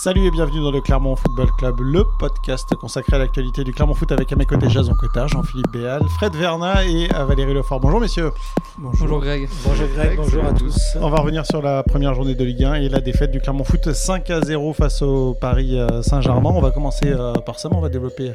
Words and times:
Salut 0.00 0.26
et 0.26 0.30
bienvenue 0.30 0.60
dans 0.60 0.70
le 0.70 0.80
Clermont 0.80 1.16
Football 1.16 1.50
Club, 1.58 1.80
le 1.80 2.04
podcast 2.20 2.72
consacré 2.76 3.16
à 3.16 3.18
l'actualité 3.18 3.64
du 3.64 3.72
Clermont 3.72 3.94
Foot 3.94 4.12
avec 4.12 4.32
à 4.32 4.36
mes 4.36 4.46
côtés 4.46 4.70
Jason 4.70 4.94
Cotard, 4.94 5.26
Jean-Philippe 5.26 5.72
Béal, 5.72 6.02
Fred 6.18 6.36
Verna 6.36 6.84
et 6.84 7.08
Valérie 7.08 7.52
Lefort. 7.52 7.80
Bonjour 7.80 7.98
messieurs. 7.98 8.30
Bonjour, 8.78 9.20
Greg. 9.20 9.48
Bonjour 9.64 9.88
Greg, 9.88 10.16
bonjour 10.16 10.44
à 10.44 10.52
tous. 10.52 10.96
On 11.00 11.10
va 11.10 11.16
revenir 11.16 11.44
sur 11.44 11.60
la 11.60 11.82
première 11.82 12.14
journée 12.14 12.36
de 12.36 12.44
Ligue 12.44 12.62
1 12.62 12.74
et 12.74 12.88
la 12.88 13.00
défaite 13.00 13.32
du 13.32 13.40
Clermont 13.40 13.64
Foot 13.64 13.92
5 13.92 14.30
à 14.30 14.40
0 14.40 14.72
face 14.72 15.02
au 15.02 15.34
Paris 15.34 15.76
euh, 15.76 16.00
Saint-Germain. 16.02 16.50
On 16.54 16.60
va 16.60 16.70
commencer 16.70 17.06
euh, 17.08 17.34
par 17.34 17.58
ça, 17.58 17.68
mais 17.68 17.74
on 17.74 17.80
va 17.80 17.88
développer 17.88 18.34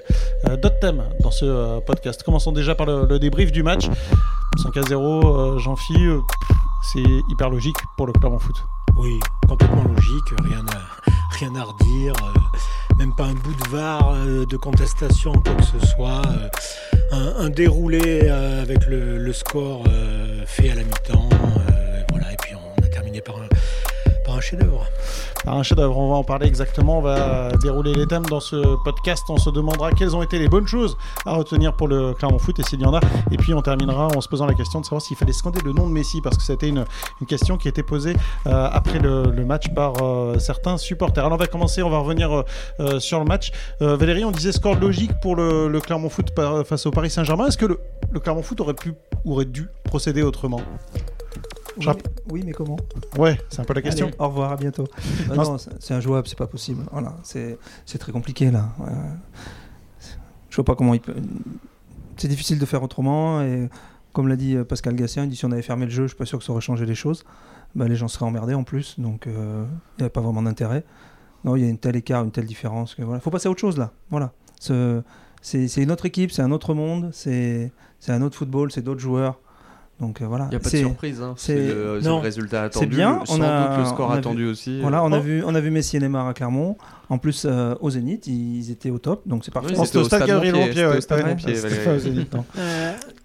euh, 0.49 0.57
d'autres 0.57 0.79
thèmes 0.79 1.03
dans 1.21 1.31
ce 1.31 1.79
podcast. 1.79 2.23
Commençons 2.23 2.51
déjà 2.51 2.75
par 2.75 2.87
le, 2.87 3.19
débrief 3.19 3.53
du 3.53 3.63
match. 3.63 3.85
5 4.61 4.75
à 4.75 4.81
0, 4.81 5.59
Jean-Philippe, 5.59 6.23
c'est 6.91 7.03
hyper 7.29 7.49
logique 7.49 7.77
pour 7.95 8.05
le 8.05 8.11
Clermont 8.11 8.39
Foot. 8.39 8.65
Oui, 8.97 9.17
complètement 9.47 9.85
logique, 9.85 10.33
rien 10.43 10.59
à 10.59 10.92
rien 11.43 11.55
euh, 11.55 12.95
même 12.97 13.13
pas 13.13 13.25
un 13.25 13.33
bout 13.33 13.53
de 13.53 13.69
var 13.69 14.13
euh, 14.13 14.45
de 14.45 14.55
contestation, 14.55 15.33
quoi 15.33 15.55
que 15.55 15.63
ce 15.63 15.87
soit. 15.87 16.21
Euh, 17.11 17.33
un, 17.37 17.49
déroulé 17.49 18.29
avec 18.29 18.85
le, 18.87 19.33
score 19.33 19.83
fait 20.45 20.71
à 20.71 20.75
la 20.75 20.83
mi-temps. 20.83 21.29
voilà, 22.09 22.31
et 22.31 22.37
puis 22.41 22.53
on 22.55 22.83
a 22.83 22.87
terminé 22.87 23.21
par 23.21 23.35
un 24.33 24.41
chef-d'œuvre 24.41 24.85
un 25.45 25.63
chef-d'œuvre. 25.63 25.97
On 25.97 26.09
va 26.09 26.15
en 26.15 26.23
parler 26.23 26.47
exactement. 26.47 26.99
On 26.99 27.01
va 27.01 27.51
dérouler 27.61 27.93
les 27.93 28.07
thèmes 28.07 28.25
dans 28.25 28.39
ce 28.39 28.75
podcast. 28.83 29.23
On 29.29 29.37
se 29.37 29.49
demandera 29.49 29.91
quelles 29.91 30.15
ont 30.15 30.23
été 30.23 30.39
les 30.39 30.47
bonnes 30.47 30.67
choses 30.67 30.97
à 31.25 31.33
retenir 31.33 31.75
pour 31.75 31.87
le 31.87 32.13
Clermont 32.13 32.39
Foot 32.39 32.59
et 32.59 32.63
s'il 32.63 32.81
y 32.81 32.85
en 32.85 32.93
a. 32.93 32.99
Et 33.31 33.37
puis 33.37 33.53
on 33.53 33.61
terminera 33.61 34.07
en 34.07 34.21
se 34.21 34.27
posant 34.27 34.45
la 34.45 34.53
question 34.53 34.79
de 34.79 34.85
savoir 34.85 35.01
s'il 35.01 35.17
fallait 35.17 35.33
scander 35.33 35.59
le 35.63 35.73
nom 35.73 35.87
de 35.87 35.91
Messi 35.91 36.21
parce 36.21 36.37
que 36.37 36.43
c'était 36.43 36.69
une, 36.69 36.85
une 37.21 37.27
question 37.27 37.57
qui 37.57 37.67
était 37.67 37.83
posée 37.83 38.15
euh, 38.47 38.69
après 38.71 38.99
le, 38.99 39.43
match 39.43 39.73
par 39.73 39.95
euh, 40.01 40.39
certains 40.39 40.77
supporters. 40.77 41.25
Alors 41.25 41.37
on 41.37 41.41
va 41.41 41.47
commencer, 41.47 41.83
on 41.83 41.89
va 41.89 41.97
revenir 41.97 42.43
euh, 42.79 42.99
sur 42.99 43.19
le 43.19 43.25
match. 43.25 43.51
Valérie, 43.79 44.23
on 44.23 44.31
disait 44.31 44.51
score 44.51 44.75
logique 44.75 45.11
pour 45.21 45.35
le, 45.35 45.79
Clermont 45.81 46.09
Foot 46.09 46.29
face 46.65 46.85
au 46.85 46.91
Paris 46.91 47.09
Saint-Germain. 47.09 47.47
Est-ce 47.47 47.57
que 47.57 47.65
le, 47.65 47.79
le 48.11 48.19
Clermont 48.19 48.43
Foot 48.43 48.61
aurait 48.61 48.73
pu, 48.73 48.93
aurait 49.25 49.45
dû 49.45 49.67
procéder 49.83 50.23
autrement? 50.23 50.61
Oui, 52.29 52.43
mais 52.45 52.51
comment 52.51 52.77
Ouais, 53.17 53.39
c'est 53.49 53.61
un 53.61 53.65
peu 53.65 53.73
la 53.73 53.81
question. 53.81 54.11
au 54.19 54.27
revoir, 54.27 54.51
à 54.51 54.57
bientôt. 54.57 54.87
non, 55.35 55.57
c'est 55.57 55.93
injouable, 55.93 56.27
c'est 56.27 56.37
pas 56.37 56.47
possible. 56.47 56.83
Voilà, 56.91 57.15
c'est 57.23 57.57
très 57.99 58.11
compliqué 58.11 58.51
là. 58.51 58.69
Je 60.49 60.55
vois 60.57 60.65
pas 60.65 60.75
comment 60.75 60.93
il 60.93 61.01
peut. 61.01 61.15
C'est 62.17 62.27
difficile 62.27 62.59
de 62.59 62.65
faire 62.67 62.83
autrement 62.83 63.41
et 63.41 63.69
comme 64.13 64.27
l'a 64.27 64.35
dit 64.35 64.55
euh, 64.55 64.63
Pascal 64.63 64.95
Gassien, 64.95 65.23
il 65.23 65.29
dit 65.29 65.35
si 65.35 65.45
on 65.45 65.51
avait 65.51 65.63
fermé 65.63 65.85
le 65.85 65.91
jeu, 65.91 66.03
je 66.03 66.09
suis 66.09 66.17
pas 66.17 66.25
sûr 66.25 66.37
que 66.37 66.45
ça 66.45 66.51
aurait 66.51 66.61
changé 66.61 66.85
les 66.85 66.95
choses. 66.95 67.25
Bah, 67.75 67.87
les 67.87 67.95
gens 67.95 68.07
seraient 68.07 68.25
emmerdés 68.25 68.53
en 68.53 68.63
plus, 68.63 68.99
donc 68.99 69.25
euh, 69.25 69.65
il 69.65 70.01
n'y 70.01 70.03
avait 70.03 70.11
pas 70.11 70.21
vraiment 70.21 70.43
d'intérêt. 70.43 70.83
Non, 71.43 71.55
il 71.55 71.63
y 71.63 71.65
a 71.65 71.69
une 71.69 71.79
telle 71.79 71.95
écart, 71.95 72.23
une 72.23 72.31
telle 72.31 72.45
différence 72.45 72.93
que 72.93 73.01
voilà, 73.01 73.19
faut 73.19 73.31
passer 73.31 73.47
à 73.47 73.51
autre 73.51 73.59
chose 73.59 73.77
là. 73.77 73.91
Voilà, 74.11 74.31
c'est 75.41 75.81
une 75.81 75.91
autre 75.91 76.05
équipe, 76.05 76.31
c'est 76.31 76.43
un 76.43 76.51
autre 76.51 76.75
monde, 76.75 77.09
c'est 77.11 77.71
un 78.07 78.21
autre 78.21 78.37
football, 78.37 78.71
c'est 78.71 78.83
d'autres 78.83 79.01
joueurs. 79.01 79.39
Donc 80.03 80.21
euh, 80.21 80.25
voilà. 80.25 80.45
Il 80.45 80.49
n'y 80.49 80.55
a 80.57 80.59
pas 80.59 80.69
de 80.69 80.77
surprise. 80.77 81.21
Hein. 81.21 81.33
C'est 81.37 81.55
le, 81.55 81.99
résultat 82.15 82.63
attendu. 82.63 82.85
C'est 82.85 82.95
bien. 82.95 83.23
On 83.29 83.41
a, 83.41 83.69
doute 83.69 83.79
le 83.79 83.85
score 83.85 84.11
attendu 84.11 84.45
aussi. 84.45 84.81
Voilà, 84.81 85.01
on 85.03 85.13
a 85.13 85.19
vu, 85.19 85.43
on 85.45 85.55
a 85.55 85.61
vu 85.61 85.71
Messi 85.71 85.95
et 85.95 85.99
Neymar 86.01 86.27
à 86.27 86.33
Clermont. 86.33 86.77
En 87.09 87.17
plus, 87.17 87.45
euh, 87.45 87.75
au 87.79 87.89
Zénith, 87.89 88.27
ils 88.27 88.69
étaient 88.69 88.89
au 88.89 88.99
top, 88.99 89.27
donc 89.27 89.45
c'est 89.45 89.53
parfait. 89.53 89.75
c'était 89.75 89.97
au 89.99 90.03
stade 90.03 90.25
Gabriel 90.25 90.55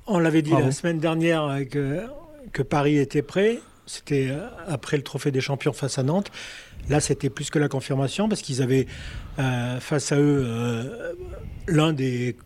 On 0.06 0.18
l'avait 0.18 0.42
dit 0.42 0.52
la 0.52 0.70
semaine 0.70 0.98
dernière 0.98 1.44
euh, 1.44 1.64
que, 1.64 2.02
que 2.52 2.62
Paris 2.62 2.98
était 2.98 3.22
prêt. 3.22 3.58
C'était 3.86 4.30
après 4.68 4.98
le 4.98 5.02
trophée 5.02 5.30
des 5.30 5.40
champions 5.40 5.72
face 5.72 5.98
à 5.98 6.02
Nantes. 6.02 6.30
Là, 6.90 7.00
c'était 7.00 7.30
plus 7.30 7.50
que 7.50 7.58
la 7.58 7.68
confirmation 7.68 8.28
parce 8.28 8.42
qu'ils 8.42 8.62
avaient 8.62 8.86
face 9.80 10.12
à 10.12 10.18
eux 10.18 10.46
l'un 11.66 11.92
des 11.92 12.36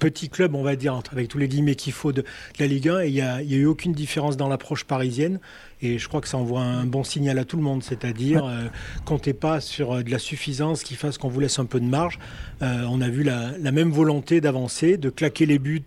petit 0.00 0.28
club, 0.28 0.56
on 0.56 0.62
va 0.62 0.74
dire, 0.74 1.00
avec 1.12 1.28
tous 1.28 1.38
les 1.38 1.46
guillemets 1.46 1.76
qu'il 1.76 1.92
faut 1.92 2.10
de, 2.10 2.24
la 2.58 2.66
Ligue 2.66 2.88
1. 2.88 3.02
Et 3.02 3.08
il 3.08 3.14
n'y 3.14 3.20
a, 3.20 3.42
eu 3.42 3.66
aucune 3.66 3.92
différence 3.92 4.36
dans 4.36 4.48
l'approche 4.48 4.84
parisienne. 4.84 5.38
Et 5.82 5.98
je 5.98 6.08
crois 6.08 6.20
que 6.20 6.28
ça 6.28 6.36
envoie 6.36 6.60
un 6.60 6.84
bon 6.84 7.04
signal 7.04 7.38
à 7.38 7.44
tout 7.44 7.56
le 7.56 7.62
monde, 7.62 7.82
c'est-à-dire 7.82 8.44
euh, 8.44 8.64
comptez 9.06 9.32
pas 9.32 9.60
sur 9.60 9.92
euh, 9.92 10.02
de 10.02 10.10
la 10.10 10.18
suffisance 10.18 10.82
qui 10.82 10.94
fasse 10.94 11.16
qu'on 11.16 11.28
vous 11.28 11.40
laisse 11.40 11.58
un 11.58 11.64
peu 11.64 11.80
de 11.80 11.86
marge. 11.86 12.18
Euh, 12.60 12.84
on 12.90 13.00
a 13.00 13.08
vu 13.08 13.22
la, 13.22 13.52
même 13.72 13.90
volonté 13.90 14.40
d'avancer, 14.40 14.96
de 14.96 15.08
claquer 15.08 15.46
les 15.46 15.58
buts 15.58 15.84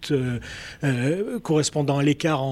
correspondant 1.43 1.97
à 1.97 2.03
l'écart 2.03 2.43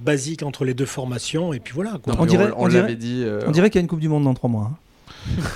basique 0.00 0.42
entre 0.42 0.64
les 0.64 0.74
deux 0.74 0.86
formations. 0.86 1.52
Et 1.52 1.60
puis 1.60 1.74
voilà. 1.74 2.00
on, 2.06 2.26
dirait, 2.26 2.50
on, 2.56 2.68
dirait, 2.68 2.96
dit, 2.96 3.24
on 3.46 3.50
dirait 3.50 3.70
qu'il 3.70 3.78
y 3.78 3.80
a 3.80 3.82
une 3.82 3.88
Coupe 3.88 4.00
du 4.00 4.08
Monde 4.08 4.24
dans 4.24 4.34
trois 4.34 4.50
mois. 4.50 4.70
Hein. 4.72 4.76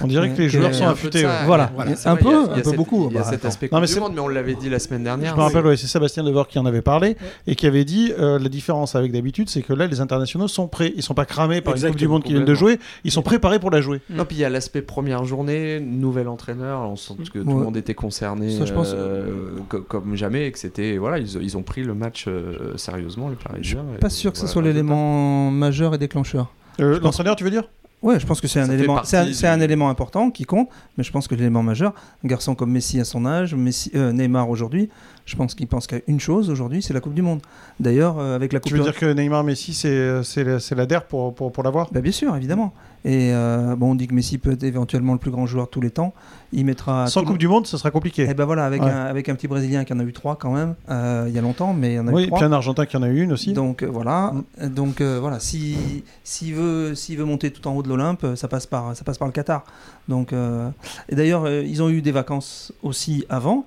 On 0.00 0.06
dirait 0.06 0.32
que 0.32 0.38
les 0.38 0.49
joueurs 0.49 0.75
sont 0.75 0.87
affûtés. 0.88 1.27
Voilà, 1.47 1.72
un 2.04 2.16
peu, 2.16 2.50
un 2.50 2.60
peu 2.60 2.72
beaucoup. 2.72 3.09
Il 3.10 3.16
y 3.16 3.19
a 3.19 3.25
cet 3.25 3.44
aspect 3.44 3.69
non, 3.72 3.81
mais, 3.81 3.87
mais 4.12 4.21
on 4.21 4.28
l'avait 4.28 4.54
dit 4.54 4.69
la 4.69 4.78
semaine 4.78 5.04
dernière. 5.04 5.32
Je 5.32 5.37
me 5.37 5.43
rappelle, 5.43 5.77
c'est 5.77 5.87
Sébastien 5.87 6.25
Devor 6.25 6.49
qui 6.49 6.59
en 6.59 6.66
avait 6.66 6.82
parlé 6.82 7.16
et 7.47 7.54
qui 7.54 7.66
avait 7.66 7.84
dit 7.84 8.12
euh, 8.19 8.38
la 8.38 8.49
différence 8.49 8.94
avec 8.94 9.12
d'habitude, 9.12 9.49
c'est 9.49 9.62
que 9.62 9.72
là, 9.72 9.87
les 9.87 10.00
internationaux 10.00 10.49
sont 10.49 10.69
prêts. 10.69 10.93
Ils 10.97 11.03
sont 11.03 11.15
pas 11.15 11.25
cramés 11.25 11.60
par 11.60 11.77
une 11.77 11.82
Coupe 11.82 11.97
du 11.97 12.09
Monde 12.09 12.25
qui 12.25 12.32
viennent 12.32 12.44
de 12.44 12.54
jouer. 12.54 12.78
Ils 13.04 13.12
sont 13.12 13.22
préparés 13.22 13.59
pour 13.59 13.71
la 13.71 13.81
jouer. 13.81 14.00
Non, 14.10 14.25
puis 14.25 14.37
il 14.37 14.41
y 14.41 14.44
a 14.44 14.50
l'aspect 14.50 14.82
première 14.82 15.25
journée, 15.25 15.81
nouvel 15.81 16.28
entraîneur. 16.28 16.81
On 16.81 16.97
sent 16.97 17.15
que 17.33 17.38
tout 17.38 17.44
le 17.48 17.65
monde 17.65 17.77
était 17.77 17.94
concerné 17.94 18.59
euh, 18.60 19.59
comme 19.88 20.16
jamais 20.16 20.47
et 20.47 20.53
que 20.53 20.59
c'était 20.59 20.97
voilà, 20.97 21.19
ils 21.19 21.56
ont 21.56 21.62
pris 21.62 21.83
le 21.83 21.94
match 21.94 22.27
euh, 22.28 22.77
sérieusement 22.77 23.28
les 23.28 23.37
Parisiens. 23.37 23.84
Pas 24.00 24.10
sûr 24.10 24.33
que 24.33 24.38
ce 24.38 24.47
soit 24.47 24.62
l'élément 24.62 25.50
majeur 25.50 25.94
et 25.94 25.98
déclencheur. 25.98 26.53
L'entraîneur, 26.78 27.37
tu 27.37 27.44
veux 27.44 27.50
dire? 27.50 27.65
Ouais, 28.03 28.21
je 28.21 28.27
pense 28.27 28.41
que 28.41 28.47
c'est 28.47 28.61
un, 28.61 28.71
élément, 28.71 29.03
c'est 29.05 29.47
un, 29.47 29.61
élément 29.61 29.89
important 29.89 30.31
qui 30.31 30.45
compte, 30.45 30.69
mais 30.97 31.05
je 31.05 31.11
pense 31.11 31.27
que 31.27 31.34
l'élément 31.34 31.62
majeur, 31.62 31.95
un 32.25 32.29
garçon 32.29 32.55
comme 32.55 32.71
Messi 32.71 33.01
à 33.01 33.05
son 33.05 33.25
âge, 33.25 33.55
Messi, 33.55 33.91
euh, 33.95 34.12
Neymar 34.12 34.51
aujourd'hui, 34.51 34.91
je 35.26 35.37
pense 35.37 35.54
qu'il 35.54 35.66
pense 35.66 35.87
qu'à 35.87 35.98
une 36.06 36.20
chose 36.20 36.48
aujourd'hui, 36.48 36.82
c'est 36.82 36.94
la 36.94 37.00
Coupe 37.00 37.14
du 37.14 37.22
Monde. 37.22 37.41
D'ailleurs, 37.81 38.19
euh, 38.19 38.34
avec 38.34 38.53
la 38.53 38.60
Coupe 38.60 38.70
Tu 38.70 38.78
veux 38.78 38.82
dire 38.82 38.97
que 38.97 39.12
Neymar, 39.12 39.44
Messi, 39.44 39.75
c'est, 39.75 40.22
c'est, 40.22 40.75
la 40.75 40.87
DER 40.87 41.00
pour, 41.09 41.34
pour, 41.34 41.53
pour 41.53 41.62
l'avoir? 41.62 41.88
Bah, 41.92 42.00
Bien 42.00 42.12
sûr, 42.12 42.34
évidemment. 42.34 42.72
Et 43.06 43.32
euh, 43.32 43.76
bon, 43.76 43.92
on 43.92 43.94
dit 43.94 44.09
que 44.09 44.15
Messi 44.15 44.36
peut 44.36 44.53
être 44.53 44.65
éventuellement 44.65 45.12
le 45.12 45.20
plus 45.20 45.31
grand 45.31 45.47
joueur 45.47 45.66
de 45.66 45.70
tous 45.70 45.81
les 45.81 45.91
temps. 45.91 46.12
Il 46.53 46.65
mettra. 46.65 47.06
Sans 47.06 47.22
Coupe 47.22 47.38
du 47.38 47.47
Monde, 47.47 47.65
ce 47.65 47.76
sera 47.76 47.92
compliqué. 47.92 48.22
Et 48.22 48.28
eh 48.31 48.34
ben 48.34 48.44
voilà, 48.44 48.65
avec, 48.65 48.82
un, 48.82 49.04
avec 49.04 49.28
un 49.28 49.36
petit 49.36 49.47
Brésilien 49.47 49.84
qui 49.84 49.92
en 49.92 50.00
a 50.00 50.03
eu 50.03 50.12
trois 50.12 50.34
quand 50.34 50.50
même, 50.50 50.75
euh, 50.91 51.26
il 51.28 51.34
y 51.34 51.38
a 51.38 51.41
longtemps, 51.41 51.72
mais 51.72 51.92
il 51.92 51.97
y 51.97 51.98
en 52.00 52.09
a 52.09 52.10
oui, 52.10 52.25
eu 52.25 52.26
trois. 52.26 52.38
puis 52.38 52.47
un 52.47 52.53
Argentin 52.53 52.84
qui 52.84 52.97
en 52.97 53.03
a 53.04 53.09
eu 53.09 53.22
une 53.22 53.32
aussi. 53.32 53.53
Donc 53.53 53.84
euh, 53.84 53.86
voilà, 53.86 54.32
mm. 54.60 54.69
donc 54.69 55.03
voilà, 55.03 55.38
s'il 55.38 56.03
si, 56.25 56.53
veut, 56.53 56.97
s'il 56.97 57.16
veut 57.16 57.25
monter 57.25 57.53
tout 57.53 57.66
en 57.69 57.76
haut 57.76 57.82
de 57.84 57.88
l'Olympe, 57.88 58.26
ça 58.34 58.48
passe 58.48 58.66
par, 58.66 58.97
ça 58.97 59.04
passe 59.04 59.19
par 59.19 59.28
le 59.28 59.32
Qatar. 59.32 59.65
Donc 60.09 60.32
et 60.32 61.15
d'ailleurs, 61.15 61.48
ils 61.48 61.82
ont 61.84 61.91
eu 61.91 62.03
des 62.03 62.12
vacances 62.12 62.72
aussi 62.82 63.25
avant. 63.28 63.65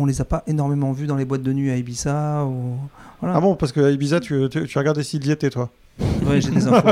On 0.00 0.06
les 0.06 0.20
a 0.20 0.24
pas 0.24 0.42
énormément 0.46 0.92
vus 0.92 1.06
dans 1.06 1.16
les 1.16 1.26
boîtes 1.26 1.42
de 1.42 1.52
nuit 1.52 1.70
à 1.70 1.76
Ibiza. 1.76 2.44
Ou... 2.46 2.76
Voilà. 3.20 3.36
Ah 3.36 3.40
bon, 3.40 3.54
parce 3.54 3.70
que 3.70 3.80
à 3.80 3.90
Ibiza, 3.90 4.18
tu, 4.18 4.48
tu, 4.50 4.66
tu 4.66 4.78
regardais 4.78 5.02
s'il 5.02 5.26
y 5.26 5.30
était, 5.30 5.50
toi 5.50 5.70
Ouais, 6.26 6.40
j'ai 6.40 6.50
des 6.50 6.66
infos. 6.66 6.88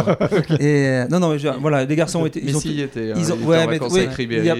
Et 0.61 0.87
euh, 0.87 1.09
non, 1.09 1.19
non, 1.19 1.35
voilà, 1.61 1.87
les 1.87 1.97
garçons 1.97 2.27
étaient. 2.27 2.43
Ils 2.45 2.55
ont, 2.55 2.61
y 2.61 2.83
était. 2.83 3.15
Ils 3.17 3.33
ont, 3.33 3.37
ouais, 3.47 3.67
mais, 3.67 3.81
oui, 3.81 4.09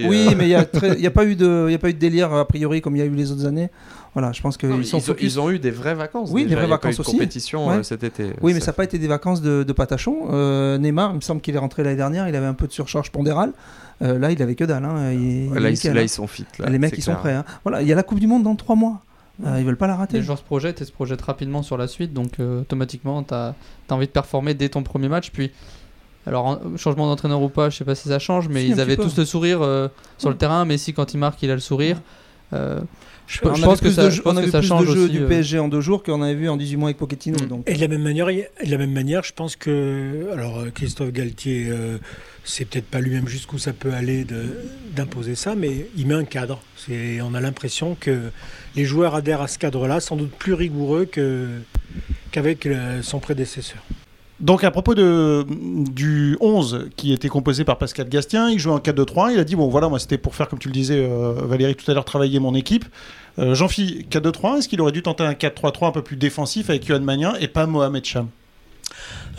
oui, 0.07 0.35
mais 0.35 0.45
il 0.45 0.47
n'y 0.47 0.55
a, 0.55 0.61
a, 0.61 1.11
pas 1.11 1.25
eu 1.25 1.35
de, 1.35 1.65
il 1.67 1.71
y 1.71 1.75
a 1.75 1.79
pas 1.79 1.89
eu 1.89 1.93
de 1.93 1.99
délire 1.99 2.33
a 2.33 2.47
priori 2.47 2.81
comme 2.81 2.95
il 2.95 2.99
y 2.99 3.01
a 3.03 3.05
eu 3.05 3.11
les 3.11 3.31
autres 3.31 3.45
années. 3.45 3.69
Voilà, 4.13 4.31
je 4.31 4.41
pense 4.41 4.57
qu'ils 4.57 4.71
ils, 4.71 4.85
sont 4.85 4.99
ils, 5.19 5.39
ont 5.39 5.51
eu 5.51 5.59
des 5.59 5.69
vraies 5.71 5.93
vacances. 5.93 6.29
Oui, 6.31 6.45
des 6.45 6.55
vraies 6.55 6.65
vacances 6.65 6.97
pas 6.97 7.01
eu 7.03 7.05
aussi. 7.05 7.11
compétition 7.11 7.69
euh, 7.69 7.83
cet 7.83 8.03
été. 8.03 8.33
Oui, 8.41 8.53
mais 8.53 8.59
ça 8.59 8.67
n'a 8.67 8.73
pas 8.73 8.83
été 8.83 8.97
des 8.97 9.07
vacances 9.07 9.41
de, 9.41 9.63
de 9.63 9.73
patachon. 9.73 10.27
Euh, 10.31 10.77
Neymar, 10.79 11.11
il 11.11 11.17
me 11.17 11.21
semble 11.21 11.41
qu'il 11.41 11.55
est 11.55 11.59
rentré 11.59 11.83
l'année 11.83 11.95
dernière, 11.95 12.27
il 12.27 12.35
avait 12.35 12.47
un 12.47 12.55
peu 12.55 12.67
de 12.67 12.71
surcharge 12.71 13.11
pondérale. 13.11 13.53
là, 14.01 14.31
il 14.31 14.41
avait 14.41 14.55
que 14.55 14.63
dalle. 14.63 14.85
Hein. 14.85 15.11
Il, 15.13 15.53
là, 15.53 15.69
ils, 15.69 15.93
là, 15.93 16.01
ils 16.01 16.09
sont 16.09 16.27
fit. 16.27 16.45
Là, 16.57 16.69
les 16.69 16.79
mecs, 16.79 16.97
ils 16.97 17.03
sont 17.03 17.15
prêts. 17.15 17.33
Hein. 17.33 17.45
Voilà, 17.63 17.81
il 17.81 17.87
y 17.87 17.91
a 17.91 17.95
la 17.95 18.03
Coupe 18.03 18.19
du 18.19 18.27
Monde 18.27 18.43
dans 18.43 18.55
trois 18.55 18.75
mois. 18.75 19.01
Euh, 19.45 19.57
ils 19.59 19.65
veulent 19.65 19.77
pas 19.77 19.87
la 19.87 19.95
rater. 19.95 20.17
Les 20.17 20.23
joueurs 20.23 20.37
se 20.37 20.43
projettent 20.43 20.81
et 20.81 20.85
se 20.85 20.91
projettent 20.91 21.21
rapidement 21.21 21.63
sur 21.63 21.77
la 21.77 21.87
suite, 21.87 22.13
donc 22.13 22.39
euh, 22.39 22.61
automatiquement, 22.61 23.23
tu 23.23 23.33
as, 23.33 23.55
envie 23.89 24.07
de 24.07 24.11
performer 24.11 24.53
dès 24.53 24.69
ton 24.69 24.83
premier 24.83 25.07
match. 25.07 25.31
Puis, 25.31 25.51
alors, 26.25 26.59
changement 26.75 27.07
d'entraîneur 27.07 27.41
ou 27.41 27.49
pas, 27.49 27.69
je 27.69 27.77
sais 27.77 27.85
pas 27.85 27.95
si 27.95 28.09
ça 28.09 28.19
change, 28.19 28.49
mais 28.49 28.67
ils 28.67 28.81
avaient 28.81 28.97
tous 28.97 29.17
le 29.17 29.25
sourire 29.25 29.61
euh, 29.61 29.87
sur 30.17 30.29
le 30.29 30.35
terrain. 30.35 30.65
Messi, 30.65 30.93
quand 30.93 31.13
il 31.13 31.17
marque, 31.17 31.41
il 31.41 31.51
a 31.51 31.55
le 31.55 31.61
sourire. 31.61 32.01
Je, 33.29 33.39
pense 33.41 33.79
que 33.79 33.91
ça, 33.91 34.09
on 34.25 34.37
a 34.37 34.41
vu 34.41 34.51
plus 34.51 34.69
de 34.69 34.85
jeux 34.85 35.07
du 35.07 35.19
PSG 35.19 35.59
en 35.59 35.67
deux 35.67 35.81
jours 35.81 36.01
qu'on 36.01 36.21
avait 36.23 36.33
vu 36.33 36.49
en 36.49 36.57
18 36.57 36.77
mois 36.77 36.89
avec 36.89 36.97
Pochettino. 36.97 37.37
Mm. 37.43 37.47
Donc. 37.47 37.69
Et 37.69 37.75
de 37.75 37.79
la 37.79 37.87
même 37.87 38.01
manière, 38.01 38.25
de 38.25 38.71
la 38.71 38.77
même 38.77 38.91
manière, 38.91 39.23
je 39.23 39.33
pense 39.33 39.55
que 39.55 40.29
alors 40.33 40.63
Christophe 40.73 41.11
Galtier 41.11 41.71
c'est 42.43 42.65
peut-être 42.65 42.87
pas 42.87 42.99
lui-même 42.99 43.27
jusqu'où 43.27 43.57
ça 43.57 43.73
peut 43.73 43.93
aller 43.93 44.25
d'imposer 44.95 45.35
ça, 45.35 45.55
mais 45.55 45.87
il 45.95 46.07
met 46.07 46.15
un 46.15 46.25
cadre. 46.25 46.61
On 46.89 47.33
a 47.35 47.41
l'impression 47.41 47.95
que 47.99 48.31
les 48.75 48.85
joueurs 48.85 49.15
adhèrent 49.15 49.41
à 49.41 49.47
ce 49.47 49.59
cadre-là, 49.59 49.99
sans 49.99 50.15
doute 50.15 50.31
plus 50.31 50.53
rigoureux 50.53 51.05
qu'avec 52.31 52.67
son 53.01 53.19
prédécesseur. 53.19 53.83
Donc 54.39 54.63
à 54.63 54.71
propos 54.71 54.95
de, 54.95 55.45
du 55.49 56.37
11 56.39 56.89
qui 56.95 57.11
était 57.11 57.27
composé 57.27 57.65
par 57.65 57.77
Pascal 57.77 58.07
Gastien, 58.07 58.49
il 58.49 58.57
jouait 58.57 58.71
en 58.71 58.79
4-2-3, 58.79 59.33
il 59.33 59.39
a 59.39 59.43
dit 59.43 59.55
bon 59.57 59.67
voilà 59.67 59.89
moi 59.89 59.99
c'était 59.99 60.17
pour 60.17 60.33
faire 60.33 60.47
comme 60.47 60.59
tu 60.59 60.69
le 60.69 60.73
disais 60.73 60.97
euh, 60.97 61.33
Valérie 61.43 61.75
tout 61.75 61.89
à 61.91 61.93
l'heure 61.93 62.05
travailler 62.05 62.39
mon 62.39 62.55
équipe. 62.55 62.85
Euh, 63.37 63.53
Jean-Philippe 63.53 64.09
4-2-3, 64.09 64.57
est-ce 64.59 64.69
qu'il 64.69 64.79
aurait 64.79 64.93
dû 64.93 65.01
tenter 65.01 65.23
un 65.23 65.33
4-3-3 65.33 65.87
un 65.87 65.91
peu 65.91 66.01
plus 66.01 66.15
défensif 66.15 66.69
avec 66.69 66.87
Yohan 66.87 67.01
Magnin 67.01 67.33
et 67.41 67.49
pas 67.49 67.65
Mohamed 67.65 68.05
Cham? 68.05 68.29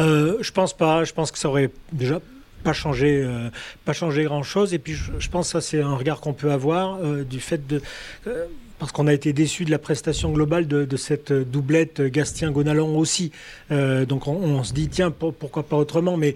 Euh, 0.00 0.36
Je 0.42 0.52
pense 0.52 0.76
pas, 0.76 1.04
je 1.04 1.14
pense 1.14 1.30
que 1.30 1.38
ça 1.38 1.48
aurait 1.48 1.70
déjà 1.92 2.20
pas 2.62 2.74
changé, 2.74 3.26
pas 3.86 3.94
changé 3.94 4.24
grand 4.24 4.42
chose. 4.42 4.74
Et 4.74 4.78
puis 4.78 4.92
je, 4.92 5.28
pense 5.30 5.46
que 5.46 5.52
ça 5.52 5.60
c'est 5.62 5.80
un 5.80 5.94
regard 5.94 6.20
qu'on 6.20 6.34
peut 6.34 6.52
avoir 6.52 6.98
du 7.24 7.40
fait 7.40 7.66
de 7.66 7.80
parce 8.80 8.90
qu'on 8.90 9.06
a 9.06 9.12
été 9.12 9.32
déçu 9.32 9.64
de 9.64 9.70
la 9.70 9.78
prestation 9.78 10.32
globale 10.32 10.66
de, 10.66 10.96
cette 10.96 11.32
doublette 11.32 12.00
Gastien-Gonalon 12.00 12.98
aussi. 12.98 13.30
donc 13.70 14.26
on, 14.26 14.64
se 14.64 14.72
dit, 14.72 14.88
tiens, 14.88 15.12
pourquoi 15.12 15.62
pas 15.62 15.76
autrement 15.76 16.16
Mais 16.16 16.34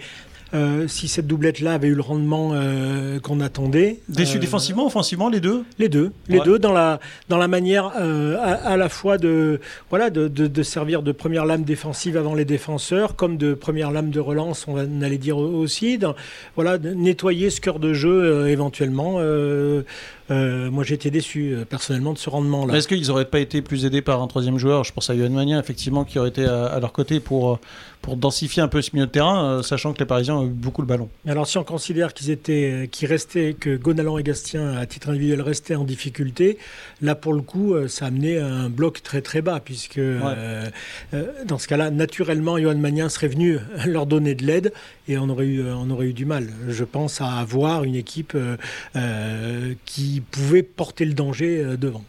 euh, 0.54 0.86
si 0.86 1.08
cette 1.08 1.26
doublette-là 1.26 1.74
avait 1.74 1.88
eu 1.88 1.94
le 1.94 2.00
rendement 2.00 2.50
euh, 2.52 3.18
qu'on 3.18 3.40
attendait. 3.40 3.98
Déçu 4.08 4.36
euh, 4.36 4.40
défensivement, 4.40 4.86
offensivement, 4.86 5.28
les 5.28 5.40
deux? 5.40 5.64
Les 5.78 5.88
deux, 5.88 6.12
les 6.28 6.38
deux 6.40 6.60
dans 6.60 6.72
la, 6.72 7.00
dans 7.28 7.38
la 7.38 7.48
manière 7.48 7.86
à, 7.86 8.76
la 8.76 8.88
fois 8.88 9.18
de, 9.18 9.60
voilà, 9.90 10.10
de, 10.10 10.28
de, 10.28 10.62
servir 10.62 11.02
de 11.02 11.10
première 11.10 11.44
lame 11.44 11.64
défensive 11.64 12.16
avant 12.16 12.34
les 12.34 12.44
défenseurs, 12.44 13.16
comme 13.16 13.36
de 13.36 13.54
première 13.54 13.90
lame 13.90 14.10
de 14.10 14.20
relance, 14.20 14.66
on, 14.68 14.76
allait 14.76 15.18
dire 15.18 15.38
aussi, 15.38 15.98
dans, 15.98 16.14
voilà, 16.54 16.78
nettoyer 16.78 17.50
ce 17.50 17.60
cœur 17.60 17.80
de 17.80 17.92
jeu 17.92 18.48
éventuellement. 18.48 19.18
Moi, 20.30 20.84
j'ai 20.84 20.94
été 20.94 21.10
déçu 21.10 21.56
personnellement 21.68 22.12
de 22.12 22.18
ce 22.18 22.30
rendement-là. 22.30 22.74
Est-ce 22.74 22.88
qu'ils 22.88 23.08
n'auraient 23.08 23.24
pas 23.24 23.40
été 23.40 23.62
plus 23.62 23.84
aidés 23.84 24.02
par 24.02 24.22
un 24.22 24.26
troisième 24.26 24.58
joueur? 24.58 24.84
Je 24.84 24.92
pense 24.92 25.10
à 25.10 25.14
Yohan 25.14 25.30
Mania, 25.30 25.58
effectivement, 25.58 26.04
qui 26.04 26.18
aurait 26.18 26.30
été 26.30 26.44
à 26.44 26.78
leur 26.80 26.92
côté 26.92 27.20
pour 27.20 27.58
pour 28.04 28.18
densifier 28.18 28.62
un 28.62 28.68
peu 28.68 28.82
ce 28.82 28.90
milieu 28.92 29.06
de 29.06 29.10
terrain, 29.10 29.44
euh, 29.44 29.62
sachant 29.62 29.94
que 29.94 29.98
les 29.98 30.04
Parisiens 30.04 30.36
ont 30.36 30.44
eu 30.44 30.50
beaucoup 30.50 30.82
le 30.82 30.86
ballon. 30.86 31.08
Alors 31.26 31.46
si 31.46 31.56
on 31.56 31.64
considère 31.64 32.12
qu'ils 32.12 32.28
étaient, 32.30 32.86
qu'ils 32.92 33.08
restaient, 33.08 33.56
que 33.58 33.76
Gonalan 33.76 34.18
et 34.18 34.22
Gastien 34.22 34.76
à 34.76 34.84
titre 34.84 35.08
individuel 35.08 35.40
restaient 35.40 35.74
en 35.74 35.84
difficulté, 35.84 36.58
là 37.00 37.14
pour 37.14 37.32
le 37.32 37.40
coup, 37.40 37.72
euh, 37.72 37.88
ça 37.88 38.04
a 38.04 38.08
amené 38.08 38.36
un 38.36 38.68
bloc 38.68 39.02
très 39.02 39.22
très 39.22 39.40
bas, 39.40 39.58
puisque 39.58 39.96
euh, 39.96 40.68
dans 41.46 41.56
ce 41.56 41.66
cas-là, 41.66 41.90
naturellement, 41.90 42.58
Johan 42.58 42.76
Magnin 42.76 43.08
serait 43.08 43.28
venu 43.28 43.58
leur 43.86 44.04
donner 44.04 44.34
de 44.34 44.44
l'aide 44.44 44.74
et 45.08 45.16
on 45.16 45.30
aurait 45.30 45.46
eu, 45.46 45.64
on 45.66 45.88
aurait 45.88 46.08
eu 46.08 46.12
du 46.12 46.26
mal. 46.26 46.50
Je 46.68 46.84
pense 46.84 47.22
à 47.22 47.32
avoir 47.32 47.84
une 47.84 47.94
équipe 47.94 48.36
qui 49.86 50.13
pouvait 50.22 50.62
porter 50.62 51.04
le 51.04 51.14
danger 51.14 51.76
devant. 51.78 52.04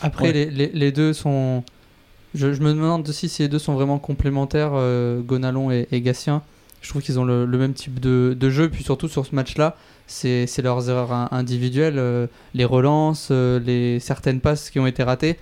Après, 0.00 0.32
les, 0.32 0.46
les 0.46 0.92
deux 0.92 1.12
sont 1.12 1.64
je, 2.34 2.46
me 2.46 2.72
demande 2.72 3.08
aussi 3.08 3.28
si 3.28 3.42
les 3.42 3.48
deux 3.48 3.58
sont 3.58 3.74
vraiment 3.74 3.98
complémentaires, 3.98 4.72
euh, 4.74 5.20
Gonalon 5.20 5.70
et, 5.70 6.00
Gatien. 6.00 6.42
Je 6.80 6.88
trouve 6.88 7.02
qu'ils 7.02 7.18
ont 7.18 7.24
le, 7.24 7.46
même 7.46 7.74
type 7.74 8.00
de, 8.00 8.50
jeu, 8.50 8.68
puis 8.70 8.84
surtout 8.84 9.08
sur 9.08 9.26
ce 9.26 9.34
match-là, 9.34 9.76
c'est 10.06 10.46
leurs 10.62 10.88
erreurs 10.88 11.32
individuelles, 11.32 11.98
euh, 11.98 12.26
les 12.54 12.64
relances, 12.64 13.28
euh, 13.30 13.60
les 13.60 14.00
certaines 14.00 14.40
passes 14.40 14.70
qui 14.70 14.78
ont 14.78 14.86
été 14.86 15.02
ratées. 15.02 15.38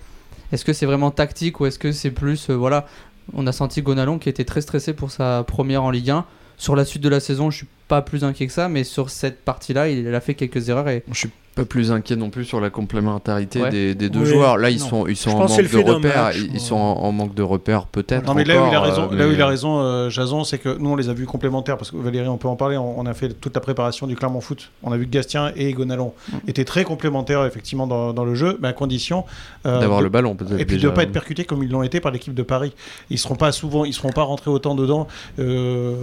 Est-ce 0.51 0.65
que 0.65 0.73
c'est 0.73 0.85
vraiment 0.85 1.11
tactique 1.11 1.59
ou 1.59 1.65
est-ce 1.65 1.79
que 1.79 1.91
c'est 1.91 2.11
plus, 2.11 2.49
voilà, 2.49 2.87
on 3.33 3.45
a 3.45 3.51
senti 3.51 3.81
Gonalon 3.81 4.17
qui 4.17 4.29
était 4.29 4.45
très 4.45 4.61
stressé 4.61 4.93
pour 4.93 5.11
sa 5.11 5.43
première 5.43 5.83
en 5.83 5.91
Ligue 5.91 6.09
1. 6.09 6.25
Sur 6.57 6.75
la 6.75 6.83
suite 6.83 7.03
de 7.03 7.09
la 7.09 7.19
saison, 7.19 7.51
je 7.51 7.57
suis 7.57 7.67
pas 7.87 8.01
plus 8.01 8.23
inquiet 8.23 8.47
que 8.47 8.53
ça, 8.53 8.67
mais 8.67 8.83
sur 8.83 9.11
cette 9.11 9.45
partie-là, 9.45 9.89
il 9.89 10.13
a 10.13 10.19
fait 10.19 10.33
quelques 10.33 10.69
erreurs 10.69 10.89
et 10.89 11.03
je 11.09 11.19
suis 11.19 11.29
pas 11.59 11.65
plus 11.65 11.91
inquiet 11.91 12.15
non 12.15 12.29
plus 12.29 12.45
sur 12.45 12.61
la 12.61 12.69
complémentarité 12.69 13.69
des, 13.95 14.09
deux 14.09 14.25
joueurs. 14.25 14.57
Là, 14.57 14.69
ils 14.69 14.79
sont, 14.79 15.07
ils 15.07 15.17
sont 15.17 15.31
en 15.31 15.47
manque 15.47 15.61
de 15.61 15.77
repères. 15.77 16.31
ils 16.35 16.59
sont 16.59 16.75
en, 16.75 17.11
manque 17.11 17.33
de 17.33 17.43
repères, 17.43 17.85
peut-être. 17.85 18.25
Non, 18.25 18.33
mais 18.33 18.45
là 18.45 18.63
où 18.63 18.67
il 18.67 18.75
a 18.75 18.79
raison, 18.79 19.11
là 19.11 19.27
où 19.27 19.31
il 19.31 19.41
a 19.41 19.47
raison 19.47 19.79
euh, 19.79 20.09
Jason, 20.09 20.43
c'est 20.43 20.57
que 20.57 20.77
nous, 20.77 20.91
on 20.91 20.95
les 20.95 21.09
a 21.09 21.13
vus 21.13 21.25
complémentaires. 21.25 21.77
Parce 21.77 21.91
que 21.91 21.97
Valérie, 21.97 22.27
on 22.27 22.37
peut 22.37 22.47
en 22.47 22.55
parler. 22.55 22.77
On, 22.77 23.05
a 23.05 23.13
fait 23.13 23.29
toute 23.29 23.53
la 23.55 23.61
préparation 23.61 24.07
du 24.07 24.15
Clermont 24.15 24.41
Foot. 24.41 24.71
On 24.83 24.91
a 24.91 24.97
vu 24.97 25.05
que 25.05 25.11
Gastien 25.11 25.51
et 25.55 25.73
Gonalon 25.73 26.13
mm. 26.31 26.37
étaient 26.47 26.65
très 26.65 26.83
complémentaires, 26.83 27.45
effectivement, 27.45 27.87
dans, 27.87 28.25
le 28.25 28.35
jeu, 28.35 28.57
mais 28.61 28.69
à 28.69 28.73
condition. 28.73 29.25
Euh, 29.65 29.81
D'avoir 29.81 30.01
le 30.01 30.09
ballon, 30.09 30.35
peut-être. 30.35 30.59
Et 30.59 30.65
puis 30.65 30.77
de 30.77 30.87
ne 30.87 30.93
pas 30.93 31.03
être 31.03 31.11
percutés 31.11 31.43
comme 31.43 31.63
ils 31.63 31.69
l'ont 31.69 31.83
été 31.83 31.99
par 31.99 32.11
l'équipe 32.11 32.33
de 32.33 32.43
Paris. 32.43 32.73
Ils 33.09 33.17
seront 33.17 33.35
pas 33.35 33.51
souvent, 33.51 33.85
ils 33.85 33.93
seront 33.93 34.11
pas 34.11 34.23
rentrés 34.23 34.51
autant 34.51 34.75
dedans 34.75 35.07
euh, 35.39 35.95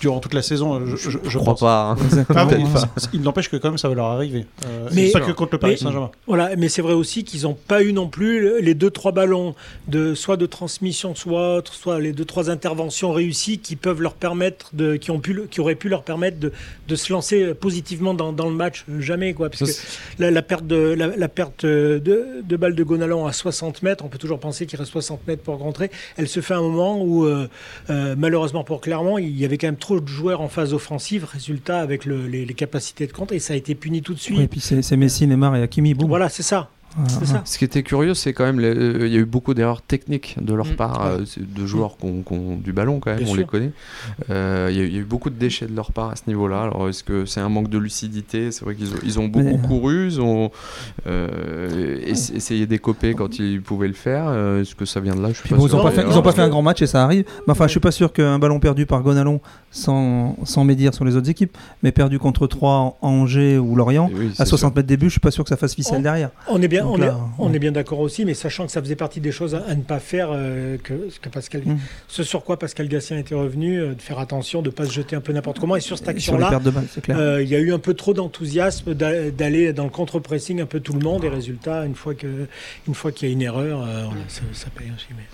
durant 0.00 0.18
toute 0.18 0.34
la 0.34 0.42
saison. 0.42 0.84
Je, 0.84 1.10
je, 1.22 1.38
crois 1.38 1.54
pas. 1.54 1.90
Hein. 1.90 2.24
Ah, 2.34 2.46
il 3.12 3.20
n'empêche 3.20 3.48
que, 3.48 3.56
quand 3.56 3.68
même, 3.68 3.78
ça 3.78 3.88
va 3.88 3.94
leur 3.94 4.06
arriver. 4.06 4.46
Mais, 4.96 5.10
pas 5.10 5.20
que 5.20 5.32
contre 5.32 5.52
le 5.52 5.58
Paris 5.58 5.84
voilà, 6.26 6.56
mais 6.56 6.68
c'est 6.68 6.82
vrai 6.82 6.94
aussi 6.94 7.24
qu'ils 7.24 7.42
n'ont 7.42 7.54
pas 7.54 7.82
eu 7.82 7.92
non 7.92 8.08
plus 8.08 8.60
les 8.60 8.74
deux 8.74 8.90
trois 8.90 9.12
ballons 9.12 9.54
de 9.88 10.14
soit 10.14 10.36
de 10.36 10.46
transmission, 10.46 11.14
soit 11.14 11.62
soit 11.70 12.00
les 12.00 12.12
deux 12.12 12.24
trois 12.24 12.50
interventions 12.50 13.12
réussies 13.12 13.58
qui 13.58 13.76
peuvent 13.76 14.02
leur 14.02 14.14
permettre 14.14 14.70
de, 14.72 14.96
qui 14.96 15.10
ont 15.10 15.20
pu, 15.20 15.42
qui 15.50 15.60
auraient 15.60 15.74
pu 15.74 15.88
leur 15.88 16.02
permettre 16.02 16.38
de, 16.38 16.52
de 16.88 16.96
se 16.96 17.12
lancer 17.12 17.54
positivement 17.54 18.14
dans, 18.14 18.32
dans, 18.32 18.48
le 18.48 18.54
match. 18.54 18.84
Jamais 18.98 19.34
quoi, 19.34 19.50
parce 19.50 19.72
que 20.18 20.22
la, 20.22 20.42
perte 20.42 20.66
de 20.66 20.76
la, 20.76 21.28
perte 21.28 21.64
de, 21.64 22.02
de 22.42 22.56
balle 22.56 22.74
de 22.74 22.82
Gonalon 22.82 23.26
à 23.26 23.32
60 23.32 23.82
mètres, 23.82 24.04
on 24.04 24.08
peut 24.08 24.18
toujours 24.18 24.38
penser 24.38 24.66
qu'il 24.66 24.78
reste 24.78 24.92
60 24.92 25.26
mètres 25.26 25.42
pour 25.42 25.56
rentrer. 25.58 25.90
Elle 26.16 26.28
se 26.28 26.40
fait 26.40 26.54
à 26.54 26.58
un 26.58 26.62
moment 26.62 27.02
où 27.02 27.24
euh, 27.24 27.48
euh, 27.90 28.14
malheureusement 28.16 28.64
pour 28.64 28.80
Clermont, 28.80 29.18
il 29.18 29.38
y 29.38 29.44
avait 29.44 29.58
quand 29.58 29.68
même 29.68 29.76
trop 29.76 30.00
de 30.00 30.08
joueurs 30.08 30.40
en 30.40 30.48
phase 30.48 30.74
offensive. 30.74 31.24
Résultat 31.24 31.80
avec 31.80 32.04
les, 32.04 32.46
capacités 32.56 33.06
de 33.06 33.12
contre 33.12 33.34
et 33.34 33.38
ça 33.38 33.52
a 33.52 33.56
été 33.56 33.74
puni 33.74 34.00
tout 34.00 34.14
de 34.14 34.18
suite. 34.18 34.40
et 34.40 34.48
puis 34.48 34.60
c'est 34.60 34.85
Messi, 34.94 35.26
Neymar 35.26 35.56
et 35.56 35.62
voilà, 36.06 36.28
c'est 36.28 36.42
ça. 36.42 36.68
Ce 37.44 37.58
qui 37.58 37.64
était 37.64 37.82
curieux, 37.82 38.14
c'est 38.14 38.32
quand 38.32 38.44
même, 38.44 38.60
euh, 38.60 39.06
il 39.06 39.12
y 39.12 39.16
a 39.16 39.20
eu 39.20 39.24
beaucoup 39.24 39.54
d'erreurs 39.54 39.82
techniques 39.82 40.36
de 40.40 40.54
leur 40.54 40.66
mm. 40.66 40.76
part, 40.76 41.06
euh, 41.06 41.18
de 41.38 41.66
joueurs 41.66 41.96
qui 41.96 42.06
ont, 42.06 42.56
du 42.56 42.72
ballon 42.72 43.00
quand 43.00 43.14
même, 43.14 43.26
on 43.28 43.34
les 43.34 43.44
connaît. 43.44 43.72
Euh, 44.30 44.68
il, 44.70 44.76
y 44.76 44.96
a, 44.96 45.00
eu 45.00 45.04
beaucoup 45.04 45.30
de 45.30 45.36
déchets 45.36 45.66
de 45.66 45.76
leur 45.76 45.92
part 45.92 46.10
à 46.10 46.16
ce 46.16 46.22
niveau-là. 46.26 46.62
Alors 46.62 46.88
est-ce 46.88 47.04
que 47.04 47.26
c'est 47.26 47.40
un 47.40 47.48
manque 47.48 47.68
de 47.68 47.78
lucidité? 47.78 48.50
C'est 48.50 48.64
vrai 48.64 48.74
qu'ils 48.74 48.92
ont, 48.94 48.98
ils 49.02 49.20
ont 49.20 49.28
beaucoup 49.28 49.58
couru, 49.58 50.06
ils 50.06 50.20
ont 50.20 50.50
essayé 52.06 52.66
d'écoper 52.66 53.14
quand 53.14 53.38
ils 53.38 53.60
pouvaient 53.60 53.88
le 53.88 53.94
faire. 53.94 54.32
est-ce 54.60 54.74
que 54.74 54.84
ça 54.84 55.00
vient 55.00 55.14
de 55.14 55.22
là? 55.22 55.28
Je 55.32 55.42
Ils 55.54 55.56
n'ont 55.56 55.82
pas, 55.82 55.90
fait, 55.90 56.04
pas 56.04 56.32
fait 56.32 56.42
un 56.42 56.48
grand 56.48 56.62
match 56.62 56.82
et 56.82 56.86
ça 56.86 57.02
arrive. 57.02 57.24
Mais 57.46 57.52
enfin, 57.52 57.66
je 57.66 57.72
suis 57.72 57.80
pas 57.80 57.92
sûr 57.92 58.12
qu'un 58.12 58.38
ballon 58.38 58.60
perdu 58.60 58.86
par 58.86 59.02
Gonalon, 59.02 59.40
sans, 59.70 60.36
sans 60.44 60.64
médire 60.64 60.94
sur 60.94 61.04
les 61.04 61.16
autres 61.16 61.28
équipes, 61.28 61.56
mais 61.82 61.92
perdu 61.92 62.18
contre 62.18 62.46
3 62.46 62.98
Angers 63.02 63.58
ou 63.58 63.76
Lorient, 63.76 64.10
à 64.38 64.46
60 64.46 64.74
mètres 64.76 64.88
début, 64.88 65.06
je 65.06 65.12
suis 65.12 65.20
pas 65.20 65.30
sûr 65.30 65.44
que 65.44 65.50
ça 65.50 65.56
fasse 65.56 65.74
ficelle 65.74 66.02
derrière. 66.02 66.30
On 66.48 66.60
est 66.62 66.68
bien 66.68 66.85
on, 67.38 67.52
est, 67.52 67.58
bien 67.58 67.72
d'accord 67.72 68.00
aussi, 68.00 68.24
mais 68.24 68.34
sachant 68.34 68.66
que 68.66 68.72
ça 68.72 68.80
faisait 68.80 68.96
partie 68.96 69.20
des 69.20 69.32
choses 69.32 69.54
à, 69.54 69.74
ne 69.74 69.82
pas 69.82 69.98
faire, 69.98 70.28
euh, 70.32 70.76
que, 70.82 70.94
que, 71.20 71.28
Pascal, 71.28 71.62
mm. 71.64 71.78
ce 72.08 72.22
sur 72.22 72.44
quoi 72.44 72.58
Pascal 72.58 72.88
Gatien 72.88 73.18
était 73.18 73.34
revenu, 73.34 73.80
euh, 73.80 73.94
de 73.94 74.02
faire 74.02 74.18
attention, 74.18 74.62
de 74.62 74.68
ne 74.68 74.72
pas 74.74 74.84
se 74.84 74.92
jeter 74.92 75.16
un 75.16 75.20
peu 75.20 75.32
n'importe 75.32 75.58
comment. 75.58 75.76
Et 75.76 75.80
sur 75.80 75.98
cette 75.98 76.08
action-là, 76.08 76.60
euh, 77.10 77.42
il 77.42 77.48
y 77.48 77.54
a 77.54 77.58
eu 77.58 77.72
un 77.72 77.78
peu 77.78 77.94
trop 77.94 78.14
d'enthousiasme 78.14 78.94
d'aller 78.94 79.72
dans 79.72 79.84
le 79.84 79.90
contre-pressing 79.90 80.60
un 80.60 80.66
peu 80.66 80.80
tout 80.80 80.92
le 80.92 81.00
monde, 81.00 81.24
et 81.24 81.28
résultat, 81.28 81.84
une 81.86 81.94
fois 81.94 82.14
qu'il 82.14 82.48
y 82.86 83.30
a 83.30 83.32
une 83.32 83.42
erreur, 83.42 83.86
ça, 84.28 84.68
paye 84.76 84.92
aussi. 84.94 85.08
Mais... 85.10 85.24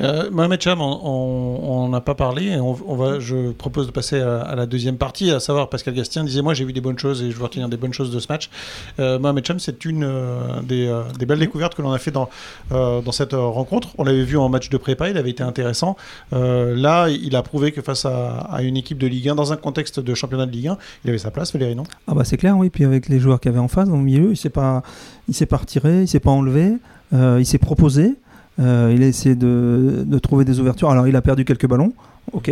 Euh, 0.00 0.30
Mohamed 0.30 0.60
Cham, 0.60 0.80
on 0.80 1.88
n'a 1.88 2.00
pas 2.00 2.14
parlé. 2.14 2.58
On, 2.60 2.72
va, 2.94 3.18
je 3.18 3.52
propose 3.52 3.86
de 3.86 3.92
passer 3.92 4.20
à, 4.20 4.54
la 4.54 4.66
deuxième 4.66 4.96
partie, 4.96 5.30
à 5.30 5.40
savoir 5.40 5.68
Pascal 5.68 5.94
Gastien 5.94 6.24
disait 6.24 6.42
Moi, 6.42 6.54
j'ai 6.54 6.64
vu 6.64 6.72
des 6.72 6.80
bonnes 6.80 6.98
choses 6.98 7.22
et 7.22 7.30
je 7.30 7.36
veux 7.36 7.42
retenir 7.42 7.68
des 7.68 7.76
bonnes 7.76 7.92
choses 7.92 8.10
de 8.10 8.18
ce 8.20 8.26
match. 8.28 8.50
Euh, 8.98 9.18
Mohamed 9.18 9.46
Cham, 9.46 9.58
c'est 9.58 9.84
une 9.84 10.04
euh, 10.04 10.60
euh, 10.70 11.02
des, 11.18 11.26
belles 11.26 11.38
découvertes 11.38 11.74
que 11.74 11.82
l'on 11.82 11.92
a 11.92 11.98
fait 11.98 12.10
dans, 12.10 12.28
dans 12.70 13.12
cette 13.12 13.32
rencontre. 13.32 13.90
On 13.98 14.04
l'avait 14.04 14.24
vu 14.24 14.36
en 14.36 14.48
match 14.48 14.68
de 14.70 14.76
prépa, 14.76 15.08
il 15.08 15.16
avait 15.16 15.30
été 15.30 15.42
intéressant. 15.42 15.96
là, 16.32 17.08
il 17.08 17.34
a 17.36 17.42
prouvé 17.42 17.72
que 17.72 17.82
face 17.82 18.04
à, 18.04 18.58
une 18.62 18.76
équipe 18.76 18.98
de 18.98 19.06
Ligue 19.06 19.28
1, 19.30 19.34
dans 19.34 19.52
un 19.52 19.56
contexte 19.56 20.00
de 20.00 20.14
championnat 20.14 20.46
de 20.46 20.52
Ligue 20.52 20.68
1, 20.68 20.78
il 21.04 21.10
avait 21.10 21.18
sa 21.18 21.30
place, 21.30 21.52
Valérie, 21.52 21.74
non? 21.74 21.84
Ah, 22.06 22.14
bah 22.14 22.24
c'est 22.24 22.36
clair, 22.36 22.56
oui. 22.56 22.70
Puis 22.70 22.84
avec 22.84 23.08
les 23.08 23.18
joueurs 23.18 23.40
qu'il 23.40 23.50
avait 23.50 23.58
en 23.58 23.68
face, 23.68 23.88
au 23.88 23.96
milieu, 23.96 24.26
il 24.26 24.30
ne 24.30 24.34
s'est 24.34 24.50
pas, 24.50 24.82
pas 25.48 25.56
retiré, 25.56 26.02
il 26.02 26.08
s'est 26.08 26.20
pas 26.20 26.30
enlevé, 26.30 26.74
il 27.12 27.46
s'est 27.46 27.58
proposé. 27.58 28.14
Euh, 28.60 28.92
il 28.94 29.02
a 29.02 29.06
essayé 29.06 29.34
de, 29.34 30.04
de, 30.06 30.18
trouver 30.18 30.44
des 30.44 30.58
ouvertures. 30.60 30.90
Alors, 30.90 31.06
il 31.06 31.16
a 31.16 31.22
perdu 31.22 31.44
quelques 31.44 31.66
ballons. 31.68 31.92
Ok, 32.32 32.50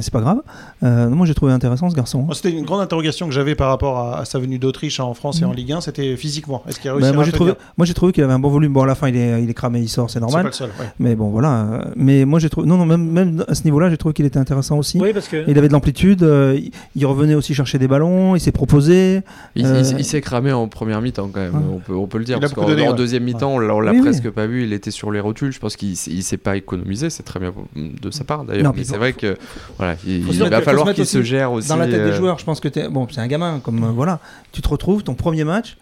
c'est 0.00 0.12
pas 0.12 0.20
grave. 0.20 0.42
Euh, 0.82 1.08
moi, 1.08 1.26
j'ai 1.26 1.34
trouvé 1.34 1.52
intéressant 1.52 1.90
ce 1.90 1.96
garçon. 1.96 2.26
C'était 2.32 2.50
une 2.50 2.64
grande 2.64 2.80
interrogation 2.80 3.26
que 3.26 3.32
j'avais 3.32 3.54
par 3.54 3.68
rapport 3.68 3.98
à, 3.98 4.24
sa 4.24 4.38
venue 4.38 4.58
d'Autriche 4.58 5.00
en 5.00 5.14
France 5.14 5.40
et 5.40 5.44
en 5.44 5.52
mm. 5.52 5.56
Ligue 5.56 5.72
1. 5.72 5.80
C'était 5.80 6.16
physiquement. 6.16 6.62
Est-ce 6.68 6.78
qu'il 6.80 6.90
a 6.90 6.94
réussi 6.94 7.10
ben, 7.10 7.14
moi, 7.14 7.24
j'ai 7.24 7.32
trouvé, 7.32 7.52
moi, 7.76 7.86
j'ai 7.86 7.94
trouvé 7.94 8.12
qu'il 8.12 8.22
avait 8.22 8.32
un 8.32 8.38
bon 8.38 8.50
volume. 8.50 8.72
Bon, 8.72 8.82
à 8.82 8.86
la 8.86 8.94
fin, 8.94 9.08
il 9.08 9.16
est, 9.16 9.42
il 9.42 9.50
est 9.50 9.54
cramé, 9.54 9.80
il 9.80 9.88
sort, 9.88 10.10
c'est 10.10 10.20
normal. 10.20 10.42
Pas 10.42 10.48
le 10.48 10.54
seul, 10.54 10.70
Mais 10.98 11.16
bon, 11.16 11.30
voilà. 11.30 11.86
Mais 11.96 12.24
moi, 12.24 12.38
j'ai 12.38 12.50
trouvé. 12.50 12.68
Non, 12.68 12.76
non, 12.76 12.86
même, 12.86 13.04
même 13.04 13.44
à 13.48 13.54
ce 13.54 13.64
niveau-là, 13.64 13.90
j'ai 13.90 13.96
trouvé 13.96 14.12
qu'il 14.12 14.26
était 14.26 14.38
intéressant 14.38 14.78
aussi. 14.78 14.98
Oui, 15.00 15.12
parce 15.12 15.28
que... 15.28 15.44
Il 15.48 15.58
avait 15.58 15.68
de 15.68 15.72
l'amplitude. 15.72 16.22
Euh, 16.22 16.58
il 16.94 17.06
revenait 17.06 17.34
aussi 17.34 17.54
chercher 17.54 17.78
des 17.78 17.88
ballons. 17.88 18.36
Il 18.36 18.40
s'est 18.40 18.52
proposé. 18.52 19.22
Il, 19.54 19.66
euh, 19.66 19.82
s'est 19.82 20.20
cramé 20.20 20.52
en 20.52 20.68
première 20.68 21.00
mi-temps 21.00 21.30
quand 21.32 21.40
même. 21.40 21.54
On, 21.72 21.78
peut, 21.78 21.94
on 21.94 22.06
peut 22.06 22.18
le 22.18 22.24
dire. 22.24 22.40
Parce 22.40 22.52
qu'en 22.52 22.94
deuxième 22.94 23.24
mi-temps, 23.24 23.54
on 23.54 23.58
l'a 23.58 23.94
presque 23.94 24.30
pas 24.30 24.46
vu. 24.46 24.64
Il 24.64 24.72
était 24.72 24.90
sur 24.90 25.10
les 25.10 25.20
rotules. 25.20 25.52
Je 25.52 25.58
pense 25.58 25.76
qu'il 25.76 25.96
s'est 25.96 26.36
pas 26.36 26.56
économisé. 26.56 27.10
C'est 27.10 27.22
très 27.22 27.40
bien 27.40 27.52
de 27.74 28.10
sa 28.10 28.24
part 28.24 28.44
d'ailleurs. 28.44 28.72
Mais 28.76 28.84
c'est 28.84 28.96
vrai 28.96 29.12
que 29.16 29.36
voilà, 29.78 29.96
il, 30.06 30.22
va 30.22 30.62
falloir 30.62 30.94
qu'il 30.94 31.06
se 31.06 31.22
gère 31.22 31.52
aussi. 31.52 31.68
Dans 31.68 31.76
la 31.76 31.86
tête 31.86 32.02
des 32.02 32.10
euh, 32.10 32.16
joueurs, 32.16 32.38
je 32.38 32.44
pense 32.44 32.60
que 32.60 32.68
es, 32.68 32.88
bon, 32.88 33.06
c'est 33.10 33.20
un 33.20 33.26
gamin, 33.26 33.60
comme 33.60 33.84
euh, 33.84 33.88
voilà, 33.88 34.20
tu 34.52 34.62
te 34.62 34.68
retrouves, 34.68 35.02
ton 35.02 35.14
premier 35.14 35.44
match, 35.44 35.76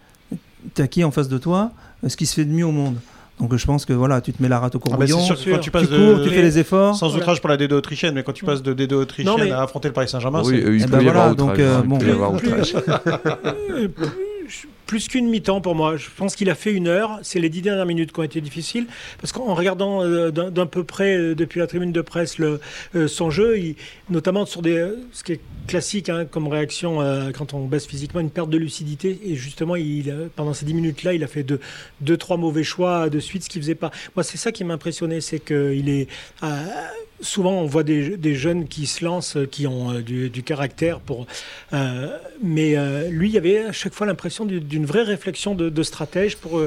tu 0.73 0.81
as 0.81 0.87
qui 0.87 1.03
en 1.03 1.11
face 1.11 1.27
de 1.27 1.37
toi 1.37 1.71
euh, 2.03 2.09
Ce 2.09 2.17
qui 2.17 2.25
se 2.25 2.35
fait 2.35 2.45
de 2.45 2.51
mieux 2.51 2.65
au 2.65 2.71
monde. 2.71 2.95
Donc 3.39 3.55
je 3.55 3.65
pense 3.65 3.85
que 3.85 3.91
voilà, 3.91 4.21
tu 4.21 4.31
te 4.31 4.41
mets 4.41 4.47
la 4.47 4.59
rate 4.59 4.75
au 4.75 4.77
ah 4.77 4.81
bah, 4.85 4.95
courbillon, 4.95 5.19
quand 5.27 5.59
tu, 5.59 5.69
passes 5.69 5.87
cours, 5.87 6.21
tu 6.23 6.29
fais 6.29 6.41
les 6.41 6.57
efforts. 6.57 6.95
Sans 6.95 7.13
outrage 7.15 7.41
pour 7.41 7.49
la 7.49 7.57
D2 7.57 7.73
autrichienne, 7.73 8.15
mais 8.15 8.23
quand 8.23 8.31
tu 8.31 8.45
passes 8.45 8.63
de 8.63 8.73
D2 8.73 8.93
autrichienne 8.93 9.51
à 9.51 9.61
affronter 9.61 9.89
le 9.89 9.93
Paris 9.93 10.07
Saint-Germain, 10.07 10.41
oui, 10.45 10.63
il 10.65 10.83
eh 10.83 10.87
ben 10.87 11.01
voilà, 11.01 11.33
donc 11.33 11.59
bon. 11.85 11.99
plus 14.85 15.07
qu'une 15.07 15.27
mi-temps 15.27 15.61
pour 15.61 15.75
moi. 15.75 15.97
Je 15.97 16.07
pense 16.15 16.35
qu'il 16.35 16.49
a 16.49 16.55
fait 16.55 16.71
une 16.71 16.87
heure. 16.87 17.19
C'est 17.23 17.39
les 17.39 17.49
dix 17.49 17.61
dernières 17.61 17.85
minutes 17.85 18.11
qui 18.11 18.19
ont 18.19 18.23
été 18.23 18.41
difficiles. 18.41 18.87
Parce 19.19 19.31
qu'en 19.31 19.53
regardant 19.53 20.03
euh, 20.03 20.31
d'un 20.31 20.65
peu 20.65 20.83
près, 20.83 21.17
euh, 21.17 21.35
depuis 21.35 21.59
la 21.59 21.67
tribune 21.67 21.91
de 21.91 22.01
presse, 22.01 22.37
euh, 22.39 23.07
son 23.07 23.29
jeu, 23.29 23.55
notamment 24.09 24.45
sur 24.45 24.61
des, 24.61 24.89
ce 25.11 25.23
qui 25.23 25.33
est 25.33 25.39
classique 25.67 26.09
hein, 26.09 26.25
comme 26.25 26.47
réaction 26.47 26.99
quand 27.35 27.53
on 27.53 27.65
baisse 27.65 27.87
physiquement, 27.87 28.19
une 28.19 28.29
perte 28.29 28.49
de 28.49 28.57
lucidité. 28.57 29.19
Et 29.25 29.35
justement, 29.35 29.75
pendant 30.35 30.53
ces 30.53 30.65
dix 30.65 30.73
minutes-là, 30.73 31.13
il 31.13 31.23
a 31.23 31.27
fait 31.27 31.43
deux, 31.43 32.17
trois 32.17 32.37
mauvais 32.37 32.63
choix 32.63 33.09
de 33.09 33.19
suite, 33.19 33.43
ce 33.43 33.49
qu'il 33.49 33.61
faisait 33.61 33.75
pas. 33.75 33.91
Moi, 34.15 34.23
c'est 34.23 34.37
ça 34.37 34.51
qui 34.51 34.63
m'a 34.63 34.75
impressionné, 34.75 35.21
c'est 35.21 35.39
qu'il 35.39 35.89
est 35.89 36.07
souvent 37.21 37.61
on 37.61 37.65
voit 37.65 37.83
des, 37.83 38.17
des, 38.17 38.35
jeunes 38.35 38.67
qui 38.67 38.85
se 38.85 39.03
lancent, 39.03 39.37
qui 39.51 39.67
ont 39.67 39.91
euh, 39.91 40.01
du, 40.01 40.29
du, 40.29 40.43
caractère 40.43 40.99
pour. 40.99 41.25
Euh, 41.73 42.07
mais 42.43 42.77
euh, 42.77 43.09
lui, 43.09 43.29
il 43.29 43.33
y 43.33 43.37
avait 43.37 43.59
à 43.59 43.71
chaque 43.71 43.93
fois 43.93 44.05
l'impression 44.05 44.45
d'une 44.45 44.85
vraie 44.85 45.03
réflexion 45.03 45.55
de, 45.55 45.69
de 45.69 45.83
stratège 45.83 46.37
pour 46.37 46.61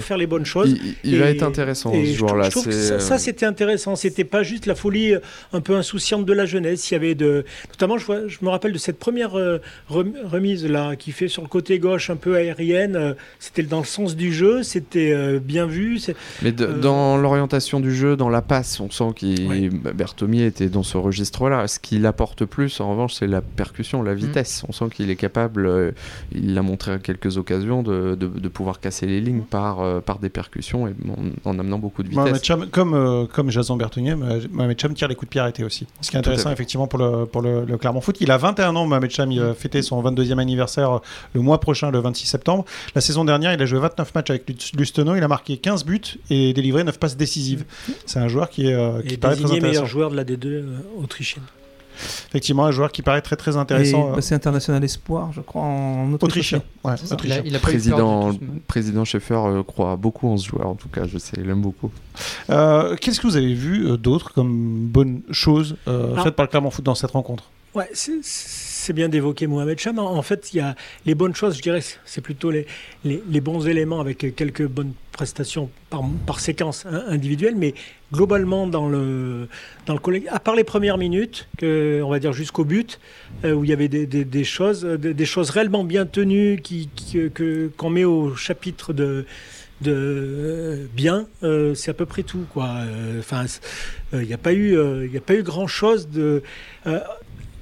faire 0.00 0.16
les 0.16 0.26
bonnes 0.26 0.46
choses. 0.46 0.74
Il, 1.04 1.18
va 1.18 1.26
être 1.26 1.42
intéressant 1.42 1.92
ce 1.92 2.12
joueur-là. 2.12 2.50
Ça, 2.50 3.00
ça 3.00 3.18
c'était 3.18 3.46
intéressant. 3.46 3.96
C'était 3.96 4.24
pas 4.24 4.42
juste 4.42 4.66
la 4.66 4.74
folie 4.74 5.14
un 5.52 5.60
peu 5.60 5.74
insouciante 5.74 6.24
de 6.24 6.32
la 6.32 6.46
jeunesse. 6.46 6.90
Il 6.90 6.94
y 6.94 6.96
avait 6.96 7.14
de, 7.14 7.44
notamment, 7.68 7.98
je, 7.98 8.06
vois, 8.06 8.26
je 8.26 8.38
me 8.42 8.48
rappelle 8.48 8.72
de 8.72 8.78
cette 8.78 8.98
première 8.98 9.32
remise 9.88 10.66
là 10.66 10.96
qui 10.96 11.12
fait 11.12 11.28
sur 11.28 11.42
le 11.42 11.48
côté 11.48 11.78
gauche 11.78 12.10
un 12.10 12.16
peu 12.16 12.36
aérienne. 12.36 13.14
C'était 13.38 13.62
dans 13.62 13.80
le 13.80 13.86
sens 13.86 14.16
du 14.16 14.32
jeu. 14.32 14.62
C'était 14.62 15.38
bien 15.38 15.66
vu. 15.66 16.00
Mais 16.42 16.52
dans 16.52 17.16
l'orientation 17.16 17.80
du 17.80 17.94
jeu, 17.94 18.16
dans 18.16 18.30
la 18.30 18.42
passe, 18.42 18.80
on 18.80 18.90
sent 18.90 19.12
qu'il 19.16 19.70
Berthomier 19.94 20.46
était 20.46 20.68
dans 20.68 20.82
ce 20.82 20.96
registre-là. 20.96 21.66
Ce 21.68 21.78
qu'il 21.78 22.06
apporte 22.06 22.44
plus, 22.44 22.80
en 22.80 22.90
revanche, 22.90 23.14
c'est 23.14 23.26
la 23.26 23.40
percussion, 23.40 24.02
la 24.02 24.14
mm. 24.14 24.18
vitesse. 24.18 24.64
On 24.68 24.72
sent 24.72 24.86
qu'il 24.92 25.10
est 25.10 25.16
capable, 25.16 25.66
euh, 25.66 25.92
il 26.32 26.54
l'a 26.54 26.62
montré 26.62 26.92
à 26.92 26.98
quelques 26.98 27.36
occasions, 27.36 27.82
de, 27.82 28.14
de, 28.14 28.48
pouvoir 28.48 28.80
casser 28.80 29.06
les 29.06 29.20
lignes 29.20 29.42
par, 29.42 29.80
euh, 29.80 30.00
par 30.00 30.18
des 30.18 30.28
percussions 30.28 30.88
et 30.88 30.94
en, 31.44 31.58
amenant 31.58 31.78
beaucoup 31.78 32.02
de 32.02 32.08
vitesse. 32.08 32.42
comme, 32.70 32.94
euh, 32.94 33.26
comme 33.26 33.50
Jason 33.50 33.76
Berthomier, 33.76 34.14
Mohamed 34.14 34.80
Cham 34.80 34.94
tire 34.94 35.08
les 35.08 35.14
coups 35.14 35.28
de 35.28 35.30
pied 35.30 35.40
arrêtés 35.40 35.64
aussi. 35.64 35.86
Ce 36.00 36.10
qui 36.10 36.16
est 36.16 36.18
intéressant, 36.18 36.50
effectivement, 36.50 36.86
pour 36.86 36.98
le, 36.98 37.26
pour 37.26 37.42
le, 37.42 37.66
Clermont 37.78 38.00
Foot. 38.00 38.16
Il 38.20 38.30
a 38.30 38.36
21 38.36 38.76
ans, 38.76 38.86
Mohamed 38.86 39.10
Cham, 39.10 39.30
il 39.32 39.40
va 39.40 39.54
fêter 39.54 39.82
son 39.82 40.02
22e 40.02 40.38
anniversaire 40.38 41.00
le 41.34 41.40
mois 41.40 41.60
prochain, 41.60 41.90
le 41.90 41.98
26 41.98 42.26
septembre. 42.26 42.64
La 42.94 43.00
saison 43.00 43.24
dernière, 43.24 43.52
il 43.52 43.62
a 43.62 43.66
joué 43.66 43.78
29 43.78 44.14
matchs 44.14 44.30
avec 44.30 44.44
Lustenau, 44.76 45.16
il 45.16 45.22
a 45.22 45.28
marqué 45.28 45.56
15 45.56 45.84
buts 45.84 46.00
et 46.28 46.52
délivré 46.52 46.84
9 46.84 46.98
passes 46.98 47.16
décisives. 47.16 47.64
C'est 48.06 48.18
un 48.18 48.28
joueur 48.28 48.50
qui, 48.50 48.68
est, 48.68 49.06
qui 49.06 49.16
paraît 49.16 49.36
très 49.36 49.52
intéressant 49.52 49.79
joueur 49.84 50.10
de 50.10 50.16
la 50.16 50.24
D2 50.24 50.46
euh, 50.46 50.78
autrichienne. 51.02 51.44
Effectivement, 52.28 52.64
un 52.64 52.70
joueur 52.70 52.92
qui 52.92 53.02
paraît 53.02 53.20
très 53.20 53.36
très 53.36 53.56
intéressant. 53.58 54.18
C'est 54.20 54.34
international 54.34 54.82
espoir, 54.82 55.32
je 55.34 55.42
crois, 55.42 55.62
en 55.62 56.10
Autrichien. 56.14 56.62
Ouais, 56.82 56.94
Il, 57.44 57.54
a, 57.54 57.58
président, 57.58 58.32
président 58.66 59.04
Schaeffer 59.04 59.34
euh, 59.34 59.62
croit 59.62 59.96
beaucoup 59.96 60.28
en 60.28 60.38
ce 60.38 60.48
joueur, 60.48 60.68
en 60.68 60.76
tout 60.76 60.88
cas, 60.88 61.06
je 61.06 61.18
sais, 61.18 61.34
il 61.36 61.46
l'aime 61.46 61.60
beaucoup. 61.60 61.90
Euh, 62.48 62.96
qu'est-ce 62.96 63.20
que 63.20 63.26
vous 63.26 63.36
avez 63.36 63.52
vu 63.52 63.98
d'autre 63.98 64.32
comme 64.32 64.86
bonne 64.86 65.20
chose 65.30 65.76
faite 65.84 66.36
par 66.36 66.46
le 66.46 66.50
Clermont 66.50 66.70
Foot 66.70 66.84
dans 66.84 66.94
cette 66.94 67.10
rencontre? 67.10 67.44
Ouais, 67.74 67.90
c'est 67.92 68.22
bien 68.92 69.08
d'évoquer 69.08 69.46
Mohamed 69.46 69.78
Cham. 69.78 69.98
En 69.98 70.22
fait, 70.22 70.52
il 70.52 70.58
y 70.58 70.60
a 70.60 70.74
les 71.06 71.14
bonnes 71.14 71.34
choses, 71.34 71.56
je 71.56 71.62
dirais, 71.62 71.80
c'est 72.04 72.20
plutôt 72.20 72.50
les, 72.50 72.66
les, 73.04 73.40
bons 73.40 73.66
éléments 73.66 74.00
avec 74.00 74.34
quelques 74.34 74.66
bonnes 74.66 74.92
prestations 75.12 75.70
par, 75.90 76.02
par 76.26 76.40
séquence 76.40 76.86
individuelle, 76.86 77.54
mais 77.56 77.74
globalement 78.12 78.66
dans 78.66 78.88
le, 78.88 79.48
dans 79.86 79.94
le 79.94 80.00
collègue, 80.00 80.26
à 80.30 80.40
part 80.40 80.54
les 80.54 80.64
premières 80.64 80.98
minutes, 80.98 81.48
que, 81.58 82.00
on 82.04 82.10
va 82.10 82.18
dire 82.18 82.32
jusqu'au 82.32 82.64
but, 82.64 82.98
euh, 83.44 83.52
où 83.52 83.64
il 83.64 83.70
y 83.70 83.72
avait 83.72 83.88
des, 83.88 84.44
choses, 84.44 84.84
des, 84.84 85.26
choses 85.26 85.50
réellement 85.50 85.84
bien 85.84 86.06
tenues 86.06 86.60
qui, 86.62 86.88
que, 87.34 87.70
qu'on 87.76 87.90
met 87.90 88.04
au 88.04 88.34
chapitre 88.34 88.92
de 88.92 89.26
de 89.80 89.94
euh, 89.94 90.86
bien, 90.92 91.26
euh, 91.42 91.74
c'est 91.74 91.90
à 91.90 91.94
peu 91.94 92.04
près 92.04 92.22
tout 92.22 92.44
quoi. 92.52 92.68
Enfin, 93.18 93.46
il 94.12 94.26
n'y 94.26 94.34
a 94.34 94.38
pas 94.38 94.52
eu, 94.52 94.76
il 95.06 95.16
a 95.16 95.20
pas 95.22 95.34
eu 95.34 95.42
grand 95.42 95.66
chose 95.66 96.10
de 96.10 96.42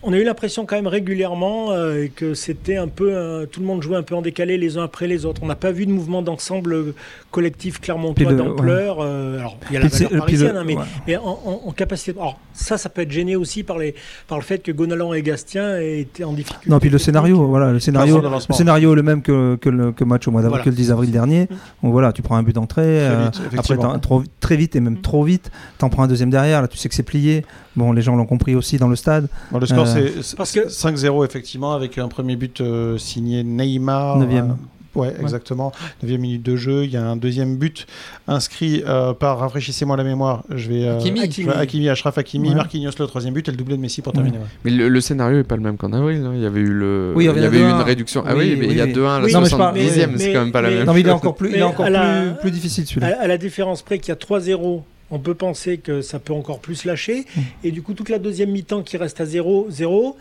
on 0.02 0.12
a 0.12 0.17
eu 0.19 0.25
l'impression 0.25 0.67
quand 0.67 0.76
même 0.76 0.87
régulièrement 0.87 1.71
euh, 1.71 2.07
que 2.14 2.35
c'était 2.35 2.76
un 2.76 2.88
peu 2.88 3.47
tout 3.50 3.61
le 3.61 3.67
monde 3.67 3.83
jouait 3.83 3.97
un 3.97 4.02
peu 4.02 4.14
en 4.14 4.23
décalé 4.23 4.59
les 4.59 4.78
uns 4.78 4.85
après 4.85 5.07
les 5.07 5.25
autres. 5.25 5.43
On 5.43 5.47
n'a 5.47 5.55
pas 5.55 5.73
vu 5.73 5.87
de 5.87 5.93
mouvement 5.93 6.23
d'ensemble 6.23 6.95
collectif 7.31 7.81
clermontois 7.81 8.33
d'ampleur. 8.33 8.99
Euh, 9.00 9.38
alors 9.38 9.57
il 9.71 9.75
y 9.75 9.76
a 9.76 9.81
la 9.81 9.88
valeur 9.88 10.11
parisienne, 10.11 10.57
hein, 10.57 10.64
mais, 11.07 11.17
en, 11.17 11.73
capacité. 11.73 12.12
Alors 12.19 12.38
ça, 12.52 12.78
ça 12.78 12.88
peut 12.88 13.02
être 13.02 13.11
gêné 13.11 13.37
aussi 13.37 13.62
par 13.62 13.78
les 13.78 13.95
par 14.26 14.38
le 14.38 14.45
fait 14.45 14.59
que 14.59 14.73
Gonalan 14.73 15.14
et 15.14 15.23
Gastien 15.23 15.78
étaient 15.81 16.25
en 16.25 16.33
difficulté. 16.33 16.71
Non, 16.71 16.78
puis 16.78 16.90
le 16.90 16.99
scénario, 16.99 17.47
voilà, 17.47 17.73
le 17.73 17.81
scénario, 17.81 18.21
le 18.21 18.55
scénario 18.55 18.93
est 18.93 18.97
le 18.97 19.02
même 19.02 19.23
que, 19.23 19.57
que 19.61 19.69
le 19.69 19.93
que 19.93 20.05
match 20.05 20.26
au 20.26 20.31
mois 20.31 20.43
d'avril, 20.43 20.62
que 20.62 20.71
le 20.71 20.76
10 20.76 20.90
avril 20.90 21.11
dernier. 21.11 21.45
Mm. 21.45 21.57
Donc 21.83 21.93
voilà, 21.93 22.12
tu 22.12 22.23
prends 22.23 22.37
un 22.37 22.43
but 22.43 22.55
d'entrée, 22.55 22.83
euh, 22.87 23.31
après 23.57 23.76
trop, 24.00 24.23
très 24.40 24.57
vite 24.57 24.76
et 24.76 24.81
même 24.81 24.95
mm. 24.95 25.02
trop 25.02 25.23
vite, 25.23 25.50
t'en 25.78 25.88
prends 25.88 26.02
un 26.02 26.09
deuxième 26.09 26.31
derrière. 26.31 26.62
Là, 26.62 26.69
tu 26.69 26.78
sais 26.78 26.88
que 26.88 26.95
c'est 26.95 27.02
plié. 27.02 27.45
Bon, 27.76 27.93
les 27.93 28.02
gens 28.02 28.17
l'ont 28.17 28.26
compris 28.26 28.57
aussi 28.57 28.76
dans 28.76 28.88
le 28.88 28.97
stade. 28.97 29.28
le 29.52 29.64
score, 29.64 29.81
euh, 29.81 29.87
c'est 29.87 29.88
5-0, 29.95 31.25
effectivement, 31.25 31.75
avec 31.75 31.99
un 31.99 32.09
premier 32.09 32.37
but 32.37 32.61
euh, 32.61 32.99
signé 32.99 33.45
Neymar. 33.45 34.18
9 34.18 34.57
Ouais, 34.95 35.14
exactement. 35.21 35.73
9 36.02 36.18
minute 36.18 36.42
de 36.42 36.57
jeu. 36.57 36.85
Il 36.85 36.90
y 36.90 36.97
a 36.97 37.04
un 37.07 37.16
deuxième 37.16 37.57
but 37.57 37.87
inscrit 38.26 38.83
euh, 38.87 39.12
par, 39.12 39.38
rafraîchissez-moi 39.38 39.97
la 39.97 40.02
mémoire, 40.02 40.42
je 40.52 40.68
vais. 40.68 40.88
Hakimi. 40.88 41.21
Hakimi, 41.50 41.88
Ashraf 41.88 42.18
Hakimi, 42.18 42.54
Marquinhos 42.54 42.90
le 42.99 43.07
troisième 43.07 43.35
but 43.35 43.47
et 43.49 43.52
le 43.52 43.57
doublé 43.57 43.76
de 43.76 43.80
Messi 43.80 44.02
pour 44.02 44.12
terminer. 44.12 44.38
Mais 44.64 44.71
le, 44.71 45.00
scénario 45.00 45.37
n'est 45.37 45.45
pas 45.45 45.57
le 45.57 45.62
même 45.62 45.76
qu'en 45.76 45.92
avril. 45.92 46.28
Il 46.35 46.42
y 46.42 46.47
avait 46.47 46.61
eu, 46.61 46.73
le... 46.73 47.14
il 47.16 47.23
y 47.23 47.28
avait, 47.28 47.61
eu 47.61 47.68
une 47.68 47.83
réduction. 47.83 48.25
Ah 48.26 48.35
oui, 48.37 48.57
mais 48.59 48.66
il 48.66 48.76
y 48.76 48.80
a 48.80 48.87
2-1 48.87 49.23
la 49.23 49.28
70e, 49.28 50.16
c'est 50.16 50.33
quand 50.33 50.40
même 50.40 50.52
pas 50.52 50.62
la 50.62 50.71
même. 50.71 50.85
Non, 50.85 50.95
mais 50.95 51.00
il 51.00 51.09
est 51.09 51.12
encore 51.12 51.37
plus, 51.37 51.50
il 51.50 51.57
est 51.59 51.62
encore 51.62 51.87
plus, 51.87 52.40
plus 52.40 52.50
difficile 52.50 52.87
celui-là. 52.87 53.18
À 53.21 53.26
la 53.26 53.38
différence 53.38 53.83
près 53.83 53.99
qu'il 53.99 54.09
y 54.09 54.12
a 54.12 54.16
3-0 54.16 54.83
on 55.10 55.18
peut 55.18 55.34
penser 55.34 55.78
que 55.78 56.02
ça 56.02 56.18
peut 56.18 56.32
encore 56.32 56.60
plus 56.60 56.84
lâcher. 56.84 57.20
Mmh. 57.20 57.40
Et 57.64 57.70
du 57.70 57.82
coup, 57.82 57.94
toute 57.94 58.08
la 58.08 58.18
deuxième 58.18 58.50
mi-temps 58.50 58.82
qui 58.82 58.96
reste 58.96 59.20
à 59.20 59.24
0-0, 59.24 60.14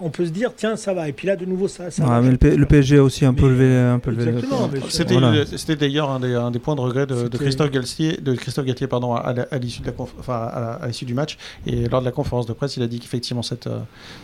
on 0.00 0.10
peut 0.10 0.26
se 0.26 0.30
dire, 0.30 0.52
tiens, 0.56 0.76
ça 0.76 0.94
va. 0.94 1.08
Et 1.08 1.12
puis 1.12 1.26
là, 1.26 1.36
de 1.36 1.44
nouveau, 1.44 1.68
ça, 1.68 1.90
ça 1.90 2.04
va. 2.04 2.20
le, 2.20 2.66
PSG 2.66 2.98
a 2.98 3.02
aussi 3.02 3.24
un 3.24 3.34
peu 3.34 3.48
levé, 3.48 3.76
un 3.76 3.98
peu 3.98 4.10
levé 4.10 4.32
C'était 4.88 5.76
d'ailleurs 5.76 6.10
un, 6.10 6.50
des, 6.50 6.58
points 6.58 6.76
de 6.76 6.80
regret 6.80 7.06
de, 7.06 7.28
Christophe 7.36 7.70
Galtier, 7.70 8.16
de 8.16 8.34
Christophe 8.34 8.64
Galtier 8.64 8.86
pardon, 8.86 9.14
à, 9.14 9.34
l'issue 9.58 9.82
enfin, 10.18 10.78
du 11.02 11.14
match. 11.14 11.36
Et 11.66 11.88
lors 11.88 12.00
de 12.00 12.06
la 12.06 12.12
conférence 12.12 12.46
de 12.46 12.52
presse, 12.52 12.76
il 12.76 12.82
a 12.82 12.86
dit 12.86 13.00
qu'effectivement, 13.00 13.42
euh, 13.66 13.80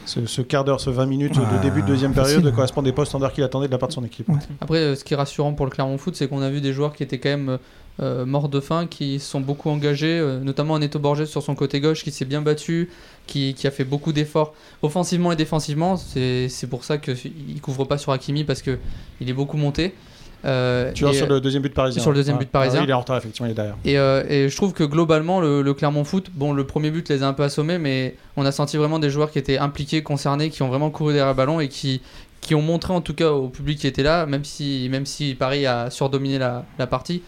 ce, 0.07 0.41
quart 0.43 0.65
d'heure, 0.65 0.81
ce 0.81 0.91
20 0.91 1.07
minutes 1.07 1.35
de 1.35 1.63
début 1.63 1.83
de 1.83 1.87
deuxième 1.87 2.15
période 2.15 2.45
ne 2.45 2.51
correspondait 2.51 2.93
pas 2.93 3.03
au 3.03 3.07
standard 3.07 3.33
qu'il 3.33 3.45
attendait 3.45 3.67
de 3.67 3.73
la 3.73 3.79
part 3.79 3.89
de 3.89 3.95
son 3.95 4.05
équipe. 4.05 4.29
Après, 4.61 4.79
euh, 4.79 4.95
ce 4.95 5.05
qui 5.05 5.15
est 5.15 5.17
rassurant 5.17 5.53
pour 5.53 5.67
le 5.67 5.71
Clermont 5.71 5.99
Foot, 5.99 6.17
c'est 6.17 6.29
qu'on 6.29 6.43
a 6.43 6.51
vu 6.51 6.61
des 6.61 6.73
joueurs 6.73 6.95
qui 6.95 7.03
étaient 7.03 7.19
quand 7.19 7.31
même 7.31 7.59
euh, 8.01 8.25
morts 8.25 8.49
de 8.49 8.61
faim, 8.61 8.87
qui 8.89 9.21
sont 9.21 9.41
beaucoup 9.41 9.71
engagés, 9.71 10.19
euh, 10.19 10.41
notamment 10.41 10.79
Neto 10.79 10.99
Borges 10.99 11.27
sur 11.27 11.43
son 11.43 11.55
côté 11.55 11.81
gauche, 11.81 12.03
qui 12.03 12.11
s'est 12.11 12.25
bien 12.25 12.43
battu, 12.43 12.91
qui, 13.27 13.55
qui, 13.55 13.67
a 13.67 13.71
fait 13.71 13.85
beaucoup 13.85 14.13
d'efforts 14.13 14.55
offensivement 14.83 15.33
et 15.33 15.37
défensivement. 15.37 15.97
C'est 15.97 16.67
pour 16.71 16.85
ça 16.85 16.99
qu'il 16.99 17.15
ne 17.55 17.61
couvre 17.61 17.85
pas 17.85 17.99
sur 17.99 18.13
Hakimi 18.13 18.45
parce 18.45 18.63
qu'il 18.63 18.79
est 19.21 19.35
beaucoup 19.35 19.57
monté. 19.57 19.95
Euh, 20.45 20.93
tu 20.93 21.05
vois 21.05 21.15
sur 21.15 21.29
le 21.29 21.41
deuxième 21.41 21.63
but 21.63 21.73
parisien. 21.73 22.03
Sur 22.03 22.11
le 22.11 22.17
deuxième 22.17 22.39
but 22.39 22.49
parisien. 22.49 22.81
Ah 22.81 22.85
il 22.85 22.91
est 22.91 22.95
en 22.95 23.01
retard, 23.01 23.17
effectivement, 23.17 23.47
il 23.47 23.53
est 23.53 23.55
derrière. 23.55 23.77
Et, 23.85 23.99
euh, 23.99 24.25
et 24.29 24.49
je 24.49 24.57
trouve 24.57 24.73
que 24.73 24.85
globalement, 24.85 25.41
le, 25.41 25.75
Clermont 25.75 26.05
Foot, 26.05 26.31
bon, 26.35 26.53
le 26.53 26.67
premier 26.67 26.91
but 26.91 27.09
les 27.09 27.23
a 27.23 27.29
un 27.29 27.33
peu 27.33 27.43
assommés, 27.43 27.79
mais 27.79 28.17
on 28.37 28.45
a 28.45 28.53
senti 28.53 28.77
vraiment 28.77 28.99
des 28.99 29.11
joueurs 29.11 29.31
qui 29.31 29.39
étaient 29.39 29.59
impliqués, 29.59 30.03
concernés, 30.03 30.51
qui 30.51 30.63
ont 30.63 30.69
vraiment 30.69 30.91
couru 30.91 31.13
derrière 31.13 31.33
le 31.33 31.37
ballon 31.37 31.61
et 31.61 31.69
qui, 31.69 32.03
qui 32.41 32.55
ont 32.55 32.63
montré 32.63 32.93
en 32.93 33.01
tout 33.01 33.15
cas 33.15 33.31
au 33.31 33.49
public 33.49 33.79
qui 33.79 33.87
était 33.87 34.03
là, 34.03 34.27
même 34.27 34.45
si, 34.45 34.89
même 34.91 35.07
si 35.07 35.35
Paris 35.35 35.67
a 35.67 35.91
surdominé 35.91 36.39
la, 36.39 36.65
la 36.79 36.87
partie, 36.87 37.23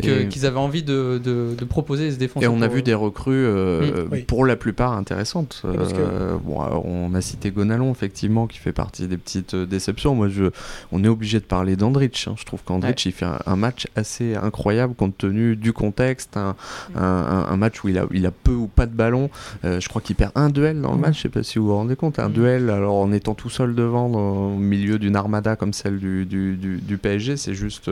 qu'ils 0.00 0.46
avaient 0.46 0.58
envie 0.58 0.82
de, 0.82 1.20
de, 1.22 1.64
proposer 1.64 2.10
ce 2.10 2.16
défenseur. 2.16 2.50
Et 2.50 2.54
on 2.54 2.62
a 2.62 2.68
vu 2.68 2.82
des 2.82 2.94
recrues 2.94 3.32
euh, 3.34 4.06
mm. 4.06 4.22
pour 4.22 4.44
la 4.44 4.56
plupart 4.56 4.92
intéressantes. 4.92 5.62
Euh, 5.64 6.36
bon, 6.42 6.60
on 6.84 7.14
a 7.14 7.20
cité 7.20 7.50
Gonalon, 7.50 7.90
effectivement, 7.92 8.46
qui 8.46 8.58
fait 8.58 8.72
partie 8.72 9.06
des 9.06 9.16
petites 9.16 9.54
euh, 9.54 9.66
déceptions. 9.66 10.14
Moi, 10.14 10.28
je, 10.28 10.44
on 10.92 11.04
est 11.04 11.08
obligé 11.08 11.38
de 11.38 11.44
parler 11.44 11.76
d'Andrich. 11.76 12.26
Hein. 12.28 12.34
Je 12.38 12.44
trouve 12.44 12.62
qu'Andrich, 12.64 13.06
il 13.06 13.12
fait 13.12 13.26
un, 13.46 13.56
match 13.56 13.86
assez 13.94 14.34
incroyable 14.34 14.94
compte 14.94 15.16
tenu 15.18 15.56
du 15.56 15.72
contexte. 15.72 16.36
Un, 16.36 16.56
un, 16.94 17.56
match 17.56 17.84
où 17.84 17.88
il 17.88 17.98
a, 17.98 18.06
il 18.10 18.26
a 18.26 18.30
peu 18.30 18.54
ou 18.54 18.66
pas 18.66 18.86
de 18.86 18.94
ballon. 18.94 19.30
je 19.62 19.86
crois 19.88 20.00
qu'il 20.00 20.16
perd 20.16 20.32
un 20.34 20.48
duel 20.48 20.80
dans 20.80 20.92
le 20.92 20.98
match. 20.98 21.16
Je 21.18 21.22
sais 21.22 21.28
pas 21.28 21.42
si 21.42 21.58
vous 21.58 21.66
vous 21.66 21.76
rendez 21.76 21.96
compte. 21.96 22.18
Un 22.18 22.28
mm. 22.28 22.32
duel, 22.32 22.70
alors 22.70 22.96
en 22.96 23.12
étant 23.12 23.34
tout 23.34 23.50
seul 23.50 23.74
devant, 23.74 24.06
au 24.06 24.56
milieu 24.56 24.98
d'une 24.98 25.16
armada 25.16 25.56
comme 25.56 25.72
celle 25.72 25.98
du, 25.98 26.24
du, 26.24 26.56
du, 26.56 26.78
du 26.78 26.98
PSG, 26.98 27.36
c'est 27.36 27.54
juste 27.54 27.90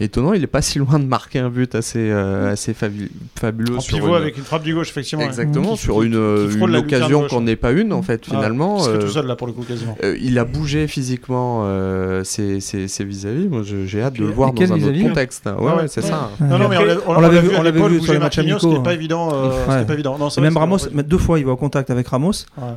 étonnant. 0.00 0.32
Il 0.32 0.42
est 0.42 0.48
pas 0.48 0.62
si 0.62 0.78
loin 0.78 0.98
de 0.98 1.04
marquer 1.04 1.38
un 1.38 1.49
but 1.50 1.74
assez, 1.74 2.10
assez 2.10 2.74
fabuleux. 2.74 3.76
En 3.76 3.80
pivot 3.80 4.14
avec 4.14 4.38
une 4.38 4.44
frappe 4.44 4.62
du 4.62 4.74
gauche, 4.74 4.90
effectivement. 4.90 5.24
Exactement, 5.24 5.76
sur 5.76 6.02
une, 6.02 6.14
une 6.14 6.76
occasion 6.76 7.26
qu'on 7.28 7.42
n'est 7.42 7.56
pas 7.56 7.72
une, 7.72 7.92
en 7.92 8.02
fait, 8.02 8.24
finalement. 8.24 8.78
il 8.88 8.98
tout 8.98 9.08
seul, 9.08 9.26
là, 9.26 9.36
pour 9.36 9.46
le 9.46 9.52
coup, 9.52 9.62
quasiment. 9.62 9.96
il 10.20 10.38
a 10.38 10.44
bougé 10.44 10.86
physiquement 10.86 11.64
ses 12.24 12.58
vis-à-vis. 13.00 13.48
Moi, 13.48 13.62
j'ai 13.64 14.02
hâte 14.02 14.14
de 14.14 14.24
le 14.24 14.30
voir 14.30 14.52
dans 14.52 14.72
un 14.72 14.82
autre 14.82 15.02
contexte. 15.02 15.46
Ouais, 15.46 15.72
ouais, 15.72 15.88
c'est 15.88 16.02
ça. 16.02 16.30
Non, 16.40 16.58
non, 16.58 16.68
mais 16.68 16.76
on 17.06 17.20
l'avait 17.20 17.40
vu, 17.40 17.50
on 17.56 17.62
l'avait 17.62 17.88
vu 17.88 18.00
sur 18.00 18.12
les 18.12 18.18
matchs 18.18 18.38
amicaux. 18.38 18.58
C'était 18.70 18.82
pas 18.82 18.94
évident. 18.94 19.30
pas 19.66 19.92
évident. 19.92 20.16
Même 20.40 20.56
Ramos, 20.56 20.78
deux 21.06 21.18
fois, 21.18 21.38
il 21.38 21.44
va 21.44 21.52
au 21.52 21.56
contact 21.56 21.90
avec 21.90 22.08
Ramos. 22.08 22.32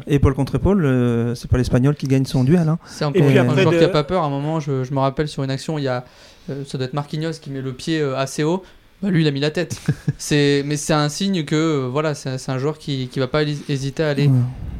Épaule 0.07 0.33
contre 0.33 0.55
épaule, 0.55 1.33
c'est 1.35 1.49
pas 1.49 1.57
l'Espagnol 1.57 1.95
qui 1.95 2.07
gagne 2.07 2.25
son 2.25 2.43
duel. 2.43 2.67
Hein. 2.67 2.79
C'est 2.85 3.05
encore 3.05 3.21
un 3.21 3.57
joueur 3.57 3.77
qui 3.77 3.83
a 3.83 3.89
pas 3.89 4.03
peur. 4.03 4.23
À 4.23 4.27
un 4.27 4.29
moment, 4.29 4.59
je 4.59 4.93
me 4.93 4.99
rappelle 4.99 5.27
sur 5.27 5.43
une 5.43 5.51
action, 5.51 5.77
il 5.77 5.83
y 5.83 5.87
a 5.87 6.05
ça 6.47 6.77
doit 6.77 6.87
être 6.87 6.93
Marquinhos 6.93 7.33
qui 7.41 7.49
met 7.49 7.61
le 7.61 7.73
pied 7.73 8.01
assez 8.01 8.43
haut. 8.43 8.63
Bah, 9.03 9.09
lui, 9.09 9.21
il 9.21 9.27
a 9.27 9.31
mis 9.31 9.41
la 9.41 9.51
tête. 9.51 9.81
c'est, 10.17 10.63
mais 10.65 10.77
c'est 10.77 10.93
un 10.93 11.09
signe 11.09 11.43
que 11.43 11.55
euh, 11.55 11.89
voilà, 11.91 12.15
c'est, 12.15 12.49
un 12.49 12.57
joueur 12.57 12.77
qui 12.77 13.09
ne 13.13 13.19
va 13.19 13.27
pas 13.27 13.43
hésiter 13.43 14.01
à 14.01 14.09
aller 14.09 14.29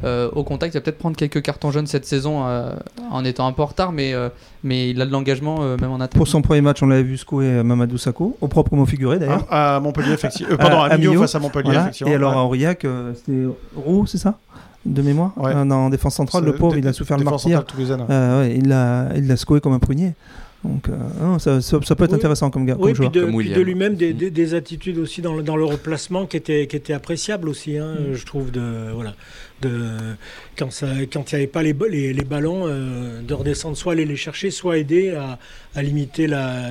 euh, 0.02 0.30
au 0.32 0.44
contact. 0.44 0.74
Il 0.74 0.78
va 0.78 0.80
peut-être 0.80 0.96
prendre 0.96 1.14
quelques 1.14 1.42
cartons 1.42 1.70
jaunes 1.70 1.86
cette 1.86 2.06
saison 2.06 2.46
euh, 2.46 2.72
en 3.10 3.22
étant 3.26 3.46
un 3.46 3.52
peu 3.52 3.60
en 3.60 3.66
retard, 3.66 3.92
mais, 3.92 4.14
mais 4.62 4.88
il 4.88 5.00
a 5.02 5.06
de 5.06 5.12
l'engagement 5.12 5.60
même 5.76 5.90
en 5.90 6.00
attaque. 6.00 6.16
Pour 6.16 6.26
son 6.26 6.40
premier 6.40 6.62
match, 6.62 6.82
on 6.82 6.86
l'avait 6.86 7.02
vu 7.02 7.18
secouer 7.18 7.62
Mamadou 7.62 7.98
Sakho, 7.98 8.38
au 8.40 8.48
propre 8.48 8.74
mot 8.74 8.86
figuré 8.86 9.18
d'ailleurs. 9.18 9.46
À, 9.50 9.78
Montpellier, 9.80 10.12
effectivement. 10.14 10.56
pardon, 10.56 10.80
à, 10.80 10.96
Millau, 10.96 11.20
face 11.20 11.34
à 11.34 11.38
Montpellier, 11.38 11.76
effectivement. 11.76 12.10
Et 12.10 12.14
alors 12.14 12.32
à 12.32 12.44
Aurillac, 12.44 12.86
c'était 13.14 13.44
Roux, 13.76 14.06
c'est 14.06 14.18
ça 14.18 14.38
de 14.86 15.00
mémoire 15.00 15.32
en 15.38 15.88
défense 15.88 16.14
centrale, 16.14 16.44
le 16.44 16.54
pauvre, 16.54 16.76
il 16.76 16.86
a 16.88 16.92
souffert 16.94 17.18
le 17.18 17.24
martyr. 17.24 17.62
ouais, 17.78 18.54
il 18.56 18.68
l'a 18.68 19.08
il 19.16 19.26
l'a 19.26 19.36
secoué 19.36 19.60
comme 19.60 19.74
un 19.74 19.78
prunier. 19.78 20.14
Donc 20.64 20.88
euh, 20.88 21.38
ça, 21.38 21.60
ça, 21.60 21.94
peut 21.94 22.04
être 22.04 22.14
intéressant 22.14 22.50
comme, 22.50 22.64
gars, 22.64 22.76
oui, 22.78 22.94
comme 22.94 23.10
puis 23.10 23.50
De, 23.50 23.60
lui-même, 23.60 23.96
des, 23.96 24.12
des, 24.14 24.54
attitudes 24.54 24.98
aussi 24.98 25.20
dans 25.20 25.34
le, 25.34 25.42
dans 25.42 25.56
le 25.56 25.64
replacement 25.64 26.26
qui 26.26 26.38
étaient, 26.38 26.66
qui 26.66 26.76
étaient 26.76 26.94
appréciables 26.94 27.48
aussi, 27.48 27.76
hein, 27.76 27.96
mm. 28.00 28.14
je 28.14 28.24
trouve. 28.24 28.50
De, 28.50 28.90
voilà, 28.94 29.14
de, 29.60 29.70
quand 30.56 30.70
il 30.82 31.08
quand 31.08 31.32
n'y 31.32 31.36
avait 31.36 31.46
pas 31.46 31.62
les, 31.62 31.74
les, 31.90 32.12
les 32.14 32.24
ballons, 32.24 32.62
euh, 32.66 33.20
de 33.20 33.34
redescendre, 33.34 33.76
soit 33.76 33.92
aller 33.92 34.06
les 34.06 34.16
chercher, 34.16 34.50
soit 34.50 34.78
aider 34.78 35.10
à, 35.10 35.38
à 35.74 35.82
limiter 35.82 36.26
la, 36.26 36.70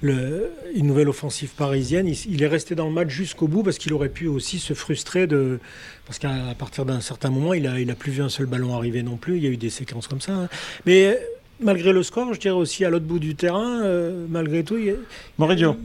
le, 0.00 0.50
une 0.74 0.86
nouvelle 0.86 1.08
offensive 1.08 1.50
parisienne. 1.50 2.12
Il, 2.28 2.42
est 2.42 2.48
resté 2.48 2.74
dans 2.74 2.86
le 2.86 2.92
match 2.92 3.10
jusqu'au 3.10 3.46
bout 3.46 3.62
parce 3.62 3.78
qu'il 3.78 3.92
aurait 3.92 4.08
pu 4.08 4.26
aussi 4.26 4.58
se 4.58 4.74
frustrer 4.74 5.26
de. 5.26 5.60
Parce 6.06 6.18
qu'à 6.18 6.54
partir 6.58 6.84
d'un 6.84 7.00
certain 7.00 7.30
moment, 7.30 7.54
il 7.54 7.62
n'a 7.62 7.78
il 7.78 7.88
a 7.90 7.94
plus 7.94 8.10
vu 8.10 8.22
un 8.22 8.28
seul 8.28 8.46
ballon 8.46 8.74
arriver 8.74 9.04
non 9.04 9.16
plus. 9.16 9.36
Il 9.36 9.44
y 9.44 9.46
a 9.46 9.50
eu 9.50 9.56
des 9.56 9.70
séquences 9.70 10.08
comme 10.08 10.20
ça. 10.20 10.32
Hein. 10.32 10.48
Mais 10.84 11.16
malgré 11.62 11.92
le 11.92 12.02
score, 12.02 12.32
je 12.34 12.40
dirais 12.40 12.54
aussi 12.54 12.84
à 12.84 12.90
l'autre 12.90 13.04
bout 13.04 13.18
du 13.18 13.34
terrain, 13.34 13.82
euh, 13.82 14.26
malgré 14.28 14.64
tout, 14.64 14.76
il 14.78 14.96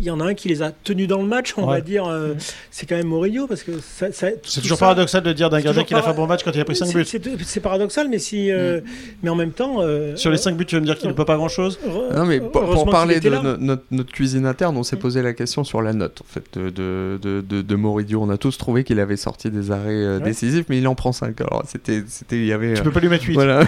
y, 0.01 0.10
en 0.10 0.20
a 0.20 0.25
un 0.25 0.34
qui 0.34 0.48
les 0.48 0.62
a 0.62 0.72
tenus 0.72 1.08
dans 1.08 1.22
le 1.22 1.27
match, 1.27 1.53
on 1.58 1.65
va 1.65 1.82
dire. 1.82 2.05
Euh, 2.08 2.34
c'est 2.72 2.86
quand 2.86 2.96
même 2.96 3.08
Morillo 3.08 3.48
parce 3.48 3.63
que 3.63 3.72
c'est 4.12 4.62
toujours 4.62 4.77
paradoxal 4.77 5.24
de 5.24 5.34
dire 5.34 5.50
d'un 5.50 5.62
gardien 5.62 5.84
qu'il 5.84 5.96
a 5.96 6.01
fait 6.01 6.10
un 6.10 6.13
bon 6.13 6.27
match 6.27 6.44
quand 6.44 6.51
il 6.53 6.62
a 6.62 6.65
pris 6.65 6.75
5 6.75 6.94
buts. 6.94 7.05
C'est 7.46 7.60
paradoxal, 7.60 8.08
mais 8.10 8.20
si, 8.20 8.51
euh, 8.51 8.79
mm. 8.79 8.84
mais 9.24 9.29
en 9.29 9.36
même 9.36 9.51
temps. 9.51 9.82
Sur 10.15 10.32
les 10.32 10.38
5 10.38 10.55
buts, 10.55 10.65
tu 10.65 10.75
veux 10.75 10.82
me 10.82 10.86
dire 10.86 10.98
qu'il 10.98 11.10
ne 11.10 11.13
peut 11.13 11.25
pas 11.25 11.36
grand 11.36 11.50
chose 11.50 11.79
Non, 12.15 12.25
mais 12.25 12.39
pour, 12.39 12.89
parler 12.89 13.20
de 13.20 13.29
notre, 13.29 14.12
cuisine 14.12 14.46
interne, 14.46 14.77
on 14.77 14.84
s'est 14.84 14.98
posé 14.98 15.22
la 15.22 15.34
question 15.34 15.63
sur 15.63 15.82
la 15.82 15.94
note 15.94 16.22
en 16.22 16.32
fait 16.32 16.58
de 16.58 16.70
de, 16.70 17.41
de, 17.41 17.75
Morillo. 17.75 18.22
On 18.22 18.29
a 18.29 18.38
tous 18.38 18.58
trouvé 18.58 18.84
qu'il 18.84 19.00
avait 19.00 19.17
sorti 19.17 19.50
des 19.50 19.72
arrêts 19.72 20.20
décisifs, 20.20 20.65
mais 20.70 20.77
il 20.77 20.88
en 20.88 20.96
prend 20.96 21.12
5. 21.12 21.39
Alors 21.41 21.63
c'était, 21.67 22.03
c'était, 22.08 22.38
il 22.38 22.46
y 22.46 22.53
avait. 22.53 22.75
Tu 22.75 22.84
peux 22.84 22.91
pas 22.91 23.00
lui 23.00 23.10
mettre 23.10 23.25
8. 23.25 23.34
Voilà. 23.34 23.62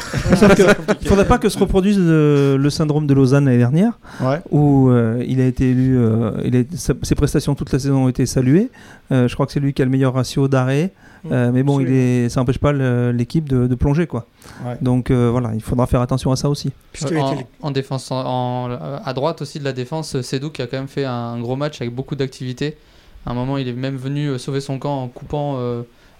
il 1.02 1.08
faudrait 1.08 1.28
pas 1.28 1.38
que 1.38 1.50
se 1.50 1.58
reproduise 1.58 1.97
le 1.98 2.70
syndrome 2.70 3.08
de 3.08 3.14
Lausanne 3.14 3.46
l'année 3.46 3.58
dernière, 3.58 4.00
où 4.52 4.90
euh, 4.90 5.24
il 5.28 5.42
a 5.42 5.46
été 5.46 5.72
élu, 5.72 5.98
euh, 5.98 6.32
il 6.46 6.66
ses 6.76 7.16
prestations 7.16 7.56
toute 7.56 7.72
la 7.72 7.80
saison 7.80 8.06
ont 8.06 8.10
été 8.10 8.26
saluées. 8.26 8.70
Euh, 9.12 9.28
je 9.28 9.34
crois 9.34 9.46
que 9.46 9.52
c'est 9.52 9.60
lui 9.60 9.74
qui 9.74 9.82
a 9.82 9.86
le 9.86 9.92
meilleur 9.92 10.14
ratio 10.14 10.48
d'arrêt. 10.48 10.94
Mm. 11.24 11.52
mais 11.52 11.64
bon, 11.64 11.80
il 11.80 11.92
est, 11.92 12.30
ça 12.30 12.40
n'empêche 12.40 12.60
pas 12.60 12.72
l'équipe 13.12 13.50
de, 13.50 13.76
plonger. 13.76 14.08
Quoi. 14.08 14.26
Donc 14.82 15.12
voilà, 15.12 15.52
il 15.54 15.62
faudra 15.62 15.88
faire 15.88 16.02
attention 16.02 16.32
à 16.32 16.36
ça 16.36 16.50
aussi. 16.50 16.72
En, 17.62 17.72
défense, 17.72 18.12
en, 18.12 18.70
à 19.04 19.14
droite 19.14 19.42
aussi 19.42 19.60
de 19.60 19.64
la 19.64 19.74
défense, 19.74 20.22
Sedou 20.22 20.50
qui 20.50 20.62
a 20.62 20.68
quand 20.68 20.78
même 20.78 20.88
fait 20.88 21.06
un 21.06 21.40
gros 21.40 21.56
match 21.56 21.82
avec 21.82 21.94
beaucoup 21.94 22.16
d'activité. 22.16 22.78
À 23.26 23.32
un 23.32 23.34
moment, 23.34 23.58
il 23.58 23.68
est 23.68 23.74
même 23.74 23.98
venu 23.98 24.40
sauver 24.40 24.62
son 24.62 24.80
camp 24.80 25.04
en 25.04 25.08
coupant 25.08 25.58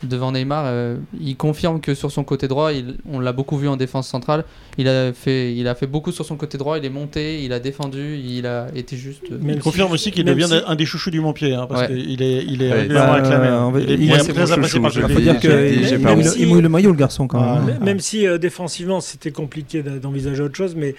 devant 0.04 0.32
Neymar. 0.32 0.66
Euh, 0.68 0.98
il 1.20 1.36
confirme 1.36 1.82
que 1.82 1.94
sur 1.94 2.12
son 2.12 2.24
côté 2.24 2.48
droit, 2.48 2.72
on 3.12 3.20
l'a 3.20 3.34
beaucoup 3.34 3.58
vu 3.58 3.68
en 3.68 3.78
défense 3.78 4.08
centrale. 4.08 4.44
Il 4.78 4.88
a, 4.88 5.12
fait, 5.14 5.56
il 5.56 5.68
a 5.68 5.76
fait 5.76 5.88
beaucoup 5.88 6.12
sur 6.12 6.26
son 6.26 6.36
côté 6.36 6.58
droit. 6.58 6.78
Il 6.78 6.86
est 6.86 6.90
monté, 6.90 7.44
il 7.44 7.54
a 7.54 7.60
défendu, 7.60 8.18
il 8.18 8.46
a 8.46 8.68
été 8.76 8.96
juste. 8.96 9.24
Euh, 9.32 9.40
il 9.44 9.60
confirme 9.60 9.92
aussi 9.92 10.12
qu'il 10.12 10.26
devient 10.26 10.62
un 10.66 10.76
des 10.76 10.86
chouchous 10.86 11.10
du 11.10 11.20
Montpied, 11.20 11.54
hein, 11.54 11.68
parce 11.68 11.88
qu'il 11.88 12.22
est, 12.22 12.44
il 12.46 12.62
est 12.62 12.74
régulièrement 12.74 13.14
acclamé. 13.14 13.48
Hein. 13.48 13.74
il, 13.76 14.12
est, 14.12 14.18
très 14.18 14.52
apprécié 14.52 14.80
par 14.80 14.92
le 14.96 15.22
dire 15.22 15.40
qu'il 15.40 16.48
mouille 16.48 16.62
le 16.62 16.70
maillot, 16.70 16.92
le 16.92 16.98
garçon, 16.98 17.28
quand 17.28 17.66
même. 17.66 17.80
Même 17.82 18.00
si 18.00 18.28
euh, 18.28 18.38
défensivement 18.38 19.02
c'était 19.02 19.32
compliqué 19.32 19.82
d'envisager 19.84 20.44
autre 20.44 20.56
chose, 20.56 20.76
mais 20.76 20.96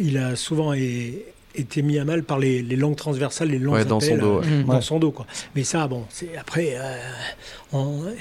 il 0.00 0.18
a 0.18 0.36
souvent 0.36 0.72
été 1.54 1.82
mis 1.82 1.98
à 1.98 2.04
mal 2.04 2.24
par 2.24 2.38
les, 2.38 2.62
longues 2.62 2.96
transversales, 2.96 3.48
les 3.48 3.58
longues 3.58 3.84
dans 3.86 4.00
son 4.00 4.16
dos. 4.16 4.40
dans 4.66 4.80
son 4.80 4.98
dos 4.98 5.12
quoi. 5.12 5.26
Mais 5.54 5.64
ça, 5.64 5.86
bon, 5.86 6.04
c'est 6.10 6.36
après, 6.36 6.76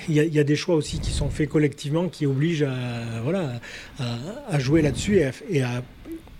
il 0.10 0.16
y, 0.16 0.40
a 0.40 0.44
des 0.44 0.56
choix 0.56 0.76
aussi 0.76 1.00
qui 1.00 1.12
sont 1.12 1.30
faits 1.30 1.50
collectivement 1.50 2.08
qui 2.08 2.26
obligent 2.26 2.64
à, 2.64 3.22
voilà, 3.24 3.54
à, 4.50 4.60
jouer 4.60 4.82
là-dessus 4.82 5.22
et, 5.50 5.62
à 5.62 5.84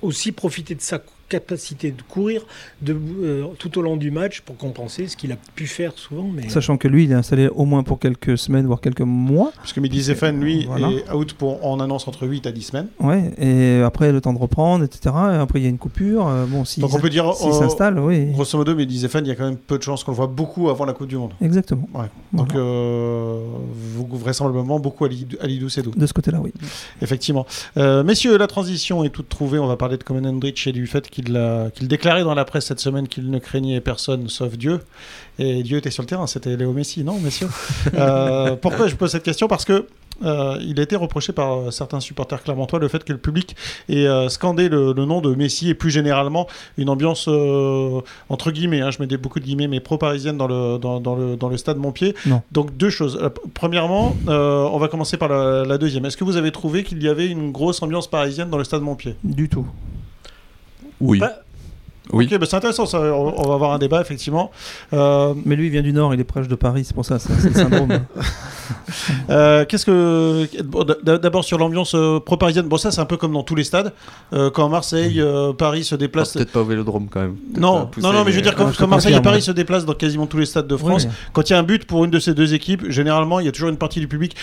aussi 0.02 0.32
profiter 0.32 0.76
de 0.76 0.82
sa 0.82 1.02
capacité 1.34 1.90
de 1.90 2.02
courir 2.04 2.44
de, 2.84 2.96
euh, 2.96 3.46
tout 3.58 3.80
au 3.80 3.82
long 3.82 3.98
du 3.98 4.12
match 4.12 4.42
pour 4.42 4.56
compenser 4.56 5.08
ce 5.08 5.18
qu'il 5.18 5.32
a 5.32 5.36
pu 5.56 5.66
faire 5.66 5.94
souvent. 5.96 6.30
Mais... 6.32 6.48
Sachant 6.48 6.78
que 6.78 6.88
lui, 6.88 7.06
il 7.06 7.12
est 7.12 7.16
installé 7.16 7.48
au 7.48 7.66
moins 7.66 7.82
pour 7.82 7.98
quelques 7.98 8.38
semaines, 8.38 8.68
voire 8.68 8.82
quelques 8.82 9.02
mois. 9.02 9.52
Parce 9.56 9.74
que 9.74 9.80
Midi 9.80 10.00
Zéphane, 10.04 10.40
lui, 10.40 10.68
est 10.78 11.12
out 11.12 11.34
pour, 11.34 11.66
en 11.66 11.80
annonce 11.80 12.08
entre 12.08 12.28
8 12.28 12.46
à 12.46 12.52
10 12.52 12.62
semaines. 12.62 12.88
Ouais, 13.00 13.32
et 13.40 13.82
après, 13.82 14.12
le 14.12 14.22
temps 14.22 14.34
de 14.34 14.38
reprendre, 14.38 14.86
etc. 14.86 15.16
Et 15.34 15.38
après, 15.38 15.60
il 15.60 15.64
y 15.64 15.66
a 15.66 15.70
une 15.70 15.80
coupure. 15.80 16.28
Euh, 16.28 16.46
bon, 16.46 16.66
si 16.66 16.82
Donc 16.82 16.94
on 16.94 17.00
peut 17.00 17.10
dire, 17.10 17.34
s'il 17.34 17.54
s'installe, 17.54 17.98
oui. 17.98 18.28
Grosso 18.28 18.56
modo, 18.56 18.76
Midi 18.76 19.00
Zéphane, 19.00 19.26
il 19.26 19.30
y 19.30 19.32
a 19.32 19.36
quand 19.36 19.46
même 19.46 19.58
peu 19.58 19.80
de 19.80 19.84
chances 19.84 20.04
qu'on 20.04 20.12
le 20.12 20.18
voit 20.18 20.28
beaucoup 20.28 20.70
avant 20.70 20.86
la 20.86 20.94
Coupe 20.94 21.08
du 21.08 21.18
Monde. 21.18 21.34
Exactement. 21.42 21.90
Ouais. 21.96 22.12
Donc, 22.32 22.54
euh, 22.54 23.40
vraisemblablement, 24.12 24.80
beaucoup 24.80 25.06
à 25.06 25.08
Lidou 25.08 25.70
Sedou. 25.70 25.92
De 25.98 26.06
ce 26.06 26.14
côté-là, 26.14 26.40
oui. 26.40 26.54
Effectivement. 27.02 27.48
messieurs, 27.76 28.38
la 28.38 28.48
transition 28.48 29.04
est 29.04 29.10
toute 29.10 29.30
trouvée. 29.30 29.58
On 29.58 29.68
va 29.68 29.78
parler 29.78 29.98
de 29.98 30.04
Common 30.04 30.26
Hendrich 30.26 30.68
et 30.68 30.72
du 30.72 30.86
fait 30.86 31.10
qu'il 31.10 31.23
qu'il 31.24 31.88
déclarait 31.88 32.24
dans 32.24 32.36
la 32.36 32.46
presse 32.46 32.66
cette 32.66 32.80
semaine 32.80 33.08
qu'il 33.08 33.30
ne 33.30 33.40
craignait 33.40 33.82
personne 33.82 34.30
sauf 34.30 34.58
Dieu. 34.58 34.80
Et 35.40 35.64
Dieu 35.64 35.78
était 35.78 35.92
sur 35.92 36.04
le 36.04 36.08
terrain, 36.08 36.28
c'était 36.28 36.56
Léo 36.56 36.74
Messi, 36.74 37.04
non, 37.04 37.20
messieurs? 37.20 37.50
Euh, 37.96 38.56
Pourquoi 38.56 38.88
je 38.88 38.96
pose 38.96 39.12
cette 39.12 39.24
question? 39.24 39.48
Parce 39.48 39.66
que 39.66 39.88
euh, 40.24 40.58
il 40.62 40.80
a 40.80 40.84
été 40.84 40.96
reproché 40.96 41.34
par 41.34 41.72
certains 41.72 42.00
supporters 42.00 42.42
clermontois 42.44 42.80
le 42.80 42.88
fait 42.88 43.04
que 43.04 43.12
le 43.14 43.20
public 43.20 43.56
ait 43.90 44.08
euh, 44.08 44.30
scandé 44.30 44.70
le, 44.70 44.94
nom 44.94 45.22
de 45.22 45.34
Messi 45.36 45.70
et 45.70 45.74
plus 45.74 45.92
généralement 45.92 46.48
une 46.78 46.90
ambiance 46.90 47.28
entre 48.30 48.52
guillemets, 48.52 48.82
hein, 48.82 48.92
je 48.92 49.00
mets 49.00 49.08
des, 49.08 49.18
beaucoup 49.18 49.40
de 49.40 49.46
guillemets, 49.46 49.68
mais 49.68 49.80
pro-parisienne 49.80 50.38
dans 50.38 50.48
le, 50.48 50.78
dans, 50.80 51.16
le, 51.16 51.36
dans 51.36 51.50
le 51.50 51.58
stade 51.58 51.78
Montpied. 51.78 52.16
Donc 52.52 52.76
deux 52.78 52.90
choses. 52.90 53.20
premièrement, 53.54 54.16
on 54.28 54.78
va 54.78 54.88
commencer 54.88 55.18
par 55.18 55.30
la, 55.30 55.66
la 55.66 55.78
deuxième. 55.78 56.06
Est-ce 56.06 56.18
que 56.18 56.24
vous 56.24 56.38
avez 56.38 56.52
trouvé 56.52 56.84
qu'il 56.84 57.02
y 57.02 57.08
avait 57.08 57.28
une 57.28 57.52
grosse 57.52 57.82
ambiance 57.82 58.08
parisienne 58.08 58.50
dans 58.50 58.58
le 58.58 58.64
stade 58.64 58.82
Montpied? 58.82 59.16
Du 59.24 59.50
tout. 59.50 59.68
Oui. 61.04 61.22
Oui. 62.12 62.28
Ok, 62.30 62.38
bah, 62.38 62.46
c'est 62.50 62.58
intéressant, 62.58 62.86
ça. 62.86 63.00
On, 63.00 63.48
va 63.48 63.54
avoir 63.54 63.72
un 63.72 63.80
débat, 63.80 64.02
effectivement. 64.02 64.52
Euh, 64.92 65.34
Mais 65.46 65.56
lui, 65.56 65.68
il 65.68 65.70
vient 65.70 65.82
du 65.82 65.94
Nord, 65.94 66.14
il 66.14 66.20
est 66.20 66.26
proche 66.26 66.50
de 66.50 66.56
Paris, 66.56 66.84
c'est 66.84 66.94
pour 66.94 67.06
ça, 67.06 67.18
c'est 67.18 67.32
le 67.50 67.54
syndrome. 67.54 67.92
euh, 69.30 69.64
Qu'est-ce 69.66 69.86
que. 69.86 70.48
D'abord, 71.18 71.46
sur 71.46 71.58
l'ambiance 71.58 71.96
euh, 71.96 72.20
pro-parisienne, 72.20 72.68
bon, 72.68 72.78
ça, 72.78 72.92
c'est 72.92 73.00
un 73.00 73.06
peu 73.06 73.16
comme 73.16 73.34
dans 73.34 73.44
tous 73.44 73.56
les 73.56 73.64
stades. 73.64 73.94
Euh, 74.34 74.50
quand 74.50 74.68
Marseille, 74.68 75.24
Paris 75.58 75.86
se 75.86 75.96
déplacent. 75.96 76.34
Peut-être 76.34 76.52
pas 76.52 76.62
au 76.62 76.66
vélodrome, 76.66 77.08
quand 77.10 77.22
même. 77.22 77.36
Non, 77.58 77.90
non, 77.98 78.12
non, 78.12 78.26
mais 78.26 78.32
je 78.32 78.38
veux 78.38 78.42
dire, 78.42 78.56
quand, 78.56 78.88
Marseille 78.88 79.16
et 79.16 79.22
Paris 79.22 79.42
se 79.42 79.52
déplacent 79.52 79.86
dans 79.86 79.94
quasiment 79.94 80.28
tous 80.28 80.38
les 80.38 80.46
stades 80.46 80.68
de 80.68 80.78
France, 80.78 81.08
quand 81.32 81.50
il 81.50 81.54
y 81.54 81.56
a 81.56 81.60
un 81.60 81.64
but 81.64 81.86
pour 81.86 82.04
une 82.04 82.12
de 82.12 82.20
ces 82.20 82.34
deux 82.34 82.54
équipes, 82.54 82.90
généralement, 82.90 83.40
il 83.40 83.46
y 83.46 83.50
a 83.50 83.52
toujours 83.54 83.70
une 83.70 83.78
partie 83.78 84.02
du 84.02 84.10
public. 84.10 84.36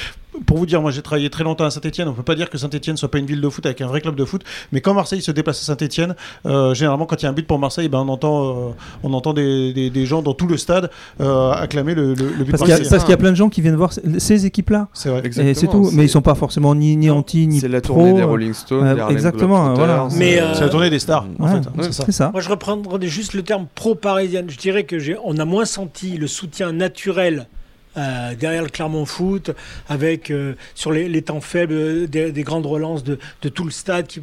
Pour 0.47 0.59
vous 0.59 0.66
dire, 0.66 0.81
moi, 0.81 0.90
j'ai 0.90 1.03
travaillé 1.03 1.31
très 1.31 1.45
longtemps 1.45 1.64
à 1.64 1.71
Saint-Etienne. 1.71 2.09
On 2.09 2.12
peut 2.12 2.23
pas 2.23 2.35
dire 2.35 2.51
que 2.51 2.59
Saint-Etienne 2.59 2.97
soit 2.97 3.11
pas 3.11 3.19
une 3.19 3.27
ville 3.27 3.40
de 3.40 3.49
foot 3.49 3.66
avec 3.66 3.81
un 3.81 3.87
vrai 3.87 4.01
club 4.01 4.14
de 4.14 4.25
foot. 4.25 4.43
Mais 4.73 4.81
quand 4.81 4.95
Marseille 4.95 5.23
se 5.23 5.31
déplace 5.31 5.61
à 5.62 5.64
Saint-Etienne, 5.64 6.14
généralement, 6.45 7.07
quand 7.07 7.21
il 7.21 7.25
y 7.25 7.27
a 7.27 7.31
un 7.31 7.35
but 7.35 7.47
pour 7.47 7.59
Marseille, 7.59 7.88
ben, 7.88 7.99
on 7.99 8.09
entend 8.09 8.51
euh, 8.51 8.71
on 9.03 9.12
entend 9.12 9.33
des, 9.33 9.90
des, 9.90 10.07
gens 10.07 10.23
dans 10.23 10.35
tout 10.35 10.47
le 10.47 10.57
stade 10.57 10.90
euh, 11.21 11.53
acclamer 11.53 11.95
le, 11.95 12.14
le, 12.14 12.45
but. 12.45 12.51
Parce 12.51 12.62
qu'il 12.62 13.11
y, 13.11 13.12
a 13.12 13.16
plein 13.16 13.31
de 13.31 13.37
gens 13.37 13.49
qui 13.49 13.61
viennent 13.61 13.77
voir 13.77 13.93
ces 13.93 14.47
équipes-là. 14.47 14.88
C'est 14.93 15.09
vrai. 15.09 15.23
Et 15.27 15.55
c'est 15.55 15.66
tout. 15.66 15.90
Mais 15.93 16.05
ils 16.05 16.09
sont 16.09 16.23
pas 16.23 16.35
forcément 16.35 16.75
ni, 16.75 16.97
ni 16.97 17.11
anti 17.11 17.47
ni 17.47 17.61
C'est 17.61 17.69
la 17.69 17.81
tournée 17.81 18.12
des 18.12 18.23
Rolling 18.23 18.55
Stones. 18.55 19.11
exactement. 19.11 19.75
Voilà. 19.75 20.09
Mais 20.16 20.40
c'est 20.55 20.62
la 20.62 20.69
tournée 20.69 20.90
des 20.90 20.99
stars. 20.99 21.27
En 21.38 21.49
fait. 21.49 21.90
C'est 21.90 22.12
ça. 22.12 22.31
Moi, 22.33 22.40
je 22.40 22.49
reprendrais 22.49 23.07
juste 23.07 23.35
le 23.35 23.43
terme 23.43 23.66
pro-parisienne. 23.75 24.49
Je 24.49 24.59
dirais 24.59 24.85
que 24.85 24.97
on 25.25 25.38
a 25.38 25.45
moins 25.45 25.64
senti 25.64 26.16
le 26.16 26.27
soutien 26.27 26.73
naturel 26.73 27.47
euh, 27.96 28.35
derrière 28.38 28.62
le 28.62 28.68
Clermont 28.68 29.05
Foot, 29.05 29.50
avec 29.88 30.31
euh, 30.31 30.55
sur 30.76 30.92
les, 30.92 31.22
temps 31.22 31.40
faibles 31.40 32.09
des, 32.09 32.42
grandes 32.44 32.66
relances 32.66 33.03
de, 33.03 33.18
tout 33.48 33.64
le 33.64 33.70
stade 33.70 34.07
qui, 34.07 34.20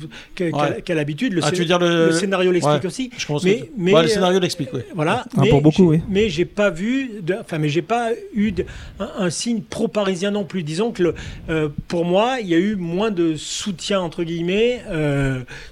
a, 0.53 0.93
l'habitude. 0.93 1.33
Le, 1.33 1.41
ah, 1.43 1.51
le... 1.51 2.11
scénario 2.11 2.51
l'explique 2.51 2.85
aussi. 2.85 3.11
Je 3.17 3.25
pense 3.25 3.43
mais, 3.43 3.69
mais 3.77 3.91
le 4.01 4.07
scénario 4.07 4.39
l'explique, 4.39 4.69
oui. 4.73 4.81
Voilà. 4.95 5.25
Ah, 5.35 5.41
mais 5.41 5.49
pour 5.49 5.61
beaucoup, 5.61 5.89
oui. 5.89 6.01
Mais 6.09 6.29
j'ai 6.29 6.45
pas 6.45 6.69
vu, 6.69 7.21
enfin, 7.39 7.57
mais 7.57 7.69
j'ai 7.69 7.81
pas 7.81 8.11
eu 8.33 8.53
un, 8.99 9.29
signe 9.29 9.61
pro-parisien 9.61 10.31
non 10.31 10.45
plus. 10.45 10.63
Disons 10.63 10.91
que 10.91 11.13
le, 11.47 11.71
pour 11.89 12.05
moi, 12.05 12.37
il 12.39 12.47
y 12.47 12.55
a 12.55 12.59
eu 12.59 12.75
moins 12.75 13.11
de 13.11 13.35
soutien 13.35 13.99
entre 13.99 14.23
guillemets 14.23 14.81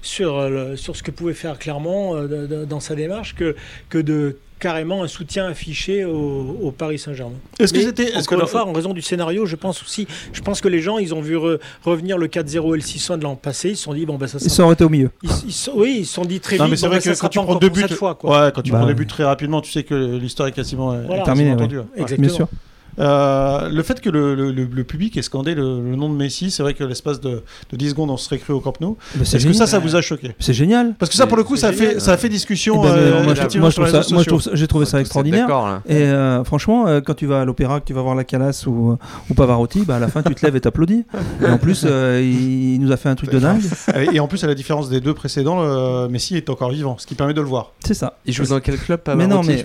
sur 0.02 0.50
sur 0.76 0.96
ce 0.96 1.02
que 1.02 1.10
pouvait 1.10 1.34
faire 1.34 1.58
Clermont 1.58 2.26
dans 2.68 2.80
sa 2.80 2.94
démarche 2.94 3.34
que 3.34 3.56
que 3.88 3.98
de 3.98 4.36
carrément 4.58 5.02
un 5.02 5.08
soutien 5.08 5.46
affiché 5.46 6.04
au, 6.04 6.72
Paris 6.76 6.98
Saint-Germain. 6.98 7.36
Est-ce 7.58 7.72
que 7.72 7.80
c'était 7.80 8.16
encore 8.16 8.40
une 8.40 8.46
fois 8.46 8.66
en 8.66 8.72
raison 8.72 8.92
du 8.92 9.02
scénario, 9.02 9.46
je 9.46 9.56
pense 9.56 9.82
aussi, 9.82 10.06
je 10.32 10.40
pense 10.40 10.60
que 10.60 10.68
les 10.68 10.80
gens 10.80 10.98
ils 10.98 11.14
ont 11.14 11.20
vu 11.20 11.36
revenir 11.84 12.18
le 12.18 12.28
4-0 12.28 12.74
et 12.74 12.76
le 12.76 12.82
6-1 12.82 13.18
de 13.18 13.24
l'an 13.24 13.36
passé, 13.36 13.70
ils 13.70 13.76
se 13.76 13.84
sont 13.84 13.94
dit 13.94 14.06
bon 14.06 14.16
ben 14.16 14.26
ça. 14.26 14.38
Ils 14.40 14.50
sont 14.50 14.64
arrêtés 14.64 14.84
au 14.84 14.88
milieu. 14.88 15.10
Ils, 15.22 15.30
oui, 15.74 15.96
ils 16.00 16.06
se 16.06 16.14
sont 16.14 16.24
dit 16.24 16.40
très 16.40 16.56
vite. 16.56 16.66
mais 16.68 16.76
c'est 16.76 16.88
vrai 16.88 17.00
que 17.00 17.18
quand 17.18 17.28
tu 17.28 17.38
prends 17.38 17.54
deux 17.56 17.68
buts, 17.68 17.88
fois, 17.90 18.14
quoi. 18.14 18.46
Ouais, 18.46 18.52
quand 18.52 18.62
tu 18.62 18.72
prends 18.72 18.86
deux 18.86 18.94
buts 18.94 19.06
très 19.06 19.24
rapidement, 19.24 19.60
tu 19.60 19.72
sais 19.72 19.82
que 19.82 19.94
l'histoire 19.94 20.48
est 20.48 20.52
quasiment 20.52 20.96
terminée. 21.24 21.56
Exactement. 21.96 22.26
Bien 22.26 22.28
sûr. 22.28 22.48
Euh, 22.98 23.68
le 23.68 23.82
fait 23.82 24.00
que 24.00 24.08
le, 24.08 24.34
le, 24.34 24.84
public 24.84 25.16
ait 25.16 25.22
scandé 25.22 25.54
le, 25.54 25.80
nom 25.96 26.08
de 26.08 26.14
Messi, 26.14 26.50
c'est 26.50 26.62
vrai 26.62 26.74
que 26.74 26.84
l'espace 26.84 27.20
de, 27.20 27.42
de, 27.70 27.76
10 27.76 27.90
secondes, 27.90 28.10
on 28.10 28.16
serait 28.16 28.38
cru 28.38 28.52
au 28.52 28.60
Camp 28.60 28.80
Nou. 28.80 28.96
Est-ce 29.20 29.46
que 29.46 29.52
ça, 29.52 29.66
ça 29.66 29.78
vous 29.78 29.96
a 29.96 30.02
choqué? 30.02 30.34
C'est 30.38 30.54
génial. 30.54 30.94
Parce 30.98 31.10
que 31.10 31.16
ça, 31.16 31.26
pour 31.26 31.36
le 31.36 31.44
coup, 31.44 31.56
ça 31.56 31.68
a, 31.68 31.72
fait, 31.72 32.00
ça 32.00 32.12
a 32.12 32.16
fait 32.16 32.28
discussion. 32.28 32.82
Eh 32.84 32.88
ben, 32.88 32.94
euh, 32.94 33.24
moi, 33.58 33.70
je 33.70 34.50
j'ai 34.54 34.66
trouvé 34.66 34.86
ça 34.86 35.00
extraordinaire. 35.00 35.48
Et 35.86 36.02
euh, 36.02 36.44
franchement, 36.44 36.86
quand 37.04 37.14
tu 37.14 37.26
vas 37.26 37.42
à 37.42 37.44
l'opéra, 37.44 37.80
que 37.80 37.86
tu 37.86 37.92
vas 37.92 38.02
voir 38.02 38.14
la 38.14 38.24
Calas 38.24 38.64
ou, 38.66 38.96
ou 39.30 39.34
Pavarotti, 39.34 39.82
bah, 39.84 39.96
à 39.96 39.98
la 39.98 40.08
fin, 40.08 40.22
tu 40.22 40.34
te 40.34 40.44
lèves 40.44 40.56
et 40.56 40.60
t'applaudis. 40.60 41.04
Et 41.42 41.50
en 41.50 41.58
plus, 41.58 41.84
il, 41.84 42.78
nous 42.80 42.92
a 42.92 42.96
fait 42.96 43.08
un 43.08 43.14
truc 43.14 43.30
de 43.30 43.38
dingue. 43.38 43.62
Et 44.12 44.20
en 44.20 44.28
plus, 44.28 44.44
à 44.44 44.46
la 44.46 44.54
différence 44.54 44.88
des 44.88 45.00
deux 45.00 45.14
précédents, 45.14 46.08
Messi 46.08 46.36
est 46.36 46.50
encore 46.50 46.70
vivant, 46.70 46.96
ce 46.98 47.06
qui 47.06 47.14
permet 47.14 47.34
de 47.34 47.40
le 47.40 47.46
voir. 47.46 47.72
C'est 47.84 47.94
ça. 47.94 48.18
Il 48.24 48.32
joue 48.32 48.46
dans 48.46 48.60
quel 48.60 48.78
club 48.78 49.00
Pavarotti? 49.00 49.28
Mais 49.28 49.34
non, 49.34 49.42
mais, 49.42 49.56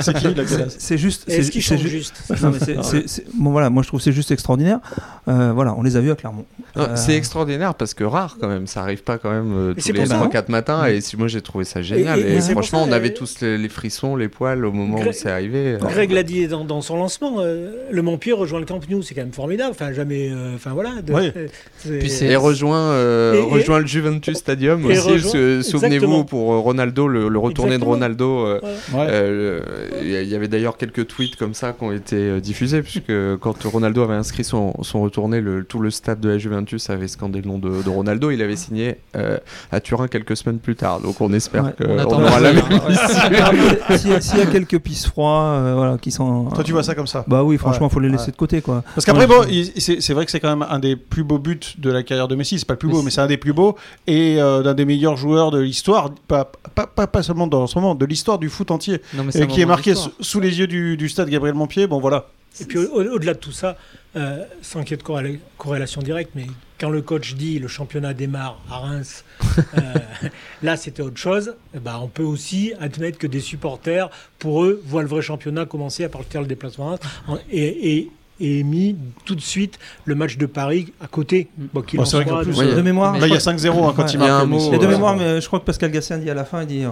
c'est 0.00 0.14
qui 0.14 0.34
la 0.34 0.68
C'est 0.68 0.98
juste. 0.98 1.24
C'est 1.28 1.78
juste? 1.78 2.17
Bon, 3.34 3.50
voilà, 3.50 3.70
moi 3.70 3.82
je 3.82 3.88
trouve 3.88 4.00
c'est 4.00 4.12
juste 4.12 4.30
extraordinaire. 4.30 4.80
Euh, 5.28 5.52
voilà, 5.52 5.74
on 5.76 5.82
les 5.82 5.96
a 5.96 6.00
vus 6.00 6.10
à 6.10 6.16
Clermont. 6.16 6.46
Euh, 6.76 6.96
c'est 6.96 7.14
extraordinaire 7.14 7.74
parce 7.74 7.92
que 7.92 8.04
rare 8.04 8.38
quand 8.40 8.48
même, 8.48 8.66
ça 8.66 8.80
arrive 8.80 9.02
pas 9.02 9.18
quand 9.18 9.30
même 9.30 9.52
euh, 9.54 9.74
tous 9.74 9.92
les 9.92 10.04
3-4 10.04 10.50
matins. 10.50 10.86
Et 10.86 11.00
moi 11.16 11.28
j'ai 11.28 11.42
trouvé 11.42 11.64
ça 11.64 11.82
génial. 11.82 12.20
Et, 12.20 12.40
franchement, 12.40 12.84
on 12.86 12.92
avait 12.92 13.12
tous 13.12 13.40
les, 13.42 13.68
frissons, 13.68 14.16
les 14.16 14.28
poils 14.28 14.64
au 14.64 14.72
moment 14.72 15.00
où 15.00 15.12
c'est 15.12 15.30
arrivé. 15.30 15.76
Greg 15.80 16.12
l'a 16.12 16.22
dit 16.22 16.48
dans, 16.48 16.80
son 16.80 16.96
lancement, 16.96 17.42
le 17.42 18.02
Montpied 18.02 18.32
rejoint 18.32 18.60
le 18.60 18.66
Camp 18.66 18.80
Nou, 18.88 19.02
c'est 19.02 19.14
quand 19.14 19.22
même 19.22 19.32
formidable. 19.32 19.70
Enfin, 19.72 19.92
jamais. 19.92 20.30
Enfin 20.54 20.72
voilà. 20.72 20.90
et 21.86 22.36
rejoint, 22.36 22.92
rejoint 23.44 23.80
le 23.80 23.86
Juventus 23.86 24.38
Stadium 24.38 24.84
aussi. 24.86 25.62
Souvenez-vous 25.62 26.24
pour 26.24 26.48
Ronaldo, 26.62 27.08
le, 27.08 27.38
retourné 27.38 27.78
de 27.78 27.84
Ronaldo. 27.84 28.46
Il 28.94 30.28
y 30.28 30.34
avait 30.34 30.48
d'ailleurs 30.48 30.76
quelques 30.76 31.06
tweets 31.06 31.36
comme 31.36 31.54
ça 31.54 31.72
qui 31.72 31.84
ont 31.84 31.92
été 31.92 32.07
diffusés, 32.14 32.82
puisque 32.82 33.12
quand 33.40 33.62
Ronaldo 33.64 34.02
avait 34.02 34.14
inscrit 34.14 34.44
son, 34.44 34.74
son 34.82 35.02
retourné, 35.02 35.40
le, 35.40 35.64
tout 35.64 35.80
le 35.80 35.90
stade 35.90 36.20
de 36.20 36.28
la 36.28 36.38
Juventus 36.38 36.90
avait 36.90 37.08
scandé 37.08 37.40
le 37.40 37.48
nom 37.48 37.58
de, 37.58 37.88
Ronaldo. 37.88 38.30
Il 38.30 38.42
avait 38.42 38.56
signé 38.56 38.98
euh, 39.16 39.38
à 39.72 39.80
Turin 39.80 40.08
quelques 40.08 40.36
semaines 40.36 40.58
plus 40.58 40.76
tard. 40.76 41.00
Donc 41.00 41.20
on 41.20 41.32
espère 41.32 41.74
qu'on 41.76 42.22
aura 42.22 42.40
la 42.40 42.52
même 42.52 42.64
S'il 44.20 44.38
y 44.38 44.42
a 44.42 44.46
quelques 44.46 44.78
pistes 44.78 45.06
froids 45.06 45.42
euh, 45.42 45.74
voilà, 45.74 45.98
qui 45.98 46.10
sont. 46.10 46.44
Toi, 46.46 46.64
tu 46.64 46.72
vois 46.72 46.82
ça 46.82 46.94
comme 46.94 47.06
ça 47.06 47.24
Bah 47.26 47.42
oui, 47.42 47.58
franchement, 47.58 47.88
il 47.90 47.92
faut 47.92 48.00
les 48.00 48.08
laisser 48.08 48.30
de 48.30 48.36
côté. 48.36 48.60
Quoi. 48.60 48.82
Parce 48.94 49.04
qu'après, 49.04 49.26
bon, 49.26 49.44
c'est 49.78 50.12
vrai 50.12 50.24
que 50.24 50.30
c'est 50.30 50.40
quand 50.40 50.56
même 50.56 50.66
un 50.68 50.78
des 50.78 50.96
plus 50.96 51.24
beaux 51.24 51.38
buts 51.38 51.58
de 51.78 51.90
la 51.90 52.02
carrière 52.02 52.28
de 52.28 52.34
Messi. 52.34 52.58
C'est 52.58 52.66
pas 52.66 52.74
le 52.74 52.78
plus 52.78 52.88
beau, 52.88 53.02
mais 53.02 53.10
c'est 53.10 53.20
un 53.20 53.26
des 53.26 53.36
plus 53.36 53.52
beaux 53.52 53.76
et 54.06 54.40
euh, 54.40 54.62
d'un 54.62 54.74
des 54.74 54.84
meilleurs 54.84 55.16
joueurs 55.16 55.50
de 55.50 55.60
l'histoire. 55.60 56.10
Pas, 56.26 56.50
pas, 56.74 56.86
pas, 56.86 57.22
seulement 57.22 57.46
dans 57.46 57.66
ce 57.66 57.78
moment, 57.78 57.94
de 57.94 58.06
l'histoire 58.06 58.38
du 58.38 58.48
foot 58.48 58.70
entier. 58.70 59.00
qui 59.48 59.60
est 59.60 59.66
marqué 59.66 59.94
sous 60.20 60.40
les 60.40 60.58
yeux 60.58 60.66
du, 60.66 60.96
du 60.96 61.08
stade 61.08 61.28
Gabriel 61.28 61.54
Montpied. 61.54 61.86
Bon, 61.86 61.97
voilà. 62.00 62.26
Et 62.60 62.64
puis 62.64 62.78
au-delà 62.78 63.34
de 63.34 63.38
tout 63.38 63.52
ça, 63.52 63.76
euh, 64.16 64.44
sans 64.62 64.82
qu'il 64.82 64.92
y 64.92 64.94
ait 64.94 64.96
de 64.96 65.38
corrélation 65.58 66.02
directe, 66.02 66.32
mais 66.34 66.46
quand 66.80 66.90
le 66.90 67.02
coach 67.02 67.34
dit 67.34 67.58
le 67.58 67.68
championnat 67.68 68.14
démarre 68.14 68.60
à 68.70 68.78
Reims, 68.78 69.24
euh, 69.76 69.94
là 70.62 70.76
c'était 70.76 71.02
autre 71.02 71.18
chose. 71.18 71.54
Eh 71.74 71.78
ben, 71.78 71.98
on 72.02 72.08
peut 72.08 72.22
aussi 72.22 72.72
admettre 72.80 73.18
que 73.18 73.26
des 73.26 73.40
supporters, 73.40 74.10
pour 74.38 74.64
eux, 74.64 74.82
voient 74.84 75.02
le 75.02 75.08
vrai 75.08 75.22
championnat 75.22 75.66
commencer 75.66 76.04
à 76.04 76.08
partir 76.08 76.40
le 76.40 76.46
déplacement 76.46 76.98
et, 77.50 77.96
et, 77.96 78.10
et 78.40 78.62
mis 78.62 78.96
tout 79.24 79.34
de 79.34 79.40
suite 79.40 79.78
le 80.04 80.14
match 80.14 80.36
de 80.36 80.46
Paris 80.46 80.92
à 81.00 81.06
côté. 81.06 81.48
Bon, 81.56 81.82
c'est 82.04 82.16
vrai 82.16 82.24
qu'en 82.24 82.42
plus, 82.42 82.56
de 82.56 82.82
mémoire, 82.82 83.18
là 83.18 83.26
il 83.26 83.32
y 83.32 83.36
a 83.36 83.40
5-0 83.40 83.68
hein, 83.68 83.92
quand 83.96 84.12
il 84.12 84.18
marque. 84.18 84.42
un 84.42 84.46
mot, 84.46 84.76
de 84.76 84.86
mémoire, 84.86 85.16
mais 85.16 85.40
je 85.40 85.46
crois 85.46 85.60
que 85.60 85.64
Pascal 85.64 85.90
Gassin 85.90 86.18
dit 86.18 86.30
à 86.30 86.34
la 86.34 86.44
fin, 86.44 86.62
il 86.62 86.66
dit 86.66 86.84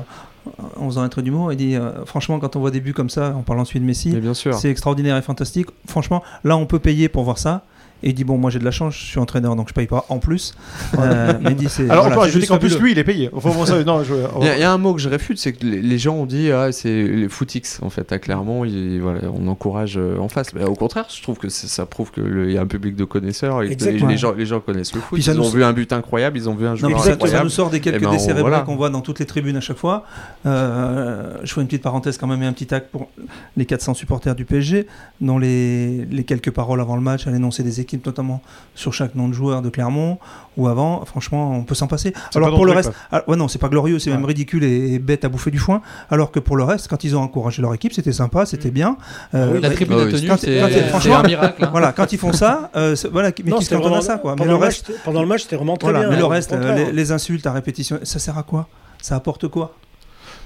en 0.76 0.86
faisant 0.86 1.02
un 1.02 1.08
trait 1.08 1.22
d'humour, 1.22 1.52
il 1.52 1.56
dit 1.56 1.76
euh, 1.76 2.04
franchement, 2.04 2.38
quand 2.38 2.56
on 2.56 2.60
voit 2.60 2.70
des 2.70 2.80
buts 2.80 2.94
comme 2.94 3.10
ça, 3.10 3.34
en 3.36 3.42
parlant 3.42 3.62
ensuite 3.62 3.82
de 3.82 3.86
Messi, 3.86 4.14
c'est 4.52 4.70
extraordinaire 4.70 5.16
et 5.16 5.22
fantastique. 5.22 5.68
Franchement, 5.86 6.22
là, 6.44 6.56
on 6.56 6.66
peut 6.66 6.78
payer 6.78 7.08
pour 7.08 7.24
voir 7.24 7.38
ça. 7.38 7.64
Et 8.02 8.10
il 8.10 8.14
dit 8.14 8.24
bon 8.24 8.36
moi 8.36 8.50
j'ai 8.50 8.58
de 8.58 8.64
la 8.64 8.70
chance, 8.70 8.94
je 8.94 9.04
suis 9.04 9.18
entraîneur 9.18 9.56
donc 9.56 9.68
je 9.68 9.74
paye 9.74 9.86
pas 9.86 10.04
en 10.10 10.18
plus. 10.18 10.54
Euh, 10.98 11.32
mais 11.40 11.54
dit, 11.54 11.68
Alors 11.88 12.10
voilà, 12.10 12.30
je 12.30 12.38
dis 12.38 12.46
qu'en 12.46 12.58
plus 12.58 12.78
lui 12.78 12.92
il 12.92 12.98
est 12.98 13.04
payé. 13.04 13.30
il, 13.32 14.46
y 14.46 14.62
a, 14.62 14.72
un 14.72 14.78
mot 14.78 14.94
que 14.94 15.00
je 15.00 15.08
réfute, 15.08 15.38
c'est 15.38 15.52
que 15.52 15.64
les, 15.64 15.98
gens 15.98 16.14
ont 16.14 16.26
dit 16.26 16.50
ah, 16.50 16.72
c'est 16.72 16.88
les 16.88 17.28
footix 17.28 17.80
en 17.82 17.90
fait 17.90 18.12
à 18.12 18.18
Clermont, 18.18 18.64
voilà, 19.00 19.20
on 19.32 19.48
encourage 19.48 19.96
euh, 19.96 20.18
en 20.18 20.28
face. 20.28 20.52
Mais 20.54 20.64
au 20.64 20.74
contraire, 20.74 21.06
je 21.08 21.22
trouve 21.22 21.38
que 21.38 21.48
ça 21.48 21.86
prouve 21.86 22.10
qu'il 22.10 22.50
y 22.50 22.58
a 22.58 22.60
un 22.60 22.66
public 22.66 22.96
de 22.96 23.04
connaisseurs 23.04 23.62
et 23.62 23.74
les, 23.74 24.16
gens, 24.16 24.32
les 24.32 24.46
gens 24.46 24.60
connaissent 24.60 24.94
le 24.94 25.00
foot. 25.00 25.18
ils 25.18 25.40
ont 25.40 25.48
vu 25.48 25.64
un 25.64 25.72
but 25.72 25.92
incroyable, 25.92 26.36
ils 26.36 26.48
ont 26.48 26.54
vu 26.54 26.66
un 26.66 26.74
joueur 26.74 26.92
incroyable. 26.92 27.28
Ça 27.28 27.44
nous 27.44 27.50
sort 27.50 27.70
des 27.70 27.80
quelques 27.80 28.02
eh 28.02 28.04
ben, 28.04 28.10
décès 28.10 28.34
qu'on 28.66 28.76
voit 28.76 28.90
dans 28.90 29.00
toutes 29.00 29.20
les 29.20 29.26
tribunes 29.26 29.56
à 29.56 29.60
chaque 29.60 29.78
fois. 29.78 30.04
Euh, 30.44 31.38
je 31.44 31.52
fais 31.52 31.60
une 31.60 31.66
petite 31.66 31.82
parenthèse 31.82 32.18
quand 32.18 32.26
même 32.26 32.42
et 32.42 32.46
un 32.46 32.52
petit 32.52 32.74
acte 32.74 32.90
pour 32.90 33.08
les 33.56 33.64
400 33.64 33.94
supporters 33.94 34.34
du 34.34 34.44
PSG, 34.44 34.86
dont 35.20 35.38
les, 35.38 36.04
les 36.04 36.24
quelques 36.24 36.50
paroles 36.50 36.80
avant 36.80 36.96
le 36.96 37.02
match 37.02 37.26
à 37.26 37.30
l'énoncé 37.30 37.62
des 37.62 37.80
équipes 37.80 37.85
notamment 37.94 38.42
sur 38.74 38.92
chaque 38.92 39.14
nom 39.14 39.28
de 39.28 39.32
joueur 39.32 39.62
de 39.62 39.70
Clermont 39.70 40.18
ou 40.56 40.68
avant. 40.68 41.04
Franchement, 41.04 41.52
on 41.52 41.62
peut 41.62 41.74
s'en 41.74 41.86
passer. 41.86 42.12
Alors 42.34 42.54
pour 42.54 42.66
le 42.66 42.72
reste, 42.72 42.92
ah, 43.12 43.22
ouais, 43.28 43.36
non, 43.36 43.48
c'est 43.48 43.58
pas 43.58 43.68
glorieux, 43.68 43.98
c'est 43.98 44.10
même 44.10 44.24
ridicule 44.24 44.64
et, 44.64 44.98
bête 44.98 45.24
à 45.24 45.28
bouffer 45.28 45.50
du 45.50 45.58
foin. 45.58 45.82
Alors 46.10 46.30
que 46.30 46.40
pour 46.40 46.56
le 46.56 46.64
reste, 46.64 46.88
quand 46.88 47.04
ils 47.04 47.16
ont 47.16 47.20
encouragé 47.20 47.62
leur 47.62 47.74
équipe, 47.74 47.92
c'était 47.92 48.12
sympa, 48.12 48.46
c'était 48.46 48.70
bien. 48.70 48.96
Euh, 49.34 49.60
la 49.60 49.70
tribune 49.70 50.00
a 50.00 50.06
tenu, 50.06 50.30
c'est 50.38 51.10
un 51.10 51.22
miracle. 51.22 51.64
Hein. 51.64 51.68
Voilà, 51.70 51.92
quand 51.92 52.12
ils 52.12 52.18
font 52.18 52.32
ça, 52.32 52.70
euh, 52.76 52.96
voilà, 53.12 53.30
mais 53.44 53.52
qui 53.52 53.64
se 53.64 53.74
à 53.74 54.00
ça, 54.00 54.18
quoi. 54.18 54.36
Pendant, 54.36 54.52
le, 54.52 54.56
reste, 54.56 54.92
pendant 55.04 55.20
le 55.20 55.28
match, 55.28 55.42
c'était 55.42 55.56
vraiment 55.56 55.76
très 55.76 55.92
bien. 55.92 56.08
Mais 56.08 56.16
le 56.16 56.24
reste, 56.24 56.52
euh, 56.52 56.90
les 56.92 57.12
insultes 57.12 57.46
à 57.46 57.52
répétition, 57.52 57.98
ça 58.02 58.18
sert 58.18 58.38
à 58.38 58.42
quoi? 58.42 58.68
Ça 59.00 59.16
apporte 59.16 59.48
quoi? 59.48 59.74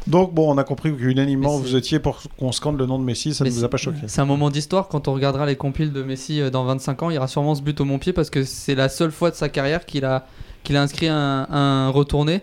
Donc 0.07 0.33
bon, 0.33 0.53
on 0.53 0.59
a 0.59 0.65
compris 0.65 0.95
qu'unanimement 0.97 1.59
vous 1.59 1.77
étiez 1.77 1.99
pour 1.99 2.21
qu'on 2.39 2.53
scande 2.53 2.79
le 2.79 2.87
nom 2.87 2.99
de 2.99 3.05
Messi, 3.05 3.35
ça 3.35 3.45
ne 3.45 3.51
vous 3.51 3.65
a 3.65 3.69
pas 3.69 3.77
choqué. 3.77 3.99
C'est 4.07 4.21
un 4.21 4.27
moment 4.27 4.51
d'histoire 4.51 4.89
quand 4.89 5.09
on 5.09 5.15
regardera 5.15 5.47
les 5.47 5.57
compiles 5.57 5.93
de 5.93 6.03
Messi 6.03 6.41
euh, 6.41 6.51
dans 6.51 6.65
25 6.65 7.03
ans, 7.03 7.11
il 7.11 7.15
y 7.15 7.19
aura 7.19 7.29
sûrement 7.29 7.55
ce 7.55 7.63
but 7.63 7.81
au 7.81 7.85
Montpied 7.85 8.13
parce 8.13 8.31
que 8.31 8.45
c'est 8.45 8.75
la 8.75 8.89
seule 8.89 9.11
fois 9.11 9.31
de 9.31 9.37
sa 9.37 9.49
carrière 9.49 9.85
qu'il 9.85 10.05
a, 10.05 10.27
qu'il 10.65 10.77
a 10.77 10.83
inscrit 10.83 11.09
un, 11.09 11.91
retourné. 11.91 12.41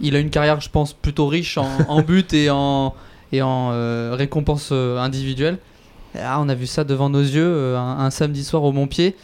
Il 0.00 0.16
a 0.16 0.18
une 0.18 0.30
carrière, 0.30 0.60
je 0.60 0.68
pense, 0.68 0.92
plutôt 0.92 1.26
riche 1.26 1.56
en, 1.56 1.68
en 1.88 2.02
but 2.02 2.34
et 2.34 2.50
en, 2.50 2.94
et 3.32 3.42
en 3.42 3.70
euh, 3.72 4.14
récompenses 4.14 4.70
euh, 4.72 4.98
individuelles. 4.98 5.58
Ah, 6.18 6.40
on 6.40 6.48
a 6.48 6.54
vu 6.54 6.66
ça 6.66 6.84
devant 6.84 7.10
nos 7.10 7.20
yeux 7.20 7.76
un, 7.76 8.10
samedi 8.10 8.42
soir 8.42 8.62
au 8.64 8.72
Montpied. 8.72 9.14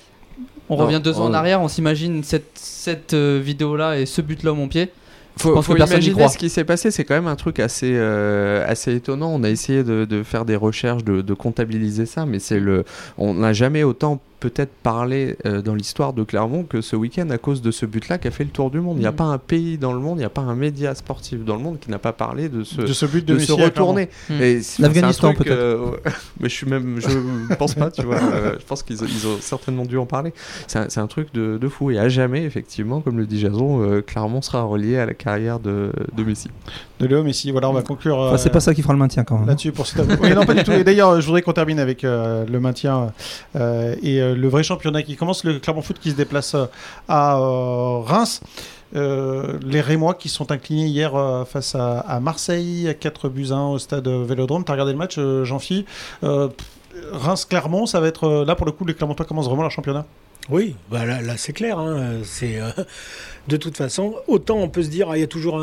On 0.68 0.76
revient 0.76 1.00
deux 1.02 1.18
ans 1.18 1.26
en 1.26 1.34
arrière, 1.34 1.60
on 1.60 1.68
s'imagine 1.68 2.22
cette, 2.22 2.52
cette 2.54 3.14
vidéo-là 3.14 3.98
et 3.98 4.06
ce 4.06 4.22
but-là 4.22 4.52
au 4.52 4.54
Montpied 4.54 4.90
faut, 5.36 5.60
faut 5.62 5.76
imaginer 5.76 6.28
ce 6.28 6.38
qui 6.38 6.48
s'est 6.48 6.64
passé, 6.64 6.90
c'est 6.90 7.04
quand 7.04 7.14
même 7.14 7.26
un 7.26 7.36
truc 7.36 7.58
assez, 7.60 7.92
euh, 7.94 8.64
assez 8.66 8.94
étonnant. 8.94 9.30
On 9.34 9.42
a 9.44 9.50
essayé 9.50 9.82
de, 9.82 10.04
de 10.04 10.22
faire 10.22 10.44
des 10.44 10.56
recherches, 10.56 11.04
de, 11.04 11.22
de 11.22 11.34
comptabiliser 11.34 12.06
ça, 12.06 12.26
mais 12.26 12.38
c'est 12.38 12.60
le, 12.60 12.84
on 13.18 13.34
n'a 13.34 13.52
jamais 13.52 13.82
autant 13.82 14.20
peut-être 14.42 14.72
parler 14.82 15.36
euh, 15.46 15.62
dans 15.62 15.76
l'histoire 15.76 16.12
de 16.12 16.24
Clermont 16.24 16.64
que 16.64 16.80
ce 16.80 16.96
week-end 16.96 17.30
à 17.30 17.38
cause 17.38 17.62
de 17.62 17.70
ce 17.70 17.86
but-là 17.86 18.18
qui 18.18 18.26
a 18.26 18.32
fait 18.32 18.42
le 18.42 18.50
tour 18.50 18.72
du 18.72 18.80
monde. 18.80 18.96
Il 18.96 19.02
n'y 19.02 19.06
a 19.06 19.12
mm. 19.12 19.16
pas 19.16 19.24
un 19.24 19.38
pays 19.38 19.78
dans 19.78 19.92
le 19.92 20.00
monde, 20.00 20.16
il 20.16 20.22
n'y 20.22 20.26
a 20.26 20.30
pas 20.30 20.42
un 20.42 20.56
média 20.56 20.96
sportif 20.96 21.44
dans 21.44 21.54
le 21.54 21.62
monde 21.62 21.78
qui 21.78 21.90
n'a 21.92 22.00
pas 22.00 22.12
parlé 22.12 22.48
de 22.48 22.64
ce, 22.64 22.80
de 22.80 22.92
ce 22.92 23.06
but 23.06 23.24
de, 23.24 23.38
se 23.38 23.52
retourner. 23.52 24.08
Mm. 24.28 24.40
L'Afghanistan 24.80 25.32
peut-être. 25.32 25.52
Euh, 25.52 25.90
mais 26.40 26.48
je 26.48 26.54
suis 26.54 26.66
même, 26.66 27.00
je 27.00 27.54
pense 27.58 27.74
pas, 27.74 27.92
tu 27.92 28.02
vois. 28.02 28.16
Euh, 28.16 28.56
je 28.58 28.64
pense 28.64 28.82
qu'ils 28.82 29.04
ont 29.04 29.38
certainement 29.40 29.84
dû 29.84 29.96
en 29.96 30.06
parler. 30.06 30.34
C'est 30.66 30.98
un, 30.98 31.06
truc 31.06 31.32
de, 31.32 31.56
de, 31.56 31.68
fou 31.68 31.92
et 31.92 31.98
à 32.00 32.08
jamais, 32.08 32.42
effectivement, 32.42 33.00
comme 33.00 33.18
le 33.18 33.26
dit 33.26 33.38
Jason, 33.38 34.02
Clermont 34.04 34.42
sera 34.42 34.62
relié 34.62 34.98
à 34.98 35.06
la 35.06 35.14
carrière 35.14 35.60
de, 35.60 35.92
de 36.16 36.24
Messi. 36.24 36.48
De 36.98 37.06
Léo 37.06 37.22
Messi. 37.22 37.52
Voilà, 37.52 37.70
on 37.70 37.72
va 37.72 37.82
conclure. 37.82 38.18
Enfin, 38.18 38.38
c'est 38.38 38.50
pas 38.50 38.60
ça 38.60 38.74
qui 38.74 38.82
fera 38.82 38.92
le 38.92 38.98
maintien 38.98 39.22
quand 39.22 39.38
même. 39.38 39.46
Là-dessus 39.46 39.70
pour 39.70 39.86
non, 40.34 40.44
pas 40.44 40.54
du 40.54 40.64
tout. 40.64 40.72
Et 40.72 40.82
d'ailleurs, 40.82 41.20
je 41.20 41.26
voudrais 41.26 41.42
qu'on 41.42 41.52
termine 41.52 41.78
avec 41.78 42.02
le 42.02 42.58
maintien 42.58 43.12
et 43.54 44.31
le 44.34 44.48
vrai 44.48 44.62
championnat 44.62 45.02
qui 45.02 45.16
commence, 45.16 45.44
le 45.44 45.58
Clermont 45.58 45.82
Foot 45.82 45.98
qui 46.00 46.10
se 46.10 46.16
déplace 46.16 46.54
euh, 46.54 46.66
à 47.08 47.38
euh, 47.38 48.00
Reims. 48.00 48.40
Euh, 48.94 49.58
les 49.62 49.80
Rémois 49.80 50.14
qui 50.14 50.28
sont 50.28 50.52
inclinés 50.52 50.86
hier 50.86 51.12
face 51.46 51.74
à, 51.74 52.20
Marseille 52.20 52.88
à 52.88 52.94
4 52.94 53.30
buts 53.30 53.48
1 53.50 53.68
au 53.68 53.78
stade 53.78 54.06
Vélodrome. 54.06 54.64
T'as 54.64 54.74
regardé 54.74 54.92
le 54.92 54.98
match, 54.98 55.18
Jean-Phi? 55.18 55.86
Reims-Clermont, 56.22 57.86
ça 57.86 58.00
va 58.00 58.08
être 58.08 58.44
là 58.46 58.54
pour 58.54 58.66
le 58.66 58.72
coup, 58.72 58.84
les 58.84 58.92
Clermontois 58.92 59.24
commencent 59.24 59.46
vraiment 59.46 59.62
leur 59.62 59.70
championnat 59.70 60.04
oui, 60.50 60.74
bah 60.90 61.06
là, 61.06 61.36
c'est 61.36 61.52
clair. 61.52 61.78
Hein, 61.78 62.18
c'est 62.24 62.58
de 63.48 63.56
toute 63.56 63.76
façon, 63.76 64.14
autant 64.28 64.58
on 64.58 64.68
peut 64.68 64.82
se 64.82 64.88
dire, 64.88 65.10
ah, 65.10 65.16
il 65.16 65.20
y 65.20 65.24
a 65.24 65.28
toujours 65.28 65.60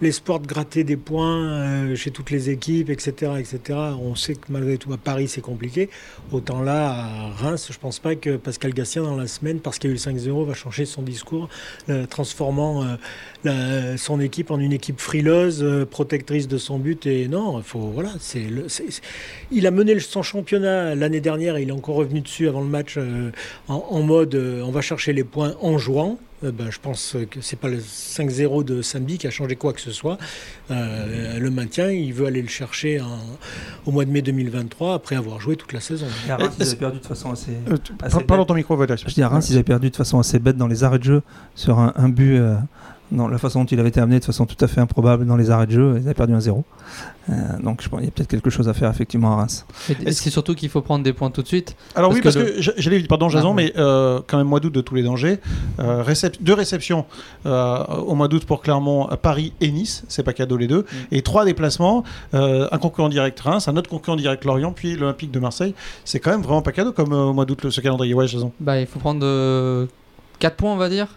l'espoir 0.00 0.40
de 0.40 0.46
gratter 0.46 0.82
des 0.82 0.96
points 0.96 1.44
euh, 1.44 1.94
chez 1.94 2.10
toutes 2.10 2.30
les 2.30 2.50
équipes, 2.50 2.90
etc., 2.90 3.32
etc. 3.38 3.78
On 4.00 4.16
sait 4.16 4.34
que 4.34 4.46
malgré 4.48 4.78
tout 4.78 4.92
à 4.92 4.96
Paris 4.96 5.28
c'est 5.28 5.40
compliqué. 5.40 5.90
Autant 6.32 6.60
là 6.60 6.90
à 6.90 7.28
Reims, 7.36 7.68
je 7.70 7.78
pense 7.78 8.00
pas 8.00 8.16
que 8.16 8.36
Pascal 8.36 8.74
Gastien 8.74 9.02
dans 9.02 9.16
la 9.16 9.28
semaine, 9.28 9.60
parce 9.60 9.78
qu'il 9.78 9.90
y 9.90 9.92
a 9.92 9.94
eu 9.94 9.98
le 10.12 10.18
5-0, 10.18 10.44
va 10.44 10.54
changer 10.54 10.86
son 10.86 11.02
discours, 11.02 11.48
euh, 11.88 12.06
transformant 12.06 12.84
euh, 13.46 13.96
son 13.96 14.20
équipe 14.20 14.50
en 14.50 14.58
une 14.58 14.72
équipe 14.72 15.00
frileuse, 15.00 15.64
protectrice 15.90 16.48
de 16.48 16.58
son 16.58 16.78
but. 16.78 17.06
Et 17.06 17.28
non, 17.28 17.62
il 19.52 19.66
a 19.66 19.70
mené 19.70 19.98
son 20.00 20.22
championnat 20.22 20.94
l'année 20.94 21.20
dernière. 21.20 21.56
Et 21.56 21.62
il 21.62 21.68
est 21.68 21.72
encore 21.72 21.96
revenu 21.96 22.20
dessus 22.20 22.48
avant 22.48 22.60
le 22.60 22.66
match 22.66 22.98
en, 23.68 24.02
mode, 24.02 24.34
on 24.34 24.70
va 24.70 24.80
chercher 24.80 25.12
les 25.12 25.24
points 25.24 25.54
en 25.60 25.78
jouant. 25.78 26.18
Euh, 26.42 26.52
ben, 26.52 26.70
je 26.70 26.78
pense 26.80 27.16
que 27.30 27.40
c'est 27.40 27.58
pas 27.58 27.68
le 27.68 27.78
5-0 27.78 28.64
de 28.64 28.82
samedi 28.82 29.18
qui 29.18 29.26
a 29.26 29.30
changé 29.30 29.56
quoi 29.56 29.72
que 29.72 29.80
ce 29.80 29.90
soit. 29.90 30.18
Euh, 30.70 31.38
le 31.38 31.50
maintien, 31.50 31.90
il 31.90 32.12
veut 32.14 32.26
aller 32.26 32.42
le 32.42 32.48
chercher 32.48 33.00
au 33.86 33.90
mois 33.90 34.04
de 34.04 34.10
mai 34.10 34.22
2023 34.22 34.94
après 34.94 35.16
avoir 35.16 35.40
joué 35.40 35.56
toute 35.56 35.72
la 35.72 35.80
saison. 35.80 36.06
À 36.28 36.36
Reims, 36.36 36.54
ils 36.58 36.66
avaient 36.66 36.76
perdu 36.76 37.00
de 37.00 37.06
façon 37.06 37.30
assez. 37.30 37.52
Euh, 37.68 37.76
dans 38.26 38.44
ton 38.44 38.54
micro, 38.54 38.78
Je 38.86 39.14
dis 39.14 39.22
à 39.22 39.28
Reims, 39.28 39.50
ils 39.50 39.54
avaient 39.54 39.62
perdu 39.62 39.90
de 39.90 39.96
façon 39.96 40.18
assez 40.18 40.38
bête 40.38 40.56
dans 40.56 40.68
les 40.68 40.84
arrêts 40.84 40.98
de 40.98 41.04
jeu 41.04 41.22
sur 41.54 41.78
un, 41.78 42.08
but. 42.08 42.40
Non, 43.12 43.28
la 43.28 43.38
façon 43.38 43.60
dont 43.60 43.66
il 43.66 43.80
avait 43.80 43.88
été 43.88 44.00
amené 44.00 44.20
de 44.20 44.24
façon 44.24 44.46
tout 44.46 44.62
à 44.64 44.68
fait 44.68 44.80
improbable 44.80 45.26
dans 45.26 45.36
les 45.36 45.50
arrêts 45.50 45.66
de 45.66 45.72
jeu, 45.72 45.94
ils 45.96 46.04
avaient 46.04 46.14
perdu 46.14 46.34
un 46.34 46.40
0. 46.40 46.64
Euh, 47.28 47.34
donc 47.62 47.82
je 47.82 47.88
pense 47.88 48.00
qu'il 48.00 48.08
y 48.08 48.08
a 48.08 48.12
peut-être 48.12 48.28
quelque 48.28 48.50
chose 48.50 48.68
à 48.68 48.74
faire 48.74 48.90
effectivement 48.90 49.32
à 49.32 49.36
Reims. 49.36 49.66
C'est 50.10 50.30
surtout 50.30 50.54
qu'il 50.54 50.68
faut 50.68 50.80
prendre 50.80 51.04
des 51.04 51.12
points 51.12 51.30
tout 51.30 51.42
de 51.42 51.46
suite. 51.46 51.76
Alors 51.94 52.12
oui, 52.12 52.20
parce 52.22 52.36
que, 52.36 52.60
j'allais 52.76 53.02
pardon 53.02 53.28
Jason, 53.28 53.50
ah, 53.50 53.54
mais 53.54 53.72
euh, 53.76 54.20
quand 54.26 54.38
même 54.38 54.46
mois 54.46 54.60
d'août 54.60 54.72
de 54.72 54.80
tous 54.80 54.94
les 54.94 55.02
dangers. 55.02 55.40
Euh, 55.80 56.04
deux 56.40 56.54
réceptions 56.54 57.04
au 57.44 58.14
mois 58.14 58.28
d'août 58.28 58.44
pour 58.44 58.62
Clermont, 58.62 59.08
Paris 59.22 59.52
et 59.60 59.70
Nice, 59.70 60.04
c'est 60.08 60.22
pas 60.22 60.32
cadeau 60.32 60.56
les 60.56 60.66
deux, 60.66 60.80
mm. 60.80 60.96
et 61.12 61.22
trois 61.22 61.44
déplacements, 61.44 62.04
un 62.32 62.78
concurrent 62.78 63.08
direct 63.08 63.38
Reims, 63.40 63.68
un 63.68 63.76
autre 63.76 63.90
concurrent 63.90 64.16
direct 64.16 64.44
Lorient, 64.44 64.72
puis 64.72 64.96
l'Olympique 64.96 65.30
de 65.30 65.40
Marseille. 65.40 65.74
C'est 66.04 66.20
quand 66.20 66.30
même 66.30 66.42
vraiment 66.42 66.62
pas 66.62 66.72
cadeau 66.72 66.92
comme 66.92 67.12
au 67.12 67.32
mois 67.32 67.44
d'août 67.44 67.70
ce 67.70 67.80
calendrier. 67.80 68.14
Ouais, 68.14 68.26
Jason. 68.26 68.52
Bah 68.60 68.80
il 68.80 68.86
faut 68.86 68.98
prendre 68.98 69.86
4 70.38 70.56
points 70.56 70.72
on 70.72 70.76
va 70.76 70.88
dire 70.88 71.08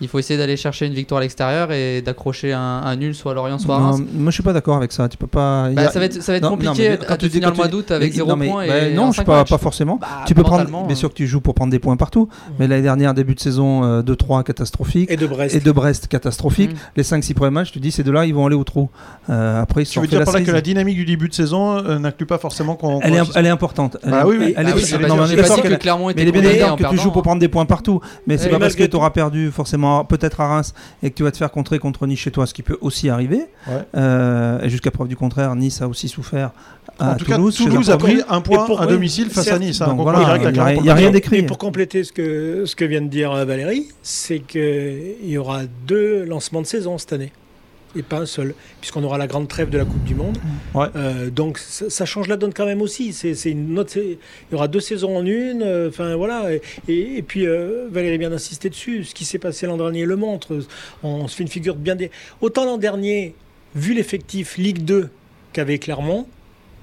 il 0.00 0.08
faut 0.08 0.18
essayer 0.18 0.38
d'aller 0.38 0.56
chercher 0.56 0.86
une 0.86 0.92
victoire 0.92 1.18
à 1.18 1.22
l'extérieur 1.22 1.70
et 1.72 2.02
d'accrocher 2.02 2.52
un, 2.52 2.96
nul, 2.96 3.14
soit 3.14 3.32
à 3.32 3.34
Lorient, 3.34 3.58
soit 3.58 3.76
à 3.76 3.78
Reims. 3.78 4.02
moi, 4.12 4.30
je 4.30 4.34
suis 4.34 4.42
pas 4.42 4.52
d'accord 4.52 4.76
avec 4.76 4.92
ça. 4.92 5.08
Tu 5.08 5.16
peux 5.16 5.26
pas. 5.26 5.70
Bah, 5.70 5.90
ça 5.90 6.00
va 6.00 6.06
être, 6.06 6.22
ça 6.22 6.32
va 6.32 6.38
être 6.38 6.48
compliqué 6.48 6.96
à 7.08 7.16
te 7.16 7.28
finir 7.28 7.50
le 7.50 7.56
mois 7.56 7.68
d'août 7.68 7.90
avec 7.90 8.12
0 8.12 8.36
points. 8.36 8.66
Bah, 8.66 8.90
non, 8.90 9.12
je 9.12 9.22
pas, 9.22 9.44
pas 9.44 9.58
forcément. 9.58 9.98
Bah, 10.00 10.24
tu 10.26 10.34
peux 10.34 10.42
prendre. 10.42 10.64
Bien 10.64 10.90
euh. 10.90 10.94
sûr 10.94 11.10
que 11.10 11.14
tu 11.14 11.26
joues 11.26 11.40
pour 11.40 11.54
prendre 11.54 11.70
des 11.70 11.78
points 11.78 11.96
partout. 11.96 12.28
Mais 12.58 12.66
l'année 12.66 12.82
dernière, 12.82 13.14
début 13.14 13.34
de 13.34 13.40
saison, 13.40 14.00
2-3 14.02 14.40
euh, 14.40 14.42
catastrophique. 14.42 15.10
Et 15.10 15.16
de 15.16 15.26
Brest. 15.26 15.54
Et 15.54 15.60
de 15.60 15.72
Brest 15.72 16.08
catastrophique. 16.08 16.72
Mm. 16.72 16.76
Les 16.96 17.02
5-6 17.02 17.34
premiers 17.34 17.50
matchs, 17.50 17.72
tu 17.72 17.80
dis, 17.80 17.92
ces 17.92 18.02
deux-là, 18.02 18.26
ils 18.26 18.34
vont 18.34 18.46
aller 18.46 18.56
au 18.56 18.64
trou. 18.64 18.90
Euh, 19.30 19.62
après, 19.62 19.84
tu 19.84 20.00
veux 20.00 20.06
dire 20.06 20.24
par 20.24 20.34
là 20.34 20.42
que 20.42 20.50
la 20.50 20.60
dynamique 20.60 20.96
du 20.96 21.04
début 21.04 21.28
de 21.28 21.34
saison 21.34 21.82
n'inclut 21.98 22.26
pas 22.26 22.38
forcément 22.38 22.74
qu'on. 22.74 23.00
Elle 23.00 23.46
est 23.46 23.48
importante. 23.50 23.96
Oui. 24.26 24.54
Elle 24.56 24.68
est 24.68 24.72
que 24.72 25.74
Clermont 25.76 26.10
était 26.10 26.30
bien 26.30 26.42
évident 26.42 26.76
que 26.76 26.90
tu 26.90 26.98
joues 26.98 27.12
pour 27.12 27.22
prendre 27.22 27.40
des 27.40 27.48
points 27.48 27.66
partout. 27.66 28.00
Mais 28.26 28.38
c'est 28.38 28.48
pas 28.48 28.58
parce 28.58 28.74
que 28.74 28.84
tu 28.84 28.96
auras 28.96 29.10
perdu 29.10 29.50
forcément 29.50 29.83
peut-être 30.08 30.40
à 30.40 30.48
Reims 30.48 30.74
et 31.02 31.10
que 31.10 31.14
tu 31.14 31.22
vas 31.22 31.30
te 31.30 31.36
faire 31.36 31.50
contrer 31.50 31.78
contre 31.78 32.06
Nice 32.06 32.18
chez 32.18 32.30
toi, 32.30 32.46
ce 32.46 32.54
qui 32.54 32.62
peut 32.62 32.78
aussi 32.80 33.08
arriver. 33.08 33.46
Euh, 33.96 34.60
et 34.62 34.68
jusqu'à 34.68 34.90
preuve 34.90 35.08
du 35.08 35.16
contraire, 35.16 35.54
Nice 35.56 35.82
a 35.82 35.88
aussi 35.88 36.08
souffert. 36.08 36.50
À 36.98 37.12
en 37.12 37.16
tout 37.16 37.24
Toulouse, 37.24 37.58
cas, 37.58 37.64
Toulouse 37.64 37.90
a 37.90 37.96
pris 37.96 38.20
un 38.28 38.40
point 38.40 38.66
à 38.78 38.86
domicile 38.86 39.30
face 39.30 39.48
à 39.48 39.58
Nice. 39.58 39.80
Hein. 39.80 39.96
il 40.76 40.82
n'y 40.82 40.90
a, 40.90 40.94
rien 40.94 41.10
d'écrit. 41.10 41.38
Et 41.38 41.42
pour 41.42 41.58
compléter 41.58 42.04
ce 42.04 42.12
que, 42.12 42.64
ce 42.66 42.76
que 42.76 42.84
vient 42.84 43.02
de 43.02 43.08
dire 43.08 43.32
Valérie, 43.44 43.88
c'est 44.02 44.40
qu'il 44.40 45.16
y 45.24 45.36
aura 45.38 45.62
deux 45.86 46.24
lancements 46.24 46.62
de 46.62 46.66
saison 46.66 46.98
cette 46.98 47.12
année 47.12 47.32
et 47.96 48.02
pas 48.02 48.18
un 48.18 48.26
seul, 48.26 48.54
puisqu'on 48.80 49.02
aura 49.04 49.18
la 49.18 49.26
grande 49.26 49.48
trêve 49.48 49.70
de 49.70 49.78
la 49.78 49.84
Coupe 49.84 50.04
du 50.04 50.14
Monde. 50.14 50.38
Euh, 50.76 51.30
donc 51.30 51.58
ça, 51.58 52.04
change 52.04 52.28
la 52.28 52.36
donne 52.36 52.52
quand 52.52 52.66
même 52.66 52.82
aussi. 52.82 53.12
C'est 53.12 53.50
une 53.50 53.78
autre, 53.78 53.96
il 53.96 54.18
y 54.52 54.54
aura 54.54 54.68
deux 54.68 54.80
saisons 54.80 55.16
en 55.16 55.24
une. 55.24 55.62
Euh, 55.62 55.88
enfin 55.88 56.16
voilà. 56.16 56.48
Et, 56.88 57.22
puis 57.22 57.46
euh, 57.46 57.88
Valérie 57.90 58.18
bien 58.18 58.32
insisté 58.32 58.68
dessus. 58.70 59.04
Ce 59.04 59.14
qui 59.14 59.24
s'est 59.24 59.38
passé 59.38 59.66
l'an 59.66 59.76
dernier 59.76 60.04
le 60.04 60.16
montre. 60.16 60.58
On, 61.02 61.28
se 61.28 61.36
fait 61.36 61.42
une 61.42 61.48
figure 61.48 61.76
bien 61.76 61.96
des. 61.96 62.10
Autant 62.40 62.64
l'an 62.64 62.78
dernier, 62.78 63.34
vu 63.74 63.94
l'effectif 63.94 64.56
Ligue 64.56 64.84
2 64.84 65.08
qu'avait 65.52 65.78
Clermont, 65.78 66.26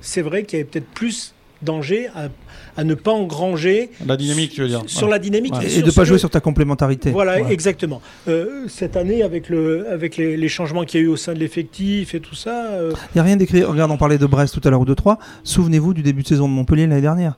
c'est 0.02 0.22
vrai 0.22 0.44
qu'il 0.44 0.60
y 0.60 0.62
avait 0.62 0.70
peut-être 0.70 0.90
plus 0.90 1.34
danger 1.62 2.08
à, 2.16 2.30
à, 2.78 2.84
ne 2.84 2.94
pas 2.94 3.12
engranger. 3.12 3.90
La 4.06 4.18
dynamique, 4.18 4.52
tu 4.52 4.62
veux 4.62 4.68
dire. 4.68 4.84
Sur 4.88 5.08
la 5.08 5.20
dynamique. 5.20 5.54
Et, 5.62 5.82
de 5.82 5.86
ne 5.86 5.92
pas 5.92 6.04
jouer 6.04 6.18
sur 6.18 6.30
ta 6.30 6.40
complémentarité. 6.40 7.12
Voilà, 7.12 7.40
exactement. 7.50 8.02
Euh, 8.28 8.66
cette 8.68 8.98
année, 8.98 9.24
avec, 9.24 9.50
le, 9.50 9.90
avec 9.90 10.18
les, 10.18 10.50
changements 10.50 10.84
qu'il 10.84 11.00
y 11.00 11.04
a 11.04 11.06
eu 11.08 11.10
au 11.10 11.18
sein 11.18 11.34
de 11.34 11.40
l'effectif 11.40 12.14
et 12.14 12.20
tout 12.20 12.36
ça. 12.36 12.68
Euh, 12.72 12.94
Il 13.14 13.18
n'y 13.18 13.22
a 13.22 13.24
rien 13.24 13.38
d'écrit. 13.38 13.64
Regarde, 13.64 13.92
on 13.92 13.98
parlait 13.98 14.18
de 14.18 14.26
Brest 14.26 14.54
tout 14.54 14.68
à 14.68 14.72
l'heure 14.72 14.82
ou 14.82 14.86
de 14.86 14.94
3. 14.94 15.18
Souvenez-vous 15.44 15.94
du 15.94 16.04
début 16.04 16.24
de 16.24 16.28
saison 16.28 16.48
de 16.48 16.54
Montpellier 16.54 16.88
l'année 16.88 17.02
dernière. 17.02 17.38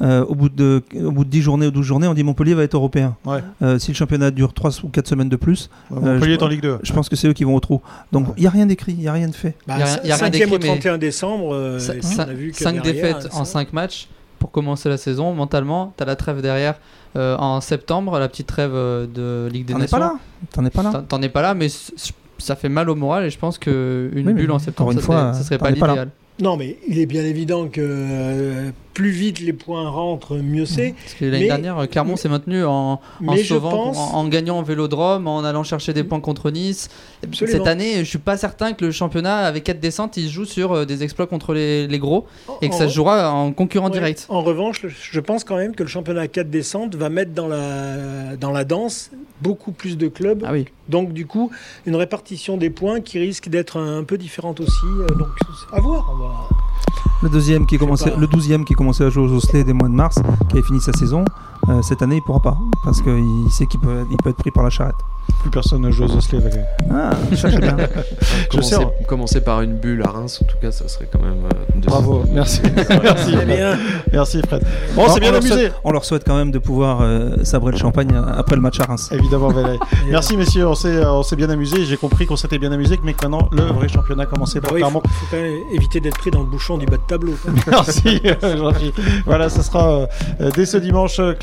Euh, 0.00 0.24
au, 0.24 0.34
bout 0.34 0.48
de, 0.48 0.82
au 1.00 1.12
bout 1.12 1.24
de 1.24 1.30
10 1.30 1.42
journées 1.42 1.66
ou 1.66 1.70
12 1.70 1.84
journées, 1.84 2.08
on 2.08 2.14
dit 2.14 2.24
Montpellier 2.24 2.54
va 2.54 2.64
être 2.64 2.74
européen. 2.74 3.16
Euh, 3.62 3.78
si 3.78 3.92
le 3.92 3.96
championnat 3.96 4.30
dure 4.30 4.52
3 4.52 4.84
ou 4.84 4.88
4 4.88 5.06
semaines 5.06 5.28
de 5.28 5.36
plus, 5.36 5.70
Montpellier 5.90 6.34
est 6.34 6.42
en 6.42 6.48
Ligue 6.48 6.62
2. 6.62 6.78
Je 6.82 6.92
pense 6.92 7.08
que 7.08 7.16
c'est 7.16 7.28
eux 7.28 7.32
qui 7.32 7.44
vont 7.44 7.54
au 7.54 7.60
trou. 7.60 7.80
Donc 8.10 8.28
il 8.36 8.40
n'y 8.40 8.46
a 8.46 8.50
rien 8.50 8.66
d'écrit, 8.66 8.92
il 8.92 9.00
n'y 9.00 9.08
a 9.08 9.12
rien 9.12 9.28
de 9.28 9.34
fait. 9.34 9.54
Bah, 9.66 9.78
y 9.78 10.10
a, 10.10 10.16
au 10.16 10.58
31 10.58 10.98
décembre, 10.98 11.78
5 11.78 12.82
défaites 12.82 13.28
en 13.32 13.44
5 13.44 13.72
matchs 13.72 14.08
pour 14.42 14.50
commencer 14.50 14.88
la 14.88 14.96
saison. 14.96 15.32
Mentalement, 15.34 15.94
tu 15.96 16.02
as 16.02 16.06
la 16.06 16.16
trêve 16.16 16.42
derrière 16.42 16.74
euh, 17.14 17.36
en 17.36 17.60
septembre, 17.60 18.18
la 18.18 18.28
petite 18.28 18.48
trêve 18.48 18.72
euh, 18.74 19.06
de 19.06 19.48
Ligue 19.52 19.66
des 19.66 19.74
Nations. 19.74 19.98
T'en 20.50 20.64
es 20.64 20.70
pas 20.70 20.82
là? 20.82 21.04
T'en 21.06 21.22
es 21.22 21.28
pas 21.28 21.42
là, 21.42 21.54
mais 21.54 21.68
ça 22.38 22.56
fait 22.56 22.68
mal 22.68 22.90
au 22.90 22.96
moral 22.96 23.24
et 23.24 23.30
je 23.30 23.38
pense 23.38 23.58
qu'une 23.58 24.32
bulle 24.32 24.50
en 24.50 24.58
septembre, 24.58 24.94
ça, 24.94 25.00
serait, 25.00 25.34
ça 25.34 25.42
serait 25.44 25.58
pas 25.58 25.70
l'idéal. 25.70 26.10
Non, 26.40 26.56
mais 26.56 26.78
il 26.88 26.98
est 26.98 27.06
bien 27.06 27.22
évident 27.22 27.68
que 27.68 27.80
euh, 27.80 28.70
plus 28.92 29.10
vite 29.10 29.40
les 29.40 29.52
points 29.52 29.88
rentrent, 29.88 30.36
mieux 30.36 30.66
c'est. 30.66 30.94
Parce 31.02 31.14
que 31.14 31.24
l'année 31.24 31.46
dernière, 31.46 31.88
Clermont 31.88 32.16
s'est 32.16 32.28
maintenu 32.28 32.64
en, 32.64 33.00
en 33.26 33.36
sauvant, 33.36 33.92
en, 33.92 34.28
gagnant 34.28 34.58
en 34.58 34.62
vélodrome, 34.62 35.26
en 35.26 35.44
allant 35.44 35.62
chercher 35.62 35.92
des 35.92 36.04
points 36.04 36.20
contre 36.20 36.50
Nice. 36.50 36.88
Cette 37.32 37.66
année, 37.66 37.98
je 37.98 38.04
suis 38.04 38.18
pas 38.18 38.36
certain 38.36 38.72
que 38.72 38.84
le 38.84 38.90
championnat 38.90 39.38
avec 39.38 39.64
4 39.64 39.80
descentes, 39.80 40.16
il 40.16 40.26
se 40.26 40.32
joue 40.32 40.44
sur 40.44 40.72
euh, 40.72 40.84
des 40.84 41.02
exploits 41.02 41.26
contre 41.26 41.54
les, 41.54 41.98
gros 41.98 42.26
et 42.60 42.68
que 42.68 42.74
ça 42.74 42.88
se 42.88 42.94
jouera 42.94 43.32
en 43.32 43.52
concurrent 43.52 43.90
direct. 43.90 44.26
En 44.28 44.42
revanche, 44.42 44.84
je 44.86 45.20
pense 45.20 45.44
quand 45.44 45.56
même 45.56 45.74
que 45.74 45.82
le 45.82 45.88
championnat 45.88 46.22
à 46.22 46.28
4 46.28 46.50
descentes 46.50 46.94
va 46.94 47.08
mettre 47.08 47.32
dans 47.32 47.48
la, 47.48 48.36
dans 48.36 48.50
la 48.50 48.64
danse 48.64 49.10
beaucoup 49.40 49.72
plus 49.72 49.96
de 49.96 50.08
clubs. 50.08 50.42
Ah 50.46 50.52
oui. 50.52 50.66
Donc 50.88 51.12
du 51.12 51.26
coup, 51.26 51.50
une 51.86 51.96
répartition 51.96 52.56
des 52.56 52.70
points 52.70 53.00
qui 53.00 53.18
risque 53.18 53.48
d'être 53.48 53.78
un, 53.78 54.04
peu 54.04 54.18
différente 54.18 54.60
aussi. 54.60 54.86
Euh, 54.86 55.06
donc 55.14 55.28
à 55.72 55.80
voir. 55.80 56.50
Le 57.22 57.28
deuxième 57.28 57.66
qui 57.66 57.78
commençait, 57.78 58.12
le 58.16 58.26
douzième 58.26 58.64
qui 58.64 58.74
commençait 58.74 59.04
à 59.04 59.10
jouer 59.10 59.24
aux 59.24 59.32
Osselets 59.32 59.62
des 59.62 59.72
mois 59.72 59.88
de 59.88 59.94
mars, 59.94 60.16
qui 60.48 60.56
avait 60.56 60.66
fini 60.66 60.80
sa 60.80 60.92
saison, 60.92 61.24
euh, 61.68 61.80
cette 61.80 62.02
année 62.02 62.16
il 62.16 62.22
pourra 62.22 62.40
pas 62.40 62.58
parce 62.82 63.00
qu'il 63.00 63.50
sait 63.50 63.66
qu'il 63.66 63.78
peut, 63.78 64.04
il 64.10 64.16
peut 64.16 64.30
être 64.30 64.38
pris 64.38 64.50
par 64.50 64.64
la 64.64 64.70
charrette. 64.70 64.96
Plus 65.40 65.50
personne 65.50 65.82
ne 65.82 65.90
joue 65.90 66.04
aux 66.04 66.16
Osselets. 66.16 66.40
Ah, 66.90 67.10
cherche 67.34 67.56
bien. 67.56 67.76
commencer, 68.50 68.76
commencer, 69.08 69.40
par 69.40 69.62
une 69.62 69.74
bulle 69.74 70.02
à 70.02 70.10
Reims, 70.10 70.40
en 70.42 70.46
tout 70.46 70.56
cas, 70.60 70.70
ça 70.70 70.86
serait 70.86 71.08
quand 71.12 71.20
même. 71.20 71.44
Euh, 71.44 71.80
Bravo, 71.86 72.24
merci. 72.30 72.60
merci. 73.02 73.34
merci 74.12 74.40
Fred. 74.46 74.62
Bon, 74.94 75.08
c'est 75.08 75.20
bien 75.20 75.34
amusé. 75.34 75.70
on 75.84 75.90
leur 75.90 76.04
souhaite 76.04 76.22
quand 76.24 76.36
même 76.36 76.50
de 76.50 76.58
pouvoir 76.58 77.00
euh, 77.00 77.42
sabrer 77.42 77.72
le 77.72 77.78
champagne 77.78 78.12
après 78.36 78.54
le 78.54 78.62
match 78.62 78.78
à 78.80 78.84
Reims. 78.84 79.10
Évidemment, 79.12 79.48
Valérie. 79.48 79.78
merci 80.10 80.36
messieurs, 80.36 80.68
on 80.68 80.74
s'est, 80.74 81.04
on 81.04 81.22
s'est 81.22 81.36
bien 81.36 81.50
amusé. 81.50 81.84
J'ai 81.84 81.96
compris 81.96 82.26
qu'on 82.26 82.36
s'était 82.36 82.58
bien 82.58 82.70
amusé, 82.70 82.98
mais 83.02 83.14
que 83.14 83.22
maintenant 83.22 83.48
le 83.50 83.62
vrai 83.62 83.88
championnat 83.88 84.26
commençait 84.26 84.60
bah 84.60 84.68
Il 84.76 84.84
faut, 84.84 84.90
faut, 84.90 85.00
quand 85.30 85.36
même 85.36 85.58
éviter 85.72 86.00
d'être 86.00 86.18
pris 86.18 86.30
dans 86.30 86.40
le 86.40 86.46
bouchon 86.46 86.78
du 86.78 86.86
bas 86.86 86.98
de 86.98 87.02
tableau. 87.08 87.34
merci, 87.66 88.20
Voilà, 89.26 89.48
ce 89.48 89.62
sera 89.62 90.06
dès 90.54 90.66
ce 90.66 90.76
dimanche, 90.76 91.18
euh, 91.18 91.34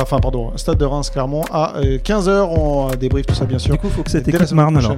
enfin 0.00 0.18
pardon, 0.18 0.52
Stade 0.56 0.78
de 0.78 0.84
Reims 0.84 1.10
Clermont 1.10 1.44
à 1.50 1.74
15h. 1.80 2.28
Euh, 2.28 2.42
on 2.42 2.88
débrief 3.12 3.26
tout 3.26 3.34
ça 3.34 3.44
bien 3.44 3.58
sûr. 3.58 3.72
Du 3.72 3.78
coup, 3.78 3.88
il 3.88 3.92
faut 3.92 4.02
que 4.02 4.10
cette 4.10 4.26
équipe 4.26 4.50
Marne 4.52 4.76
alors. 4.78 4.96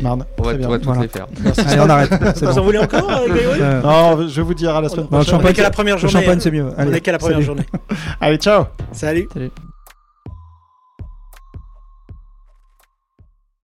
Marne. 0.00 0.24
On 0.38 0.42
va, 0.42 0.78
toutes 0.78 1.00
les 1.00 1.08
faire. 1.08 1.26
Allez, 1.66 1.80
on 1.80 1.88
arrête. 1.88 2.12
Vous 2.42 2.58
en 2.58 2.62
voulez 2.62 2.78
encore 2.78 3.08
euh, 3.10 3.82
Non, 3.82 4.26
je 4.28 4.36
vais 4.36 4.42
vous 4.42 4.54
dire 4.54 4.74
à 4.74 4.80
la 4.80 4.88
semaine 4.88 5.06
prochaine. 5.06 5.38
on 5.40 5.46
est 5.46 5.52
qu'à 5.52 5.62
la 5.62 5.70
première 5.70 5.98
journée. 5.98 6.12
champagne, 6.12 6.40
c'est 6.40 6.50
mieux. 6.50 6.66
on 6.76 6.92
est 6.92 7.00
qu'à 7.00 7.12
la 7.12 7.18
première 7.18 7.40
journée. 7.42 7.64
Allez, 8.20 8.38
ciao. 8.38 8.64
Salut. 8.92 9.28
Salut. 9.32 9.50